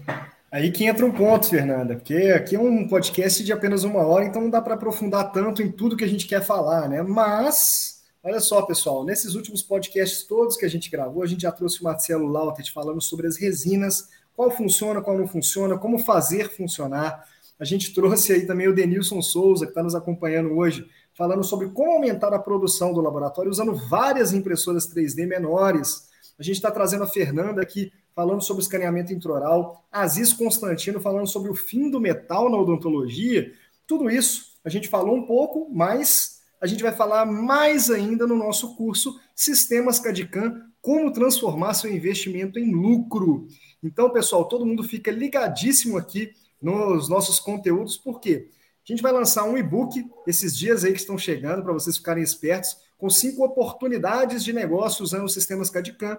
Aí 0.51 0.73
que 0.73 0.85
entra 0.85 1.07
um 1.07 1.13
ponto, 1.13 1.49
Fernanda, 1.49 1.95
porque 1.95 2.33
aqui 2.35 2.57
é 2.57 2.61
um 2.61 2.89
podcast 2.89 3.45
de 3.45 3.53
apenas 3.53 3.85
uma 3.85 4.05
hora, 4.05 4.25
então 4.25 4.43
não 4.43 4.51
dá 4.51 4.61
para 4.61 4.75
aprofundar 4.75 5.31
tanto 5.31 5.63
em 5.63 5.71
tudo 5.71 5.97
que 5.97 6.05
a 6.05 6.09
gente 6.09 6.27
quer 6.27 6.43
falar, 6.43 6.89
né? 6.89 7.03
Mas, 7.03 8.05
olha 8.23 8.41
só, 8.41 8.63
pessoal, 8.63 9.05
nesses 9.05 9.35
últimos 9.37 9.63
podcasts 9.63 10.25
todos 10.25 10.57
que 10.57 10.65
a 10.65 10.71
gente 10.71 10.91
gravou, 10.91 11.23
a 11.23 11.27
gente 11.27 11.43
já 11.43 11.53
trouxe 11.53 11.81
o 11.81 11.85
Marcelo 11.85 12.27
Lautet 12.27 12.73
falando 12.73 13.01
sobre 13.01 13.29
as 13.29 13.37
resinas, 13.37 14.09
qual 14.37 14.51
funciona, 14.51 15.01
qual 15.01 15.17
não 15.17 15.27
funciona, 15.27 15.79
como 15.79 15.99
fazer 15.99 16.51
funcionar. 16.51 17.25
A 17.59 17.65
gente 17.65 17.95
trouxe 17.95 18.35
aí 18.35 18.47
também 18.47 18.69
o 18.69 18.75
Denilson 18.75 19.23
Souza, 19.23 19.65
que 19.65 19.71
está 19.71 19.83
nos 19.83 19.95
acompanhando 19.95 20.55
hoje, 20.55 20.87
falando 21.15 21.43
sobre 21.43 21.71
como 21.71 21.93
aumentar 21.93 22.33
a 22.35 22.39
produção 22.39 22.93
do 22.93 23.01
laboratório 23.01 23.51
usando 23.51 23.75
várias 23.75 24.35
impressoras 24.35 24.87
3D 24.93 25.27
menores. 25.27 26.11
A 26.39 26.43
gente 26.43 26.57
está 26.57 26.71
trazendo 26.71 27.05
a 27.05 27.09
Fernanda 27.09 27.63
aqui 27.63 27.91
falando 28.15 28.43
sobre 28.43 28.63
escaneamento 28.63 29.13
intraoral, 29.13 29.85
Aziz 29.91 30.33
Constantino 30.33 31.01
falando 31.01 31.27
sobre 31.27 31.51
o 31.51 31.55
fim 31.55 31.91
do 31.91 32.01
metal 32.01 32.51
na 32.51 32.59
odontologia. 32.59 33.53
Tudo 33.87 34.11
isso 34.11 34.57
a 34.65 34.69
gente 34.69 34.89
falou 34.89 35.17
um 35.17 35.27
pouco, 35.27 35.69
mas 35.73 36.43
a 36.61 36.67
gente 36.67 36.83
vai 36.83 36.93
falar 36.93 37.25
mais 37.25 37.91
ainda 37.91 38.27
no 38.27 38.37
nosso 38.37 38.75
curso 38.75 39.19
Sistemas 39.35 39.99
CADCAM, 39.99 40.63
como 40.87 41.11
transformar 41.11 41.75
seu 41.75 41.93
investimento 41.93 42.61
em 42.61 42.73
lucro. 42.73 43.49
Então, 43.83 44.09
pessoal, 44.09 44.45
todo 44.45 44.65
mundo 44.65 44.85
fica 44.85 45.11
ligadíssimo 45.11 45.99
aqui 45.99 46.31
nos 46.63 47.09
nossos 47.09 47.41
conteúdos, 47.41 47.97
porque 47.97 48.51
a 48.89 48.93
gente 48.93 49.03
vai 49.03 49.11
lançar 49.11 49.43
um 49.43 49.59
e-book 49.59 50.09
esses 50.29 50.57
dias 50.57 50.85
aí 50.85 50.93
que 50.93 51.01
estão 51.01 51.19
chegando 51.19 51.65
para 51.65 51.73
vocês 51.73 51.97
ficarem 51.97 52.23
espertos, 52.23 52.77
com 52.97 53.11
cinco 53.11 53.45
oportunidades 53.45 54.45
de 54.45 54.53
negócio 54.53 55.03
usando 55.03 55.25
os 55.25 55.35
sistemas 55.35 55.71
CADCAM. 55.71 56.17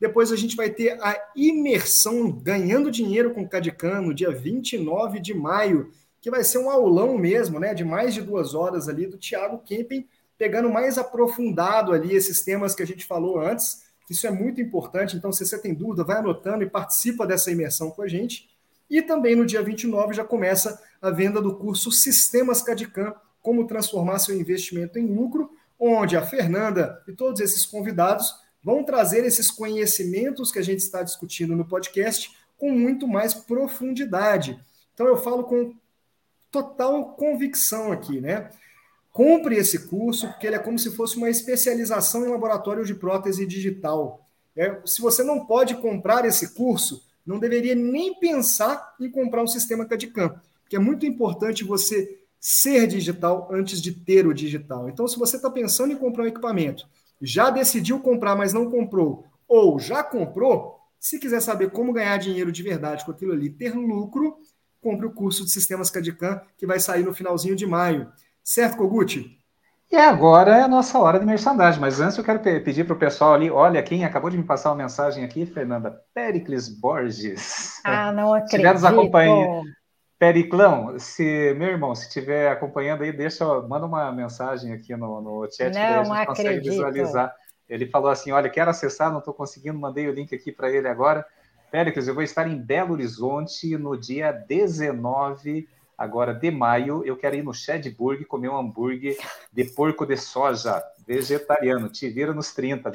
Depois 0.00 0.32
a 0.32 0.36
gente 0.36 0.56
vai 0.56 0.70
ter 0.70 0.98
a 1.02 1.14
imersão 1.36 2.32
ganhando 2.32 2.90
dinheiro 2.90 3.34
com 3.34 3.42
o 3.42 3.48
Cadicam 3.48 4.00
no 4.00 4.14
dia 4.14 4.30
29 4.30 5.20
de 5.20 5.34
maio, 5.34 5.92
que 6.22 6.30
vai 6.30 6.42
ser 6.42 6.56
um 6.56 6.70
aulão 6.70 7.18
mesmo, 7.18 7.60
né? 7.60 7.74
De 7.74 7.84
mais 7.84 8.14
de 8.14 8.22
duas 8.22 8.54
horas 8.54 8.88
ali 8.88 9.06
do 9.06 9.18
Thiago 9.18 9.58
Kempen, 9.58 10.08
pegando 10.38 10.70
mais 10.70 10.96
aprofundado 10.96 11.92
ali 11.92 12.16
esses 12.16 12.40
temas 12.40 12.74
que 12.74 12.82
a 12.82 12.86
gente 12.86 13.04
falou 13.04 13.38
antes. 13.38 13.86
Isso 14.08 14.26
é 14.26 14.30
muito 14.30 14.60
importante, 14.60 15.16
então 15.16 15.32
se 15.32 15.44
você 15.46 15.58
tem 15.58 15.74
dúvida, 15.74 16.04
vai 16.04 16.18
anotando 16.18 16.62
e 16.62 16.70
participa 16.70 17.26
dessa 17.26 17.50
imersão 17.50 17.90
com 17.90 18.02
a 18.02 18.08
gente. 18.08 18.48
E 18.88 19.02
também 19.02 19.36
no 19.36 19.44
dia 19.44 19.62
29 19.62 20.14
já 20.14 20.24
começa 20.24 20.80
a 21.00 21.10
venda 21.10 21.42
do 21.42 21.54
curso 21.56 21.92
Sistemas 21.92 22.62
Cadicam, 22.62 23.14
como 23.42 23.66
transformar 23.66 24.18
seu 24.18 24.38
investimento 24.38 24.98
em 24.98 25.06
lucro, 25.06 25.50
onde 25.78 26.16
a 26.16 26.22
Fernanda 26.22 27.02
e 27.06 27.12
todos 27.12 27.40
esses 27.40 27.64
convidados 27.64 28.34
vão 28.62 28.82
trazer 28.82 29.24
esses 29.24 29.50
conhecimentos 29.50 30.50
que 30.50 30.58
a 30.58 30.62
gente 30.62 30.80
está 30.80 31.02
discutindo 31.02 31.54
no 31.54 31.64
podcast 31.64 32.36
com 32.56 32.72
muito 32.72 33.06
mais 33.06 33.32
profundidade. 33.32 34.58
Então 34.92 35.06
eu 35.06 35.16
falo 35.16 35.44
com 35.44 35.74
total 36.50 37.12
convicção 37.14 37.92
aqui, 37.92 38.20
né? 38.20 38.50
Compre 39.18 39.56
esse 39.56 39.88
curso, 39.88 40.28
porque 40.28 40.46
ele 40.46 40.54
é 40.54 40.60
como 40.60 40.78
se 40.78 40.92
fosse 40.92 41.16
uma 41.16 41.28
especialização 41.28 42.24
em 42.24 42.30
laboratório 42.30 42.84
de 42.84 42.94
prótese 42.94 43.44
digital. 43.44 44.24
É, 44.54 44.80
se 44.86 45.00
você 45.00 45.24
não 45.24 45.44
pode 45.44 45.74
comprar 45.74 46.24
esse 46.24 46.54
curso, 46.54 47.02
não 47.26 47.40
deveria 47.40 47.74
nem 47.74 48.14
pensar 48.14 48.94
em 49.00 49.10
comprar 49.10 49.42
um 49.42 49.48
sistema 49.48 49.84
CAD-CAM, 49.84 50.40
porque 50.62 50.76
é 50.76 50.78
muito 50.78 51.04
importante 51.04 51.64
você 51.64 52.16
ser 52.38 52.86
digital 52.86 53.48
antes 53.50 53.82
de 53.82 53.90
ter 53.90 54.24
o 54.24 54.32
digital. 54.32 54.88
Então, 54.88 55.08
se 55.08 55.18
você 55.18 55.34
está 55.34 55.50
pensando 55.50 55.92
em 55.92 55.96
comprar 55.96 56.22
um 56.22 56.28
equipamento 56.28 56.86
já 57.20 57.50
decidiu 57.50 57.98
comprar, 57.98 58.36
mas 58.36 58.52
não 58.52 58.70
comprou, 58.70 59.24
ou 59.48 59.80
já 59.80 60.04
comprou, 60.04 60.78
se 61.00 61.18
quiser 61.18 61.40
saber 61.40 61.72
como 61.72 61.92
ganhar 61.92 62.18
dinheiro 62.18 62.52
de 62.52 62.62
verdade 62.62 63.04
com 63.04 63.10
aquilo 63.10 63.32
ali, 63.32 63.50
ter 63.50 63.74
lucro, 63.74 64.38
compre 64.80 65.06
o 65.06 65.12
curso 65.12 65.44
de 65.44 65.50
Sistemas 65.50 65.90
Cadicam, 65.90 66.40
que 66.56 66.64
vai 66.64 66.78
sair 66.78 67.02
no 67.02 67.12
finalzinho 67.12 67.56
de 67.56 67.66
maio. 67.66 68.08
Certo, 68.48 68.78
Koguchi? 68.78 69.38
E 69.92 69.96
agora 69.96 70.56
é 70.56 70.62
a 70.62 70.68
nossa 70.68 70.98
hora 70.98 71.20
de 71.20 71.26
merchandising, 71.26 71.78
mas 71.80 72.00
antes 72.00 72.16
eu 72.16 72.24
quero 72.24 72.40
pedir 72.40 72.82
para 72.84 72.96
o 72.96 72.98
pessoal 72.98 73.34
ali, 73.34 73.50
olha, 73.50 73.82
quem 73.82 74.06
acabou 74.06 74.30
de 74.30 74.38
me 74.38 74.42
passar 74.42 74.70
uma 74.70 74.76
mensagem 74.76 75.22
aqui, 75.22 75.44
Fernanda, 75.44 76.00
Pericles 76.14 76.66
Borges. 76.66 77.78
Ah, 77.84 78.08
não 78.10 78.32
acredito. 78.32 78.54
Estiver 78.54 78.72
nos 78.72 78.84
acompanhando, 78.84 79.64
Periclão, 80.18 80.98
se 80.98 81.54
meu 81.58 81.68
irmão, 81.68 81.94
se 81.94 82.06
estiver 82.06 82.50
acompanhando 82.50 83.02
aí, 83.02 83.12
deixa, 83.12 83.44
manda 83.68 83.84
uma 83.84 84.10
mensagem 84.12 84.72
aqui 84.72 84.96
no, 84.96 85.20
no 85.20 85.46
chat 85.52 85.74
não, 85.74 85.74
que 85.74 85.78
a 85.80 86.04
gente 86.04 86.12
acredito. 86.12 86.26
consegue 86.26 86.70
visualizar. 86.70 87.34
Ele 87.68 87.84
falou 87.84 88.10
assim: 88.10 88.32
olha, 88.32 88.48
quero 88.48 88.70
acessar, 88.70 89.12
não 89.12 89.18
estou 89.18 89.34
conseguindo, 89.34 89.78
mandei 89.78 90.08
o 90.08 90.14
link 90.14 90.34
aqui 90.34 90.50
para 90.50 90.70
ele 90.70 90.88
agora. 90.88 91.22
Péricles, 91.70 92.08
eu 92.08 92.14
vou 92.14 92.22
estar 92.22 92.48
em 92.48 92.56
Belo 92.56 92.94
Horizonte 92.94 93.76
no 93.76 93.94
dia 93.94 94.32
19 94.32 95.68
agora 95.98 96.32
de 96.32 96.50
maio. 96.50 97.04
Eu 97.04 97.16
quero 97.16 97.34
ir 97.36 97.42
no 97.42 97.52
Shedburg 97.52 98.24
comer 98.24 98.48
um 98.48 98.56
hambúrguer 98.56 99.18
de 99.52 99.64
porco 99.64 100.06
de 100.06 100.16
soja 100.16 100.82
vegetariano. 101.06 101.88
Te 101.88 102.08
vira 102.08 102.32
nos 102.32 102.54
30. 102.54 102.90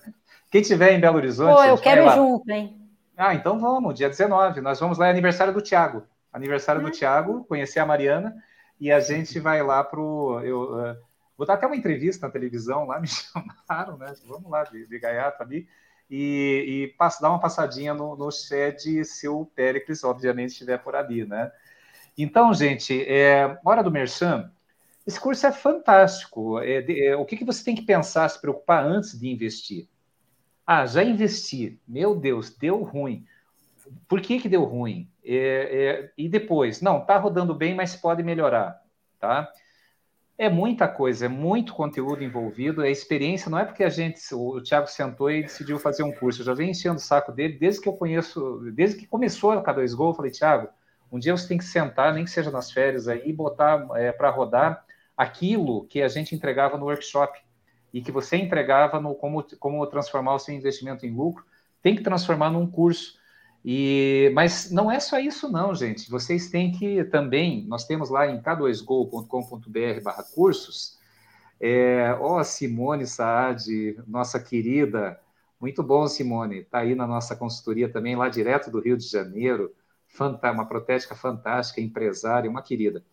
Quem 0.50 0.62
tiver 0.62 0.92
em 0.92 1.00
Belo 1.00 1.18
Horizonte. 1.18 1.54
Pô, 1.54 1.64
eu 1.64 1.78
quero 1.78 2.06
ir 2.06 2.14
junto, 2.14 2.50
hein? 2.50 2.80
Ah, 3.16 3.34
então 3.34 3.60
vamos, 3.60 3.94
dia 3.94 4.08
19. 4.08 4.60
Nós 4.62 4.80
vamos 4.80 4.96
lá, 4.98 5.08
é 5.08 5.10
aniversário 5.10 5.52
do 5.52 5.60
Tiago 5.60 6.02
aniversário 6.36 6.82
do 6.82 6.90
Thiago, 6.90 7.44
conheci 7.44 7.78
a 7.78 7.86
Mariana, 7.86 8.36
e 8.78 8.92
a 8.92 9.00
gente 9.00 9.40
vai 9.40 9.62
lá 9.62 9.82
para 9.82 9.98
o. 9.98 10.40
Eu, 10.40 10.74
uh, 10.74 10.96
vou 11.36 11.46
dar 11.46 11.54
até 11.54 11.66
uma 11.66 11.76
entrevista 11.76 12.26
na 12.26 12.32
televisão 12.32 12.86
lá, 12.86 13.00
me 13.00 13.08
chamaram, 13.08 13.96
né? 13.96 14.14
Vamos 14.26 14.50
lá, 14.50 14.64
de, 14.64 14.86
de 14.86 14.98
gaiato 14.98 15.42
ali, 15.42 15.66
e, 16.10 16.84
e 16.92 16.94
passo, 16.98 17.22
dar 17.22 17.30
uma 17.30 17.40
passadinha 17.40 17.94
no, 17.94 18.14
no 18.16 18.30
shed 18.30 19.04
se 19.04 19.26
o 19.26 19.46
Péricles, 19.46 20.04
obviamente, 20.04 20.50
estiver 20.50 20.78
por 20.78 20.94
ali, 20.94 21.24
né? 21.24 21.50
Então, 22.16 22.54
gente, 22.54 23.02
é, 23.02 23.58
hora 23.64 23.82
do 23.82 23.90
Merchan. 23.90 24.50
Esse 25.06 25.20
curso 25.20 25.46
é 25.46 25.52
fantástico. 25.52 26.58
É, 26.60 27.08
é, 27.08 27.16
o 27.16 27.24
que, 27.24 27.36
que 27.36 27.44
você 27.44 27.62
tem 27.62 27.74
que 27.74 27.82
pensar, 27.82 28.28
se 28.28 28.40
preocupar 28.40 28.84
antes 28.84 29.18
de 29.18 29.28
investir? 29.28 29.88
Ah, 30.66 30.84
já 30.86 31.04
investi. 31.04 31.78
Meu 31.86 32.16
Deus, 32.16 32.50
deu 32.50 32.82
ruim. 32.82 33.24
Por 34.08 34.20
que, 34.20 34.40
que 34.40 34.48
deu 34.48 34.64
ruim? 34.64 35.08
É, 35.24 35.36
é, 35.36 36.12
e 36.18 36.28
depois, 36.28 36.80
não, 36.80 37.00
está 37.00 37.18
rodando 37.18 37.54
bem, 37.54 37.74
mas 37.74 37.94
pode 37.94 38.22
melhorar, 38.22 38.82
tá? 39.20 39.48
É 40.38 40.50
muita 40.50 40.88
coisa, 40.88 41.26
é 41.26 41.28
muito 41.28 41.72
conteúdo 41.72 42.22
envolvido, 42.22 42.84
é 42.84 42.90
experiência, 42.90 43.48
não 43.48 43.58
é 43.58 43.64
porque 43.64 43.84
a 43.84 43.88
gente, 43.88 44.20
o 44.34 44.60
Thiago 44.60 44.86
sentou 44.86 45.30
e 45.30 45.42
decidiu 45.42 45.78
fazer 45.78 46.02
um 46.02 46.12
curso, 46.12 46.42
eu 46.42 46.46
já 46.46 46.52
venho 46.52 46.70
enchendo 46.70 46.96
o 46.96 47.00
saco 47.00 47.32
dele 47.32 47.56
desde 47.58 47.80
que 47.80 47.88
eu 47.88 47.94
conheço, 47.94 48.60
desde 48.74 48.98
que 48.98 49.06
começou 49.06 49.52
a 49.52 49.62
K2Go, 49.62 50.10
eu 50.10 50.14
falei, 50.14 50.30
Thiago, 50.30 50.68
um 51.10 51.18
dia 51.18 51.36
você 51.36 51.48
tem 51.48 51.58
que 51.58 51.64
sentar, 51.64 52.12
nem 52.12 52.24
que 52.24 52.30
seja 52.30 52.50
nas 52.50 52.70
férias 52.70 53.08
aí, 53.08 53.22
e 53.24 53.32
botar 53.32 53.86
é, 53.94 54.12
para 54.12 54.30
rodar 54.30 54.84
aquilo 55.16 55.86
que 55.86 56.02
a 56.02 56.08
gente 56.08 56.34
entregava 56.34 56.76
no 56.76 56.86
workshop. 56.86 57.38
E 57.92 58.02
que 58.02 58.12
você 58.12 58.36
entregava 58.36 59.00
no 59.00 59.14
como, 59.14 59.44
como 59.58 59.86
transformar 59.86 60.34
o 60.34 60.38
seu 60.38 60.54
investimento 60.54 61.06
em 61.06 61.14
lucro, 61.14 61.44
tem 61.82 61.96
que 61.96 62.02
transformar 62.02 62.50
num 62.50 62.66
curso. 62.66 63.18
E, 63.64 64.30
mas 64.34 64.70
não 64.70 64.90
é 64.90 65.00
só 65.00 65.18
isso, 65.18 65.50
não, 65.50 65.74
gente. 65.74 66.10
Vocês 66.10 66.50
têm 66.50 66.70
que 66.70 67.02
também, 67.04 67.64
nós 67.66 67.84
temos 67.84 68.10
lá 68.10 68.26
em 68.28 68.40
k2go.com.br 68.40 70.02
barra 70.02 70.22
cursos, 70.22 70.98
é, 71.60 72.16
ó, 72.20 72.42
Simone 72.44 73.06
Saad, 73.06 73.98
nossa 74.06 74.38
querida, 74.38 75.18
muito 75.60 75.82
bom, 75.82 76.06
Simone, 76.06 76.58
está 76.58 76.80
aí 76.80 76.94
na 76.94 77.06
nossa 77.06 77.34
consultoria 77.34 77.88
também, 77.88 78.14
lá 78.14 78.28
direto 78.28 78.70
do 78.70 78.80
Rio 78.80 78.96
de 78.96 79.08
Janeiro, 79.08 79.74
uma 80.52 80.66
protética 80.66 81.14
fantástica, 81.14 81.80
empresária, 81.80 82.50
uma 82.50 82.62
querida. 82.62 83.04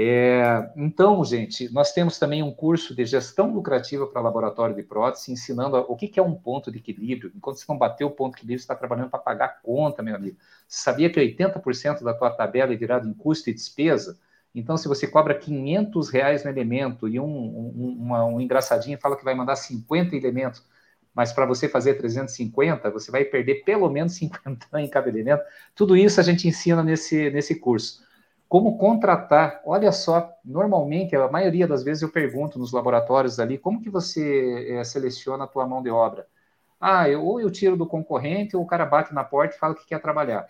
É, 0.00 0.70
então, 0.76 1.24
gente, 1.24 1.68
nós 1.72 1.92
temos 1.92 2.20
também 2.20 2.40
um 2.40 2.52
curso 2.52 2.94
de 2.94 3.04
gestão 3.04 3.52
lucrativa 3.52 4.06
para 4.06 4.20
laboratório 4.20 4.76
de 4.76 4.82
prótese, 4.84 5.32
ensinando 5.32 5.76
o 5.76 5.96
que, 5.96 6.06
que, 6.06 6.20
é 6.20 6.22
um 6.22 6.36
ponto 6.36 6.70
de 6.70 6.78
equilíbrio. 6.78 7.32
Enquanto 7.34 7.56
você 7.56 7.64
não 7.68 7.76
bateu 7.76 8.06
o 8.06 8.10
ponto 8.12 8.34
de 8.34 8.38
equilíbrio, 8.38 8.60
você 8.60 8.64
está 8.64 8.76
trabalhando 8.76 9.10
para 9.10 9.18
pagar 9.18 9.44
a 9.46 9.48
conta, 9.48 10.00
meu 10.00 10.14
amigo. 10.14 10.36
Sabia 10.68 11.10
que 11.10 11.18
80% 11.18 12.04
da 12.04 12.14
tua 12.14 12.30
tabela 12.30 12.72
é 12.72 12.76
virado 12.76 13.08
em 13.08 13.12
custo 13.12 13.50
e 13.50 13.52
despesa? 13.52 14.16
Então, 14.54 14.76
se 14.76 14.86
você 14.86 15.06
cobra 15.08 15.34
500 15.34 16.10
reais 16.10 16.44
no 16.44 16.50
elemento 16.50 17.08
e 17.08 17.18
um, 17.18 17.26
um, 17.26 17.96
uma, 17.98 18.24
um 18.24 18.40
engraçadinho 18.40 18.98
fala 18.98 19.16
que 19.16 19.24
vai 19.24 19.34
mandar 19.34 19.56
50 19.56 20.14
elementos, 20.14 20.64
mas 21.18 21.32
para 21.32 21.44
você 21.44 21.68
fazer 21.68 21.94
350, 21.94 22.92
você 22.92 23.10
vai 23.10 23.24
perder 23.24 23.64
pelo 23.64 23.90
menos 23.90 24.14
50 24.14 24.68
em 24.80 24.88
cada. 24.88 25.10
Tudo 25.74 25.96
isso 25.96 26.20
a 26.20 26.22
gente 26.22 26.46
ensina 26.46 26.80
nesse, 26.80 27.28
nesse 27.30 27.56
curso. 27.58 28.04
como 28.48 28.78
contratar. 28.78 29.60
Olha 29.66 29.90
só, 29.90 30.32
normalmente, 30.44 31.16
a 31.16 31.28
maioria 31.28 31.66
das 31.66 31.82
vezes 31.82 32.04
eu 32.04 32.12
pergunto 32.12 32.56
nos 32.56 32.72
laboratórios 32.72 33.40
ali, 33.40 33.58
como 33.58 33.82
que 33.82 33.90
você 33.90 34.68
é, 34.70 34.84
seleciona 34.84 35.42
a 35.44 35.48
tua 35.48 35.66
mão 35.66 35.82
de 35.82 35.90
obra? 35.90 36.28
Ah, 36.80 37.08
eu, 37.10 37.24
ou 37.24 37.40
eu 37.40 37.50
tiro 37.50 37.76
do 37.76 37.86
concorrente, 37.86 38.56
ou 38.56 38.62
o 38.62 38.66
cara 38.66 38.86
bate 38.86 39.12
na 39.12 39.24
porta 39.24 39.56
e 39.56 39.58
fala 39.58 39.74
que 39.74 39.86
quer 39.86 40.00
trabalhar. 40.00 40.46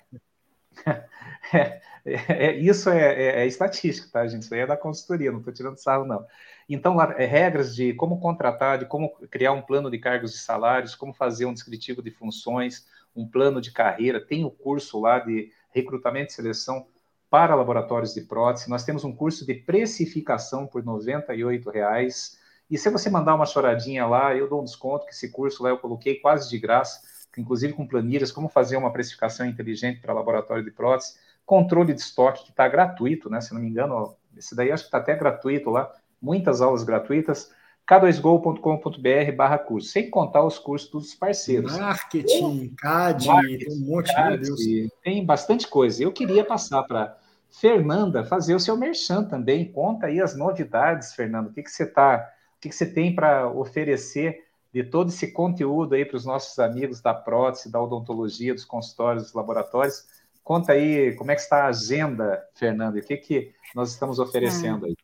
é, 1.53 1.81
é, 2.05 2.57
isso 2.57 2.89
é, 2.91 3.01
é, 3.01 3.43
é, 3.43 3.47
estatística, 3.47 4.09
tá, 4.11 4.27
gente? 4.27 4.43
Isso 4.43 4.55
aí 4.55 4.61
é 4.61 4.67
da 4.67 4.77
consultoria, 4.77 5.31
não 5.31 5.39
estou 5.39 5.53
tirando 5.53 5.77
sarro, 5.77 6.05
não. 6.05 6.25
Então, 6.69 6.95
lá, 6.95 7.15
é, 7.19 7.25
regras 7.25 7.75
de 7.75 7.95
como 7.95 8.21
contratar, 8.21 8.79
de 8.79 8.87
como 8.87 9.11
criar 9.31 9.53
um 9.53 9.63
plano 9.63 9.91
de 9.91 9.99
cargos 9.99 10.35
e 10.35 10.39
salários, 10.39 10.95
como 10.95 11.15
fazer 11.15 11.47
um 11.47 11.55
descritivo 11.55 12.03
de 12.03 12.11
funções, 12.11 12.87
um 13.15 13.29
plano 13.29 13.61
de 13.61 13.73
carreira, 13.73 14.21
tem 14.21 14.45
o 14.45 14.51
curso 14.51 15.01
lá 15.01 15.19
de 15.19 15.51
recrutamento 15.71 16.31
e 16.31 16.35
seleção 16.35 16.87
para 17.31 17.55
laboratórios 17.55 18.15
de 18.15 18.23
prótese. 18.23 18.71
Nós 18.71 18.85
temos 18.85 19.05
um 19.05 19.15
curso 19.15 19.47
de 19.47 19.55
precificação 19.55 20.67
por 20.67 20.83
R$ 20.83 20.89
98,00. 20.89 22.39
E 22.71 22.77
se 22.77 22.91
você 22.91 23.09
mandar 23.09 23.35
uma 23.35 23.47
choradinha 23.47 24.07
lá, 24.07 24.35
eu 24.35 24.49
dou 24.49 24.61
um 24.61 24.65
desconto, 24.65 25.07
que 25.07 25.13
esse 25.13 25.31
curso 25.31 25.63
lá 25.63 25.71
eu 25.71 25.79
coloquei 25.79 26.17
quase 26.17 26.49
de 26.51 26.59
graça, 26.59 27.01
inclusive 27.37 27.73
com 27.73 27.87
planilhas, 27.87 28.33
como 28.33 28.49
fazer 28.49 28.77
uma 28.77 28.93
precificação 28.93 29.47
inteligente 29.47 30.01
para 30.01 30.13
laboratório 30.13 30.65
de 30.65 30.71
prótese, 30.71 31.15
controle 31.45 31.93
de 31.93 32.01
estoque, 32.01 32.45
que 32.45 32.51
está 32.51 32.69
gratuito, 32.69 33.29
né? 33.29 33.41
Se 33.41 33.55
não 33.55 33.61
me 33.61 33.69
engano, 33.69 34.17
esse 34.37 34.55
daí 34.55 34.71
acho 34.71 34.85
que 34.85 34.89
está 34.89 34.99
até 34.99 35.17
gratuito 35.17 35.71
lá, 35.71 35.93
muitas 36.21 36.61
aulas 36.61 36.85
gratuitas 36.85 37.51
k2go.com.br 37.89 39.33
barra 39.35 39.57
curso, 39.57 39.89
sem 39.89 40.11
contar 40.11 40.45
os 40.45 40.59
cursos 40.59 40.91
dos 40.91 41.15
parceiros. 41.15 41.79
Marketing, 41.79 42.75
CAD, 42.77 43.27
Marketing, 43.27 43.65
tem 43.65 43.77
um 43.77 43.87
monte, 43.87 44.15
CAD, 44.15 44.43
Deus. 44.43 44.61
Tem 45.03 45.25
bastante 45.25 45.67
coisa. 45.67 46.03
Eu 46.03 46.13
queria 46.13 46.45
passar 46.45 46.83
para 46.83 47.17
Fernanda 47.51 48.25
fazer 48.25 48.55
o 48.55 48.61
seu 48.61 48.77
merchan 48.77 49.25
também. 49.25 49.73
Conta 49.73 50.07
aí 50.07 50.21
as 50.21 50.37
novidades, 50.37 51.15
Fernanda. 51.15 51.49
O 51.49 51.53
que, 51.53 51.63
que 51.63 51.71
você 51.71 51.87
tá, 51.87 52.31
o 52.59 52.61
que, 52.61 52.69
que 52.69 52.75
você 52.75 52.85
tem 52.85 53.15
para 53.15 53.49
oferecer 53.49 54.45
de 54.73 54.85
todo 54.85 55.09
esse 55.09 55.33
conteúdo 55.33 55.95
aí 55.95 56.05
para 56.05 56.17
os 56.17 56.25
nossos 56.25 56.59
amigos 56.59 57.01
da 57.01 57.15
prótese, 57.15 57.71
da 57.71 57.81
odontologia, 57.81 58.55
dos 58.55 58.65
consultórios, 58.65 59.25
dos 59.25 59.33
laboratórios. 59.33 60.05
Conta 60.45 60.73
aí 60.73 61.15
como 61.17 61.31
é 61.31 61.35
que 61.35 61.41
está 61.41 61.65
a 61.65 61.69
agenda, 61.69 62.43
Fernanda, 62.55 62.99
e 62.99 63.01
o 63.01 63.05
que, 63.05 63.17
que 63.17 63.53
nós 63.75 63.91
estamos 63.91 64.19
oferecendo 64.19 64.87
aí. 64.87 64.97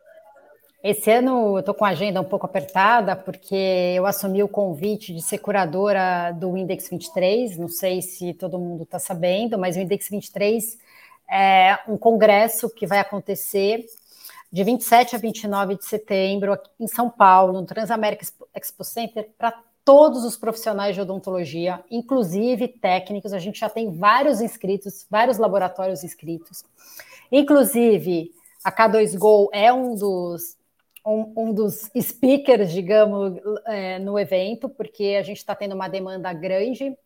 Esse 0.82 1.10
ano 1.10 1.54
eu 1.56 1.60
estou 1.60 1.74
com 1.74 1.86
a 1.86 1.88
agenda 1.88 2.20
um 2.20 2.24
pouco 2.24 2.44
apertada, 2.44 3.16
porque 3.16 3.54
eu 3.96 4.04
assumi 4.04 4.42
o 4.42 4.48
convite 4.48 5.14
de 5.14 5.22
ser 5.22 5.38
curadora 5.38 6.30
do 6.32 6.54
Index 6.58 6.90
23. 6.90 7.56
Não 7.56 7.68
sei 7.68 8.02
se 8.02 8.34
todo 8.34 8.58
mundo 8.58 8.82
está 8.82 8.98
sabendo, 8.98 9.58
mas 9.58 9.76
o 9.76 9.80
Index 9.80 10.10
23 10.10 10.78
é 11.30 11.78
um 11.88 11.96
congresso 11.96 12.68
que 12.68 12.86
vai 12.86 12.98
acontecer 12.98 13.86
de 14.55 14.62
27 14.62 15.16
a 15.16 15.18
29 15.18 15.74
de 15.74 15.84
setembro 15.84 16.57
em 16.78 16.86
São 16.86 17.11
Paulo, 17.11 17.55
no 17.55 17.66
Transamérica 17.66 18.24
Expo 18.55 18.84
Center, 18.84 19.28
para 19.36 19.52
todos 19.84 20.24
os 20.24 20.36
profissionais 20.36 20.94
de 20.94 21.00
odontologia, 21.00 21.82
inclusive 21.90 22.68
técnicos. 22.68 23.32
A 23.32 23.40
gente 23.40 23.59
já 23.59 23.68
tem 23.68 23.90
vários 23.90 24.40
inscritos, 24.40 25.09
vários 25.11 25.38
laboratórios 25.38 26.05
inscritos. 26.05 26.62
Inclusive, 27.32 28.30
a 28.62 28.70
K2Go 28.70 29.48
é 29.52 29.72
um 29.72 29.96
dos 29.96 30.57
um, 31.05 31.32
um 31.36 31.52
dos 31.52 31.90
speakers, 32.00 32.70
digamos, 32.70 33.36
é, 33.66 33.98
no 33.98 34.16
evento, 34.16 34.68
porque 34.68 35.16
a 35.18 35.22
gente 35.24 35.38
está 35.38 35.57
tendo 35.57 35.74
uma 35.74 35.88
demanda 35.88 36.32
grande 36.32 36.96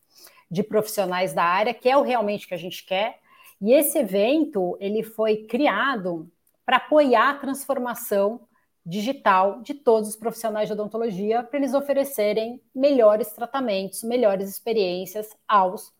de 0.51 0.62
profissionais 0.62 1.32
da 1.32 1.44
área, 1.44 1.72
que 1.72 1.88
é 1.88 1.96
o 1.96 2.03
realmente 2.03 2.46
que 2.46 2.53
a 2.53 2.59
gente 2.59 2.84
quer. 2.84 3.18
E 3.59 3.72
esse 3.72 3.99
evento 3.99 4.76
ele 4.78 5.03
foi 5.03 5.46
criado 5.46 6.30
para 6.69 6.77
apoiar 6.77 7.31
a 7.31 7.35
transformação 7.39 8.43
digital 8.85 9.62
de 9.62 9.73
todos 9.73 10.11
os 10.11 10.16
profissionais 10.16 10.69
de 10.69 10.75
odontologia, 10.75 11.43
para 11.43 11.59
eles 11.59 11.73
oferecerem 11.73 12.61
melhores 12.75 13.33
tratamentos, 13.33 14.03
melhores 14.03 14.51
experiências 14.51 15.35
aos 15.49 15.95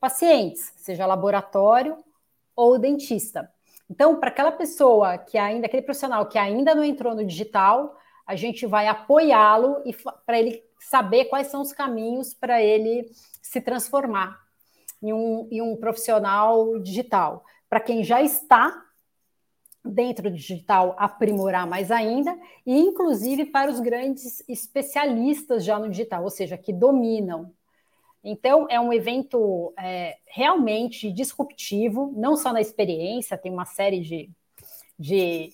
pacientes, 0.00 0.72
seja 0.76 1.04
laboratório 1.04 1.98
ou 2.56 2.78
dentista. 2.78 3.52
Então, 3.90 4.18
para 4.18 4.30
aquela 4.30 4.50
pessoa 4.50 5.18
que 5.18 5.36
ainda, 5.36 5.66
aquele 5.66 5.82
profissional 5.82 6.24
que 6.24 6.38
ainda 6.38 6.74
não 6.74 6.82
entrou 6.82 7.14
no 7.14 7.26
digital, 7.26 7.94
a 8.26 8.34
gente 8.34 8.64
vai 8.64 8.88
apoiá-lo 8.88 9.82
e 9.84 9.94
para 10.24 10.38
ele 10.38 10.64
saber 10.80 11.26
quais 11.26 11.48
são 11.48 11.60
os 11.60 11.70
caminhos 11.74 12.32
para 12.32 12.62
ele 12.62 13.10
se 13.42 13.60
transformar 13.60 14.40
em 15.02 15.12
um, 15.12 15.46
em 15.50 15.60
um 15.60 15.76
profissional 15.76 16.78
digital. 16.78 17.44
Para 17.68 17.78
quem 17.80 18.02
já 18.02 18.22
está 18.22 18.83
dentro 19.84 20.30
do 20.30 20.36
digital, 20.36 20.94
aprimorar 20.98 21.66
mais 21.66 21.90
ainda, 21.90 22.38
e 22.64 22.78
inclusive 22.78 23.44
para 23.44 23.70
os 23.70 23.80
grandes 23.80 24.42
especialistas 24.48 25.64
já 25.64 25.78
no 25.78 25.90
digital, 25.90 26.24
ou 26.24 26.30
seja, 26.30 26.56
que 26.56 26.72
dominam 26.72 27.52
então, 28.24 28.66
é 28.70 28.80
um 28.80 28.90
evento 28.90 29.74
é, 29.78 30.16
realmente 30.26 31.12
disruptivo, 31.12 32.10
não 32.16 32.38
só 32.38 32.54
na 32.54 32.60
experiência, 32.60 33.36
tem 33.36 33.52
uma 33.52 33.66
série 33.66 34.00
de, 34.00 34.30
de, 34.98 35.52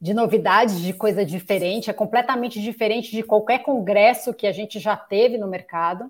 de, 0.00 0.14
novidades, 0.14 0.80
de 0.80 0.92
coisa 0.92 1.26
diferente, 1.26 1.90
é 1.90 1.92
completamente 1.92 2.62
diferente 2.62 3.10
de 3.10 3.24
qualquer 3.24 3.64
congresso 3.64 4.32
que 4.32 4.46
a 4.46 4.52
gente 4.52 4.78
já 4.78 4.96
teve 4.96 5.36
no 5.36 5.48
mercado. 5.48 6.08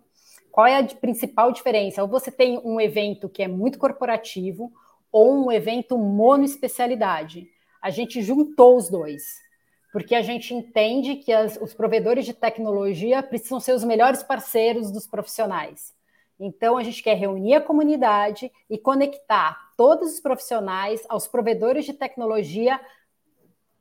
Qual 0.52 0.66
é 0.66 0.78
a 0.78 0.84
principal 0.84 1.50
diferença? 1.50 2.02
Ou 2.02 2.08
você 2.08 2.30
tem 2.30 2.60
um 2.62 2.78
evento 2.78 3.26
que 3.26 3.42
é 3.42 3.48
muito 3.48 3.78
corporativo, 3.78 4.70
ou 5.10 5.46
um 5.46 5.50
evento 5.50 5.96
monoespecialidade. 5.96 7.48
A 7.84 7.90
gente 7.90 8.22
juntou 8.22 8.78
os 8.78 8.88
dois 8.88 9.44
porque 9.92 10.14
a 10.14 10.22
gente 10.22 10.52
entende 10.54 11.16
que 11.16 11.30
as, 11.32 11.56
os 11.60 11.74
provedores 11.74 12.24
de 12.24 12.32
tecnologia 12.32 13.22
precisam 13.22 13.60
ser 13.60 13.74
os 13.74 13.84
melhores 13.84 14.22
parceiros 14.22 14.90
dos 14.90 15.06
profissionais. 15.06 15.94
Então, 16.40 16.78
a 16.78 16.82
gente 16.82 17.02
quer 17.02 17.14
reunir 17.14 17.54
a 17.54 17.60
comunidade 17.60 18.50
e 18.68 18.78
conectar 18.78 19.56
todos 19.76 20.14
os 20.14 20.20
profissionais 20.20 21.04
aos 21.08 21.28
provedores 21.28 21.84
de 21.84 21.92
tecnologia 21.92 22.80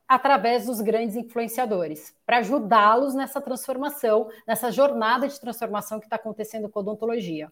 através 0.08 0.66
dos 0.66 0.82
grandes 0.82 1.16
influenciadores, 1.16 2.14
para 2.26 2.40
ajudá-los 2.40 3.16
nessa 3.16 3.42
transformação, 3.42 4.30
nessa 4.46 4.70
jornada 4.70 5.28
de 5.28 5.40
transformação 5.40 5.98
que 6.00 6.06
está 6.06 6.18
acontecendo 6.18 6.70
com 6.70 6.78
a 6.78 6.82
odontologia. 6.82 7.52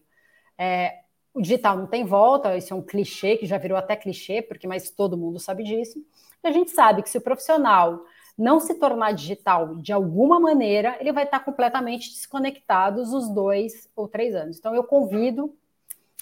É, 0.56 1.00
o 1.34 1.40
digital 1.40 1.76
não 1.78 1.86
tem 1.86 2.04
volta, 2.04 2.56
isso 2.56 2.72
é 2.72 2.76
um 2.76 2.82
clichê 2.82 3.36
que 3.38 3.46
já 3.46 3.58
virou 3.58 3.76
até 3.76 3.96
clichê, 3.96 4.42
porque 4.42 4.68
mas 4.68 4.90
todo 4.90 5.16
mundo 5.16 5.40
sabe 5.40 5.64
disso. 5.64 5.98
E 6.42 6.48
a 6.48 6.52
gente 6.52 6.70
sabe 6.70 7.02
que 7.02 7.10
se 7.10 7.18
o 7.18 7.22
profissional 7.22 8.04
não 8.36 8.58
se 8.58 8.74
tornar 8.74 9.12
digital 9.12 9.76
de 9.76 9.92
alguma 9.92 10.40
maneira, 10.40 10.96
ele 11.00 11.12
vai 11.12 11.24
estar 11.24 11.40
completamente 11.40 12.10
desconectados 12.10 13.12
os 13.12 13.28
dois 13.28 13.88
ou 13.94 14.08
três 14.08 14.34
anos. 14.34 14.58
Então, 14.58 14.74
eu 14.74 14.84
convido 14.84 15.54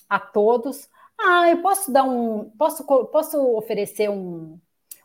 a 0.08 0.18
todos. 0.18 0.88
Ah, 1.18 1.48
eu 1.48 1.62
posso 1.62 1.92
dar 1.92 2.02
um. 2.04 2.50
Posso, 2.58 2.84
posso 2.84 3.56
oferecer 3.56 4.10
um, 4.10 4.58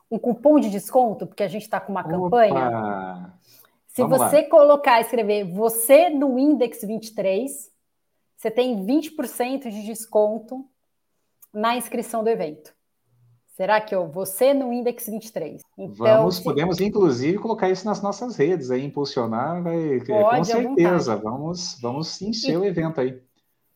um 0.09 0.18
cupom 0.18 0.59
de 0.59 0.70
desconto, 0.70 1.28
porque 1.28 1.43
a 1.43 1.47
gente 1.47 1.63
está 1.63 1.80
com 1.80 1.91
uma 1.91 2.01
Opa! 2.01 2.09
campanha. 2.09 3.34
Se 3.88 4.01
Vamos 4.01 4.18
você 4.18 4.41
lá. 4.41 4.49
colocar, 4.49 4.99
escrever 4.99 5.45
você 5.45 6.09
no 6.09 6.38
Index 6.38 6.82
23, 6.82 7.72
você 8.36 8.51
tem 8.51 8.86
20% 8.86 9.70
de 9.70 9.86
desconto 9.86 10.68
na 11.53 11.78
inscrição 11.78 12.22
do 12.22 12.30
evento. 12.30 12.76
Será 13.56 13.80
que 13.80 13.95
eu 13.95 14.06
você 14.06 14.53
no 14.53 14.74
Index 14.74 15.08
23? 15.08 15.62
Então, 15.78 15.95
Vamos, 15.95 16.36
se... 16.36 16.43
podemos 16.43 16.82
inclusive 16.82 17.38
colocar 17.38 17.70
isso 17.70 17.86
nas 17.86 18.01
nossas 18.01 18.36
redes 18.36 18.70
aí, 18.70 18.84
impulsionar, 18.84 19.64
vai, 19.64 20.01
com 20.01 20.43
certeza. 20.43 21.16
Vamos, 21.16 21.80
vamos 21.82 22.22
encher 22.22 22.56
e, 22.56 22.58
o 22.58 22.66
evento 22.66 22.99
aí. 22.99 23.18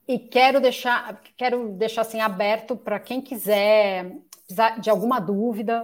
E 0.05 0.19
quero 0.19 0.59
deixar, 0.59 1.21
quero 1.37 1.69
deixar 1.69 2.01
assim 2.01 2.19
aberto 2.19 2.75
para 2.75 2.99
quem 2.99 3.21
quiser 3.21 4.17
de 4.81 4.89
alguma 4.89 5.17
dúvida, 5.17 5.81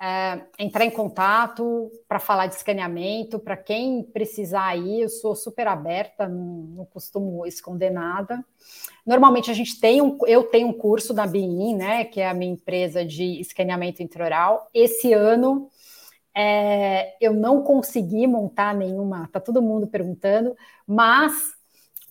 é, 0.00 0.42
entrar 0.58 0.84
em 0.84 0.90
contato 0.90 1.90
para 2.06 2.20
falar 2.20 2.46
de 2.46 2.54
escaneamento, 2.54 3.38
para 3.38 3.56
quem 3.56 4.02
precisar 4.02 4.66
aí, 4.66 5.00
eu 5.02 5.08
sou 5.08 5.34
super 5.34 5.66
aberta, 5.66 6.28
não, 6.28 6.68
não, 6.76 6.84
costumo 6.84 7.44
esconder 7.44 7.90
nada. 7.90 8.44
Normalmente 9.04 9.50
a 9.50 9.54
gente 9.54 9.80
tem 9.80 10.00
um, 10.00 10.16
eu 10.26 10.44
tenho 10.44 10.68
um 10.68 10.72
curso 10.72 11.12
da 11.12 11.26
BIM, 11.26 11.74
né, 11.74 12.04
que 12.04 12.20
é 12.20 12.28
a 12.28 12.34
minha 12.34 12.52
empresa 12.52 13.04
de 13.04 13.40
escaneamento 13.40 14.00
intraoral. 14.00 14.68
Esse 14.72 15.12
ano 15.12 15.68
é, 16.32 17.16
eu 17.20 17.34
não 17.34 17.64
consegui 17.64 18.26
montar 18.28 18.74
nenhuma, 18.76 19.28
tá 19.32 19.40
todo 19.40 19.60
mundo 19.60 19.88
perguntando, 19.88 20.56
mas 20.86 21.32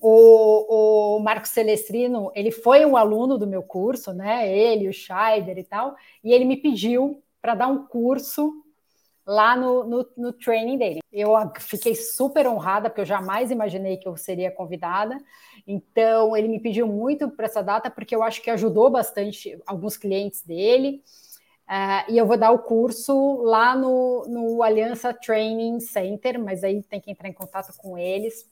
o, 0.01 1.15
o 1.15 1.19
Marcos 1.19 1.51
Celestrino, 1.51 2.31
ele 2.35 2.51
foi 2.51 2.85
um 2.85 2.97
aluno 2.97 3.37
do 3.37 3.47
meu 3.47 3.63
curso, 3.63 4.13
né? 4.13 4.51
Ele, 4.51 4.89
o 4.89 4.93
Scheider 4.93 5.57
e 5.57 5.63
tal, 5.63 5.95
e 6.21 6.33
ele 6.33 6.43
me 6.43 6.57
pediu 6.57 7.23
para 7.47 7.55
dar 7.55 7.67
um 7.67 7.87
curso 7.87 8.61
lá 9.25 9.55
no, 9.55 9.85
no, 9.85 10.05
no, 10.17 10.33
training 10.33 10.77
dele. 10.77 10.99
Eu 11.09 11.31
fiquei 11.59 11.95
super 11.95 12.45
honrada, 12.45 12.89
porque 12.89 12.99
eu 12.99 13.05
jamais 13.05 13.51
imaginei 13.51 13.95
que 13.95 14.05
eu 14.05 14.17
seria 14.17 14.51
convidada. 14.51 15.17
Então, 15.65 16.35
ele 16.35 16.49
me 16.49 16.59
pediu 16.59 16.85
muito 16.85 17.29
para 17.29 17.45
essa 17.45 17.63
data, 17.63 17.89
porque 17.89 18.13
eu 18.13 18.21
acho 18.21 18.41
que 18.41 18.49
ajudou 18.49 18.89
bastante 18.89 19.57
alguns 19.65 19.95
clientes 19.95 20.41
dele. 20.41 21.01
Uh, 21.69 22.11
e 22.11 22.17
eu 22.17 22.25
vou 22.25 22.37
dar 22.37 22.51
o 22.51 22.59
curso 22.59 23.41
lá 23.43 23.73
no, 23.73 24.25
no 24.27 24.61
Aliança 24.61 25.13
Training 25.13 25.79
Center, 25.79 26.37
mas 26.37 26.65
aí 26.65 26.83
tem 26.83 26.99
que 26.99 27.11
entrar 27.11 27.29
em 27.29 27.33
contato 27.33 27.71
com 27.77 27.97
eles 27.97 28.45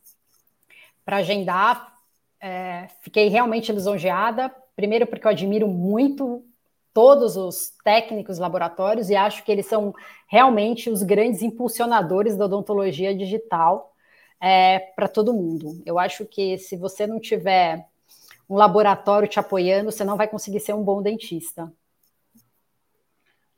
para 1.04 1.18
agendar. 1.18 2.00
É, 2.40 2.88
fiquei 3.02 3.28
realmente 3.28 3.74
lisonjeada, 3.74 4.50
primeiro 4.74 5.06
porque 5.06 5.28
eu 5.28 5.32
admiro 5.32 5.68
muito 5.68 6.46
todos 6.96 7.36
os 7.36 7.74
técnicos 7.84 8.38
laboratórios 8.38 9.10
e 9.10 9.18
acho 9.18 9.44
que 9.44 9.52
eles 9.52 9.66
são 9.66 9.94
realmente 10.30 10.90
os 10.90 11.04
grandes 11.04 11.42
impulsionadores 11.42 12.38
da 12.38 12.46
odontologia 12.46 13.14
digital 13.14 13.94
é, 14.40 14.80
para 14.96 15.10
todo 15.10 15.34
mundo. 15.34 15.84
Eu 15.86 16.00
acho 16.00 16.26
que 16.26 16.58
se 16.58 16.78
você 16.78 17.06
não 17.06 17.20
tiver 17.20 17.86
um 18.50 18.56
laboratório 18.56 19.28
te 19.28 19.38
apoiando, 19.38 19.92
você 19.92 20.06
não 20.06 20.16
vai 20.16 20.30
conseguir 20.30 20.62
ser 20.62 20.72
um 20.72 20.82
bom 20.82 21.02
dentista. 21.02 21.70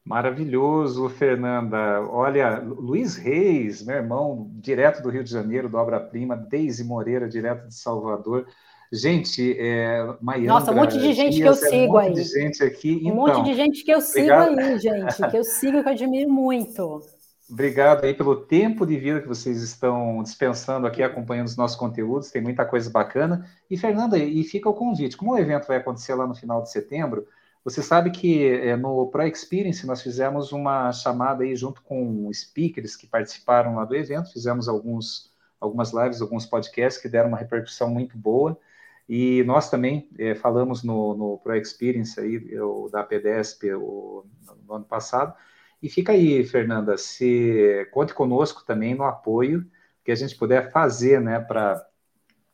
Maravilhoso, 0.04 1.08
Fernanda. 1.08 2.02
Olha, 2.10 2.58
Luiz 2.58 3.18
Reis, 3.18 3.86
meu 3.86 3.98
irmão, 3.98 4.50
direto 4.56 5.04
do 5.04 5.12
Rio 5.12 5.24
de 5.24 5.30
Janeiro, 5.30 5.70
do 5.70 5.78
Obra 5.78 6.00
Prima, 6.00 6.36
Deise 6.36 6.84
Moreira, 6.84 7.30
direto 7.30 7.68
de 7.68 7.76
Salvador. 7.76 8.48
Gente, 8.92 9.56
é, 9.60 10.16
Maiandra, 10.22 10.54
Nossa, 10.54 10.72
um 10.72 10.76
monte 10.76 10.98
de 10.98 11.14
gente 11.14 11.38
que 11.38 11.48
eu 11.48 11.56
sigo 11.56 11.76
é 11.76 11.88
um 11.88 11.98
aí. 11.98 12.14
De 12.14 12.24
gente 12.24 12.64
aqui. 12.64 12.92
Um 12.92 13.00
então, 13.00 13.16
monte 13.16 13.44
de 13.44 13.54
gente 13.54 13.84
que 13.84 13.92
eu 13.92 14.00
obrigado. 14.00 14.50
sigo 14.50 14.60
aí, 14.60 14.80
gente, 14.80 15.30
que 15.30 15.38
eu 15.38 15.44
sigo 15.44 15.84
que 15.84 15.90
eu 15.90 15.94
admiro 15.94 16.30
muito. 16.30 17.02
Obrigado 17.50 18.04
aí 18.04 18.14
pelo 18.14 18.36
tempo 18.36 18.86
de 18.86 18.98
vida 18.98 19.22
que 19.22 19.28
vocês 19.28 19.64
estão 19.64 20.22
dispensando 20.22 20.86
aqui, 20.86 21.02
acompanhando 21.02 21.48
os 21.48 21.56
nossos 21.56 21.78
conteúdos, 21.78 22.30
tem 22.30 22.42
muita 22.42 22.66
coisa 22.66 22.90
bacana. 22.90 23.50
E, 23.70 23.78
Fernanda, 23.78 24.18
e 24.18 24.44
fica 24.44 24.70
o 24.70 24.74
convite, 24.74 25.16
como 25.16 25.32
o 25.32 25.38
evento 25.38 25.66
vai 25.66 25.78
acontecer 25.78 26.14
lá 26.14 26.28
no 26.28 26.36
final 26.36 26.62
de 26.62 26.70
setembro, 26.70 27.26
você 27.64 27.82
sabe 27.82 28.12
que 28.12 28.46
é, 28.50 28.76
no 28.76 29.08
Pro 29.08 29.24
Experience 29.24 29.86
nós 29.86 30.02
fizemos 30.02 30.52
uma 30.52 30.92
chamada 30.92 31.44
aí 31.44 31.56
junto 31.56 31.82
com 31.82 32.30
speakers 32.34 32.98
que 32.98 33.08
participaram 33.08 33.76
lá 33.76 33.86
do 33.86 33.96
evento, 33.96 34.32
fizemos 34.32 34.68
alguns, 34.68 35.34
algumas 35.60 35.94
lives, 35.94 36.22
alguns 36.22 36.46
podcasts 36.46 37.02
que 37.02 37.10
deram 37.10 37.30
uma 37.30 37.38
repercussão 37.38 37.90
muito 37.90 38.18
boa. 38.18 38.58
E 39.08 39.44
nós 39.44 39.70
também 39.70 40.10
é, 40.18 40.36
falamos 40.36 40.84
no, 40.84 41.16
no 41.16 41.38
Pro 41.38 41.56
Experience 41.56 42.20
aí, 42.20 42.46
eu, 42.50 42.90
da 42.92 43.04
PDESP 43.04 43.74
o, 43.74 44.26
no 44.66 44.74
ano 44.74 44.86
passado. 44.86 45.34
E 45.82 45.90
fica 45.90 46.12
aí, 46.12 46.44
Fernanda, 46.44 46.98
se 46.98 47.88
conte 47.92 48.14
conosco 48.14 48.66
também 48.66 48.96
no 48.96 49.04
apoio 49.04 49.66
que 50.04 50.12
a 50.12 50.16
gente 50.16 50.36
puder 50.36 50.72
fazer 50.72 51.22
né, 51.22 51.40
para 51.40 51.86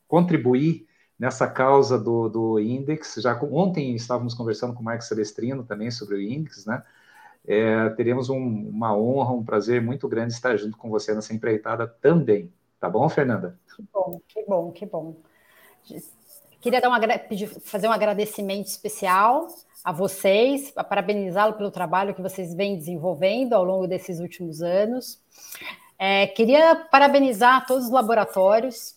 contribuir 0.06 0.86
nessa 1.18 1.48
causa 1.48 1.98
do, 1.98 2.28
do 2.28 2.60
Index. 2.60 3.16
Já 3.18 3.40
ontem 3.42 3.94
estávamos 3.94 4.34
conversando 4.34 4.74
com 4.74 4.80
o 4.80 4.84
Marcos 4.84 5.08
Celestrino 5.08 5.64
também 5.64 5.90
sobre 5.90 6.16
o 6.16 6.20
Index, 6.20 6.66
né? 6.66 6.82
É, 7.46 7.90
teremos 7.90 8.30
um, 8.30 8.38
uma 8.38 8.96
honra, 8.96 9.32
um 9.32 9.44
prazer 9.44 9.80
muito 9.80 10.08
grande 10.08 10.32
estar 10.32 10.56
junto 10.56 10.78
com 10.78 10.88
você 10.88 11.14
nessa 11.14 11.34
empreitada 11.34 11.86
também. 11.86 12.52
Tá 12.80 12.88
bom, 12.88 13.08
Fernanda? 13.08 13.58
Que 13.76 13.82
bom, 13.92 14.20
que 14.26 14.44
bom, 14.46 14.72
que 14.72 14.86
bom. 14.86 15.16
Queria 16.64 16.80
dar 16.80 16.88
um, 16.88 17.60
fazer 17.60 17.86
um 17.86 17.92
agradecimento 17.92 18.68
especial 18.68 19.48
a 19.84 19.92
vocês, 19.92 20.70
parabenizá-lo 20.70 21.52
pelo 21.52 21.70
trabalho 21.70 22.14
que 22.14 22.22
vocês 22.22 22.54
vêm 22.54 22.78
desenvolvendo 22.78 23.52
ao 23.52 23.62
longo 23.62 23.86
desses 23.86 24.18
últimos 24.18 24.62
anos. 24.62 25.20
É, 25.98 26.26
queria 26.26 26.74
parabenizar 26.90 27.66
todos 27.66 27.84
os 27.84 27.90
laboratórios 27.90 28.94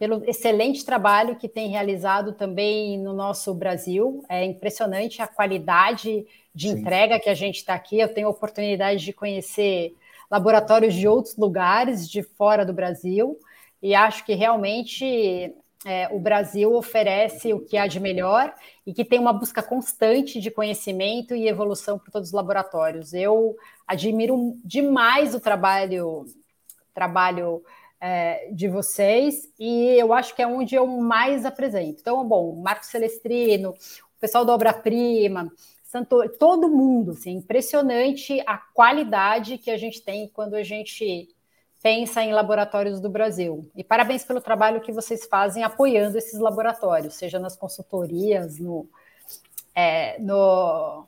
pelo 0.00 0.28
excelente 0.28 0.84
trabalho 0.84 1.36
que 1.36 1.48
tem 1.48 1.68
realizado 1.68 2.32
também 2.32 2.98
no 2.98 3.12
nosso 3.12 3.54
Brasil. 3.54 4.24
É 4.28 4.44
impressionante 4.44 5.22
a 5.22 5.28
qualidade 5.28 6.26
de 6.52 6.70
Sim. 6.70 6.80
entrega 6.80 7.20
que 7.20 7.30
a 7.30 7.34
gente 7.34 7.58
está 7.58 7.74
aqui. 7.74 8.00
Eu 8.00 8.12
tenho 8.12 8.26
a 8.26 8.30
oportunidade 8.30 9.04
de 9.04 9.12
conhecer 9.12 9.94
laboratórios 10.28 10.94
de 10.94 11.06
outros 11.06 11.36
lugares, 11.36 12.10
de 12.10 12.24
fora 12.24 12.66
do 12.66 12.72
Brasil, 12.72 13.38
e 13.80 13.94
acho 13.94 14.26
que 14.26 14.34
realmente 14.34 15.54
é, 15.84 16.08
o 16.12 16.18
Brasil 16.18 16.74
oferece 16.74 17.54
o 17.54 17.60
que 17.60 17.76
há 17.76 17.86
de 17.86 17.98
melhor 17.98 18.54
e 18.86 18.92
que 18.92 19.04
tem 19.04 19.18
uma 19.18 19.32
busca 19.32 19.62
constante 19.62 20.38
de 20.38 20.50
conhecimento 20.50 21.34
e 21.34 21.48
evolução 21.48 21.98
para 21.98 22.12
todos 22.12 22.28
os 22.28 22.34
laboratórios. 22.34 23.14
Eu 23.14 23.56
admiro 23.86 24.58
demais 24.62 25.34
o 25.34 25.40
trabalho, 25.40 26.26
trabalho 26.92 27.62
é, 27.98 28.50
de 28.52 28.68
vocês, 28.68 29.50
e 29.58 29.98
eu 29.98 30.12
acho 30.12 30.34
que 30.34 30.42
é 30.42 30.46
onde 30.46 30.74
eu 30.74 30.86
mais 30.86 31.46
apresento. 31.46 32.00
Então, 32.00 32.26
bom, 32.26 32.54
Marcos 32.56 32.88
Celestrino, 32.88 33.70
o 33.70 34.20
pessoal 34.20 34.44
da 34.44 34.52
Obra 34.52 34.74
Prima, 34.74 35.50
todo 36.38 36.68
mundo, 36.68 37.12
assim, 37.12 37.32
impressionante 37.32 38.40
a 38.46 38.58
qualidade 38.58 39.58
que 39.58 39.70
a 39.70 39.76
gente 39.76 40.02
tem 40.02 40.28
quando 40.28 40.54
a 40.54 40.62
gente 40.62 41.28
pensa 41.82 42.22
em 42.22 42.32
laboratórios 42.32 43.00
do 43.00 43.08
Brasil. 43.08 43.70
E 43.74 43.82
parabéns 43.82 44.24
pelo 44.24 44.40
trabalho 44.40 44.80
que 44.80 44.92
vocês 44.92 45.26
fazem 45.26 45.64
apoiando 45.64 46.18
esses 46.18 46.38
laboratórios, 46.38 47.14
seja 47.14 47.38
nas 47.38 47.56
consultorias, 47.56 48.58
no, 48.58 48.88
é, 49.74 50.18
no 50.20 51.06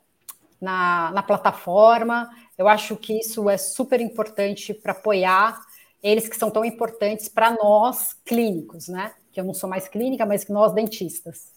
na, 0.59 1.11
na 1.11 1.23
plataforma. 1.23 2.29
Eu 2.57 2.67
acho 2.67 2.95
que 2.95 3.19
isso 3.19 3.49
é 3.49 3.57
super 3.57 3.99
importante 4.01 4.73
para 4.73 4.93
apoiar 4.93 5.59
eles 6.01 6.27
que 6.27 6.35
são 6.35 6.51
tão 6.51 6.65
importantes 6.65 7.29
para 7.29 7.51
nós 7.51 8.13
clínicos, 8.25 8.87
né? 8.87 9.13
Que 9.31 9.39
eu 9.39 9.45
não 9.45 9.53
sou 9.53 9.69
mais 9.69 9.87
clínica, 9.87 10.25
mas 10.25 10.43
que 10.43 10.51
nós 10.51 10.73
dentistas. 10.73 11.53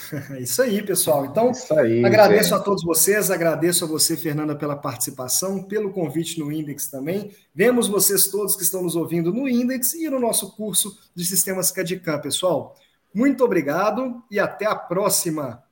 Isso 0.38 0.62
aí, 0.62 0.82
pessoal. 0.82 1.26
Então, 1.26 1.52
aí, 1.78 2.04
agradeço 2.04 2.54
a 2.54 2.60
todos 2.60 2.82
vocês, 2.82 3.30
agradeço 3.30 3.84
a 3.84 3.88
você, 3.88 4.16
Fernanda, 4.16 4.54
pela 4.54 4.76
participação, 4.76 5.62
pelo 5.62 5.92
convite 5.92 6.38
no 6.38 6.52
Index 6.52 6.88
também. 6.88 7.30
Vemos 7.54 7.88
vocês 7.88 8.28
todos 8.28 8.56
que 8.56 8.62
estão 8.62 8.82
nos 8.82 8.96
ouvindo 8.96 9.32
no 9.32 9.48
Index 9.48 9.94
e 9.94 10.08
no 10.08 10.18
nosso 10.18 10.54
curso 10.56 10.96
de 11.14 11.24
Sistemas 11.24 11.70
CADICAM, 11.70 12.20
pessoal. 12.20 12.76
Muito 13.14 13.44
obrigado 13.44 14.22
e 14.30 14.38
até 14.38 14.66
a 14.66 14.74
próxima. 14.74 15.62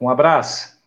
Um 0.00 0.08
abraço. 0.08 0.81